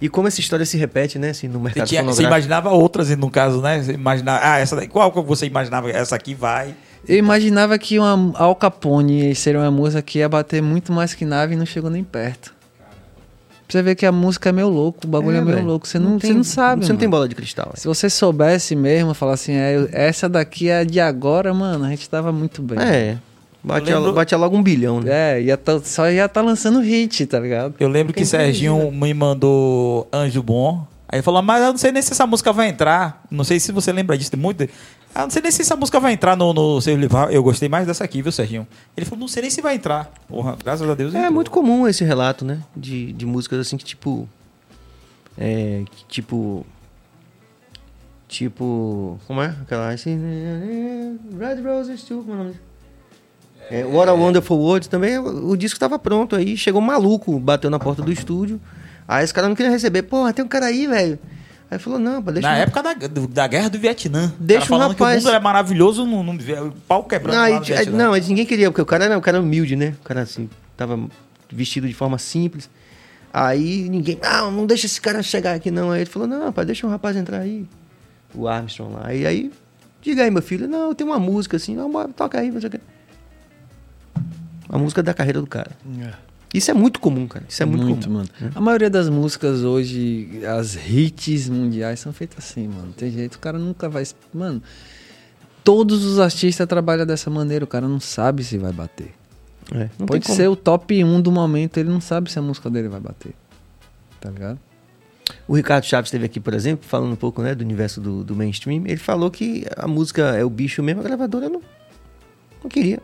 [0.01, 3.09] E como essa história se repete, né, assim, no Você, mercado tinha- você imaginava outras,
[3.09, 3.81] e no caso, né?
[3.81, 5.89] Você imaginava, ah, essa daí, qual que você imaginava?
[5.89, 6.75] Essa aqui vai.
[7.07, 11.25] Eu imaginava que uma Al Capone seria uma música que ia bater muito mais que
[11.25, 12.53] Nave e não chegou nem perto.
[13.67, 15.67] Pra você ver que a música é meio louco, o bagulho é, meio velho.
[15.67, 15.87] louco.
[15.87, 17.17] Você não, tem- você não sabe, Você não tem mano.
[17.19, 17.71] bola de cristal.
[17.75, 21.89] Se você soubesse mesmo, falar assim, é, essa daqui é a de agora, mano, a
[21.89, 22.77] gente tava muito bem.
[22.79, 23.17] É.
[23.63, 25.37] Bate, Eu lembro- bate logo um bilhão, né?
[25.37, 27.75] É, ia tá- só ia tá lançando hit, tá ligado?
[27.79, 30.85] Eu lembro que Quem Serginho me mandou Anjo Bom.
[31.07, 33.23] Aí ele falou, mas eu não sei nem se essa música vai entrar.
[33.31, 34.67] Não sei se você lembra disso, tem muito.
[35.15, 37.17] Ah, não sei nem se essa música vai entrar no, no seu livro.
[37.29, 38.67] Eu gostei mais dessa aqui, viu, Serginho?
[38.97, 40.11] Ele falou, não sei nem se vai entrar.
[40.27, 41.13] Porra, graças a Deus.
[41.13, 41.33] É entrou.
[41.33, 42.59] muito comum esse relato, né?
[42.75, 44.27] De, de músicas assim que tipo.
[45.37, 45.83] É.
[45.89, 46.65] que Tipo.
[48.27, 49.19] Tipo.
[49.27, 49.55] Como é?
[49.61, 49.89] Aquela.
[49.89, 50.19] Assim,
[51.39, 52.23] Red Roses too.
[52.23, 52.55] Como é o nome?
[53.71, 55.17] É, What a Wonderful World também.
[55.17, 56.55] O, disco tava pronto aí.
[56.57, 58.59] Chegou um maluco, bateu na porta do estúdio.
[59.07, 60.03] Aí esse cara não queria receber.
[60.03, 61.17] Porra, tem um cara aí, velho.
[61.71, 62.93] Aí falou: não, pá, deixa Na eu- época da,
[63.29, 64.31] da guerra do Vietnã.
[64.39, 67.35] Deixa o o falando que rapaz- o mundo é maravilhoso, não, não, o pau quebrando
[67.35, 69.95] Não, aí, não, ninguém queria, porque o cara era, o cara era humilde, né?
[70.01, 70.99] O cara assim, tava
[71.51, 72.69] vestido de forma simples.
[73.31, 75.89] Aí ninguém, não, não deixa esse cara chegar aqui não.
[75.89, 77.65] Aí ele falou, não, rapaz, deixa o rapaz entrar aí.
[78.35, 79.13] O Armstrong lá.
[79.13, 79.51] E aí,
[80.01, 82.59] diga aí, meu filho, não, eu tenho uma música assim, não, bora, toca aí, não
[82.61, 82.79] sei o quê.
[84.73, 85.69] A música da carreira do cara.
[86.51, 87.45] Isso é muito comum, cara.
[87.47, 88.17] Isso é muito, comum.
[88.17, 88.29] mano.
[88.55, 92.91] A maioria das músicas hoje, as hits mundiais são feitas assim, mano.
[92.91, 94.03] Tem jeito, o cara nunca vai.
[94.33, 94.63] Mano,
[95.63, 99.13] todos os artistas trabalham dessa maneira, o cara não sabe se vai bater.
[99.71, 102.67] É, não Pode ser o top 1 do momento, ele não sabe se a música
[102.67, 103.35] dele vai bater.
[104.19, 104.59] Tá ligado?
[105.47, 108.35] O Ricardo Chaves esteve aqui, por exemplo, falando um pouco né, do universo do, do
[108.35, 108.87] mainstream.
[108.87, 111.61] Ele falou que a música é o bicho mesmo, a gravadora não,
[112.63, 112.99] não queria.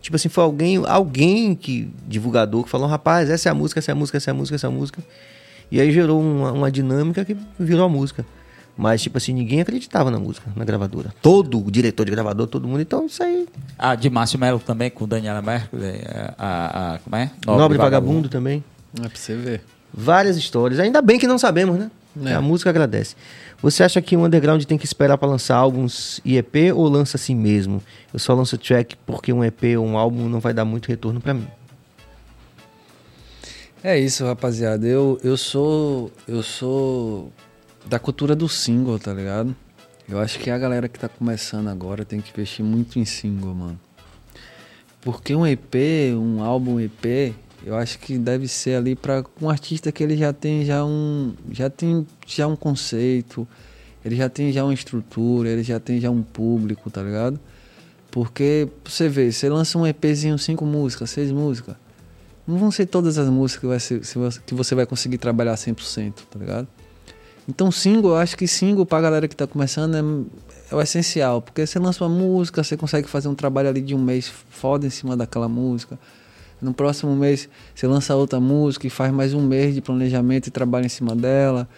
[0.00, 3.90] Tipo assim, foi alguém, alguém que, divulgador, que falou, rapaz, essa é a música, essa
[3.90, 5.02] é a música, essa é a música, essa é a música.
[5.70, 8.24] E aí gerou uma, uma dinâmica que virou a música.
[8.76, 11.12] Mas, tipo assim, ninguém acreditava na música, na gravadora.
[11.20, 12.80] Todo o diretor de gravador, todo mundo.
[12.80, 13.46] Então, isso aí.
[13.78, 15.84] Ah, de Márcio Melo também, com Daniela Mercury.
[15.84, 17.30] é, A, a, como é?
[17.44, 18.28] Nobre, Vagabundo.
[18.30, 18.64] também.
[18.98, 19.62] É pra você ver.
[19.92, 20.80] Várias histórias.
[20.80, 21.90] Ainda bem que não sabemos, né?
[22.24, 22.34] É.
[22.34, 23.14] A música agradece.
[23.62, 27.16] Você acha que o underground tem que esperar pra lançar álbuns e EP ou lança
[27.16, 27.82] assim mesmo?
[28.12, 31.20] Eu só lanço track porque um EP ou um álbum não vai dar muito retorno
[31.20, 31.46] pra mim.
[33.82, 34.86] É isso, rapaziada.
[34.86, 36.10] Eu, eu sou.
[36.26, 37.32] Eu sou
[37.86, 39.54] da cultura do single, tá ligado?
[40.08, 43.54] Eu acho que a galera que tá começando agora tem que investir muito em single,
[43.54, 43.80] mano.
[45.00, 45.74] Porque um EP,
[46.14, 47.34] um álbum EP,
[47.64, 51.34] eu acho que deve ser ali para um artista que ele já tem já um
[51.50, 53.46] já tem já um conceito,
[54.04, 57.38] ele já tem já uma estrutura, ele já tem já um público, tá ligado?
[58.10, 61.76] Porque você vê, você lança um EPzinho, cinco músicas, seis músicas,
[62.46, 64.00] não vão ser todas as músicas que, vai ser,
[64.44, 66.66] que você vai conseguir trabalhar 100%, tá ligado?
[67.48, 71.40] Então, single, eu acho que single pra galera que tá começando é, é o essencial.
[71.42, 74.86] Porque você lança uma música, você consegue fazer um trabalho ali de um mês foda
[74.86, 75.98] em cima daquela música.
[76.60, 80.50] No próximo mês, você lança outra música e faz mais um mês de planejamento e
[80.50, 81.68] trabalha em cima dela.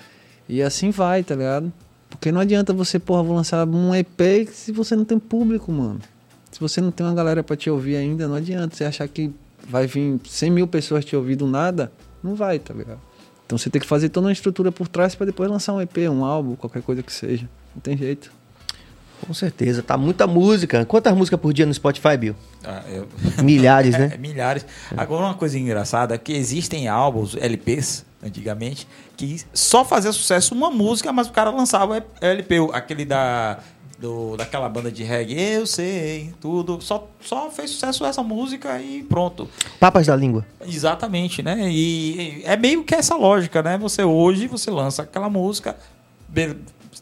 [0.48, 1.72] E assim vai, tá ligado?
[2.10, 6.00] Porque não adianta você, porra, vou lançar um EP se você não tem público, mano.
[6.50, 9.32] Se você não tem uma galera pra te ouvir ainda, não adianta você achar que
[9.66, 11.90] vai vir 100 mil pessoas te ouvir do nada.
[12.22, 13.00] Não vai, tá ligado?
[13.46, 15.98] Então você tem que fazer toda uma estrutura por trás pra depois lançar um EP,
[16.10, 17.48] um álbum, qualquer coisa que seja.
[17.74, 18.32] Não tem jeito.
[19.26, 19.82] Com certeza.
[19.82, 20.84] Tá muita música.
[20.84, 22.34] Quantas músicas por dia no Spotify, Bill?
[22.64, 23.06] Ah, eu-
[23.42, 24.16] Milhares, É, né?
[24.18, 24.66] milhares.
[24.96, 28.86] Agora, uma coisa engraçada é que existem álbuns, LPs, antigamente,
[29.16, 33.58] que só fazia sucesso uma música, mas o cara lançava LP, aquele da.
[33.98, 36.80] Do, daquela banda de reggae, eu sei, tudo.
[36.80, 39.48] Só, só fez sucesso essa música e pronto.
[39.78, 40.44] Papas da língua.
[40.66, 41.70] Exatamente, né?
[41.70, 43.78] E, e é meio que essa lógica, né?
[43.78, 45.76] Você hoje você lança aquela música,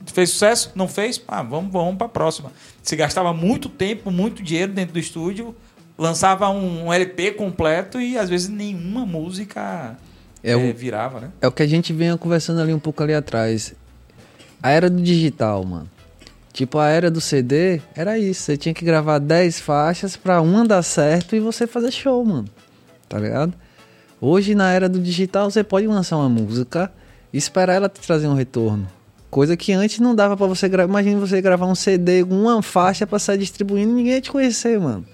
[0.07, 2.53] fez sucesso, não fez, ah, vamos, vamos para próxima.
[2.83, 5.55] Se gastava muito tempo, muito dinheiro dentro do estúdio,
[5.99, 9.97] lançava um, LP completo e às vezes nenhuma música
[10.43, 11.31] É o- virava, né?
[11.41, 13.75] É o que a gente vinha conversando ali um pouco ali atrás.
[14.63, 15.89] A era do digital, mano.
[16.53, 18.43] Tipo, a era do CD era isso.
[18.43, 22.47] Você tinha que gravar 10 faixas pra uma dar certo e você fazer show, mano.
[23.09, 23.55] Tá ligado?
[24.21, 26.93] Hoje, na era do digital, você pode lançar uma música
[27.33, 28.87] e esperar ela te trazer um retorno.
[29.31, 30.91] Coisa que antes não dava pra você gravar.
[30.91, 34.79] Imagina você gravar um CD uma faixa pra sair distribuindo e ninguém ia te conhecer,
[34.81, 35.07] mano.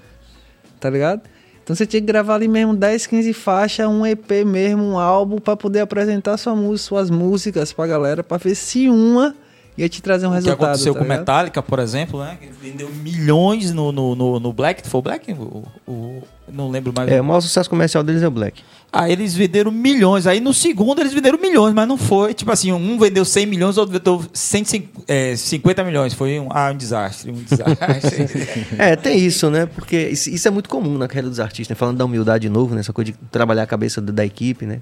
[0.80, 1.20] Tá ligado?
[1.62, 5.38] Então você tinha que gravar ali mesmo 10, 15 faixas, um EP mesmo, um álbum,
[5.38, 9.34] pra poder apresentar sua música, suas músicas pra galera, pra ver se uma
[9.76, 10.64] ia te trazer um O que resultado.
[10.64, 11.18] aconteceu tá com ligado?
[11.20, 12.38] Metallica, por exemplo, né?
[12.40, 14.88] Que vendeu milhões no, no, no, no Black.
[14.88, 15.32] Foi o Black?
[15.32, 16.22] O, o-
[16.52, 17.10] não lembro mais.
[17.10, 18.62] É, o maior sucesso comercial deles é o Black.
[18.92, 20.26] Aí eles venderam milhões.
[20.28, 22.32] Aí no segundo eles venderam milhões, mas não foi.
[22.34, 26.14] Tipo assim, um vendeu 100 milhões, outro vendeu 150 milhões.
[26.14, 27.30] Foi um, ah, um desastre.
[27.32, 28.76] Um desastre.
[28.78, 29.66] É, tem isso, né?
[29.66, 31.78] Porque isso, isso é muito comum na carreira dos artistas, né?
[31.78, 32.80] Falando da humildade de novo, né?
[32.80, 34.78] Essa coisa de trabalhar a cabeça da, da equipe, né?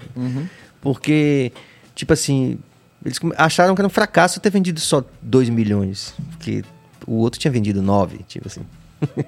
[0.81, 1.51] Porque,
[1.95, 2.57] tipo assim,
[3.05, 6.13] eles acharam que era um fracasso ter vendido só 2 milhões.
[6.31, 6.63] Porque
[7.07, 8.61] o outro tinha vendido 9, tipo assim.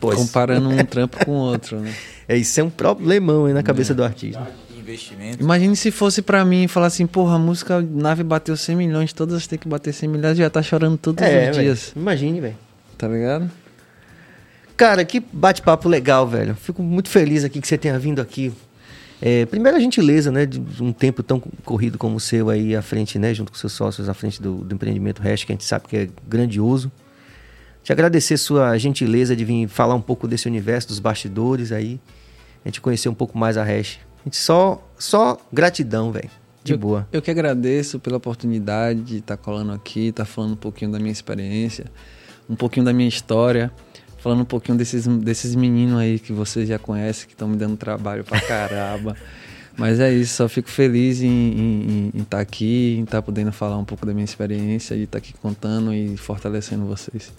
[0.00, 0.16] Pois.
[0.16, 1.92] Comparando um trampo com o outro, né?
[2.26, 4.50] É, isso é um problemão aí na cabeça do artista.
[4.74, 5.42] Investimento.
[5.42, 9.12] Imagine se fosse pra mim e falar assim, porra, a música nave bateu 100 milhões,
[9.12, 11.68] todas têm que bater 100 milhões, já tá chorando todos É, os velho.
[11.68, 12.56] dias, Imagine, velho.
[12.96, 13.50] tá ligado?
[14.74, 16.54] Cara, que bate-papo legal, velho.
[16.54, 18.50] Fico muito feliz aqui que você tenha vindo aqui.
[19.22, 22.80] É, primeiro a gentileza, né, de um tempo tão corrido como o seu aí à
[22.80, 25.64] frente, né, junto com seus sócios à frente do, do empreendimento Hash, que a gente
[25.64, 26.90] sabe que é grandioso.
[27.82, 32.00] Te agradecer sua gentileza de vir falar um pouco desse universo dos bastidores aí,
[32.64, 33.98] a gente conhecer um pouco mais a Hash.
[34.20, 36.30] A gente só, só gratidão, velho.
[36.62, 37.08] De eu, boa.
[37.10, 41.12] Eu que agradeço pela oportunidade de estar colando aqui, estar falando um pouquinho da minha
[41.12, 41.86] experiência,
[42.48, 43.72] um pouquinho da minha história,
[44.20, 47.76] falando um pouquinho desses, desses meninos aí que vocês já conhecem, que estão me dando
[47.76, 49.16] trabalho pra caramba.
[49.76, 54.04] Mas é isso, só fico feliz em estar aqui, em estar podendo falar um pouco
[54.04, 57.32] da minha experiência e estar aqui contando e fortalecendo vocês.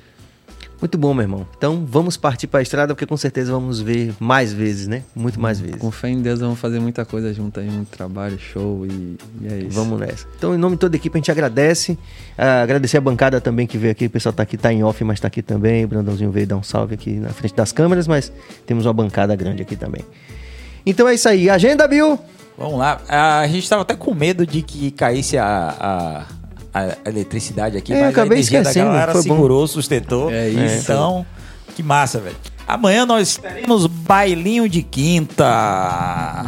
[0.81, 1.47] Muito bom, meu irmão.
[1.55, 5.03] Então vamos partir para a estrada, porque com certeza vamos ver mais vezes, né?
[5.15, 5.75] Muito mais vezes.
[5.75, 9.47] Com fé em Deus, vamos fazer muita coisa junto aí, muito trabalho, show e, e
[9.47, 9.75] é isso.
[9.75, 10.25] Vamos nessa.
[10.35, 11.95] Então, em nome de toda a equipe, a gente agradece.
[12.35, 14.07] Ah, agradecer a bancada também que veio aqui.
[14.07, 15.85] O pessoal tá aqui, tá em off, mas tá aqui também.
[15.85, 18.31] O Brandãozinho veio dar um salve aqui na frente das câmeras, mas
[18.65, 20.01] temos uma bancada grande aqui também.
[20.83, 21.47] Então é isso aí.
[21.47, 22.17] Agenda, Bill!
[22.57, 22.99] Vamos lá.
[23.07, 26.25] A gente estava até com medo de que caísse a, a,
[26.73, 29.35] a eletricidade aqui, É, eu mas a acabei energia esquecendo, da galera foi bom.
[29.35, 30.31] segurou, sustentou.
[30.31, 30.83] É isso.
[30.83, 31.25] Então,
[31.75, 32.35] que massa, velho.
[32.67, 35.45] Amanhã nós teremos bailinho de quinta,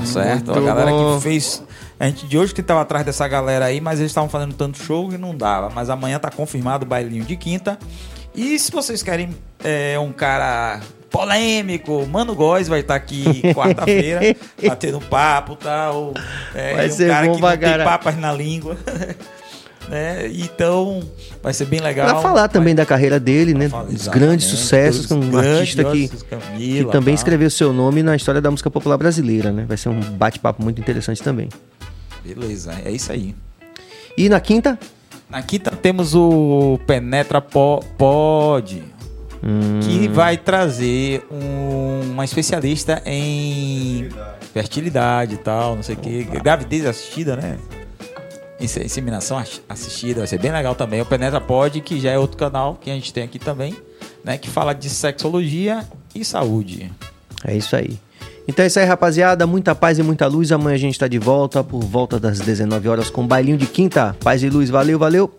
[0.06, 0.52] certo?
[0.52, 1.18] A Muito galera bom.
[1.18, 1.64] que fez...
[2.00, 4.78] A gente de hoje que tava atrás dessa galera aí, mas eles estavam fazendo tanto
[4.82, 5.70] show que não dava.
[5.70, 7.78] Mas amanhã tá confirmado o bailinho de quinta.
[8.36, 9.30] E se vocês querem
[9.64, 14.20] é, um cara polêmico, Mano Góes vai estar aqui quarta-feira,
[14.68, 16.14] batendo papo e tal.
[16.56, 18.76] É, Vai um ser cara bom que não tem papas na língua.
[19.90, 20.28] né?
[20.34, 21.02] Então,
[21.42, 22.08] vai ser bem legal.
[22.08, 23.70] Pra falar também da carreira dele, né?
[23.70, 27.20] Fala, Dos exatamente, grandes sucessos, com um artista que, grandiosos, que Camila, também tal.
[27.20, 29.66] escreveu seu nome na história da música popular brasileira, né?
[29.68, 31.50] Vai ser um bate-papo muito interessante também.
[32.24, 33.36] Beleza, é isso aí.
[34.18, 34.80] E na quinta?
[35.30, 38.84] Na quinta temos o Penetra Po- Pod,
[39.44, 39.80] Hum.
[39.82, 44.08] que vai trazer um- uma especialista em
[44.54, 46.24] fertilidade e tal, não sei o que.
[46.24, 47.58] Gravidez assistida, né?
[48.64, 51.02] Inse- Inseminação ass- assistida, vai ser bem legal também.
[51.02, 53.76] O Penetra Pod, que já é outro canal que a gente tem aqui também,
[54.24, 54.38] né?
[54.38, 55.86] Que fala de sexologia
[56.16, 56.92] e saúde.
[57.46, 58.00] É isso aí.
[58.48, 59.46] Então é isso aí, rapaziada.
[59.48, 60.52] Muita paz e muita luz.
[60.52, 64.16] Amanhã a gente tá de volta por volta das 19 horas com bailinho de quinta.
[64.22, 64.70] Paz e luz.
[64.70, 65.34] Valeu, valeu.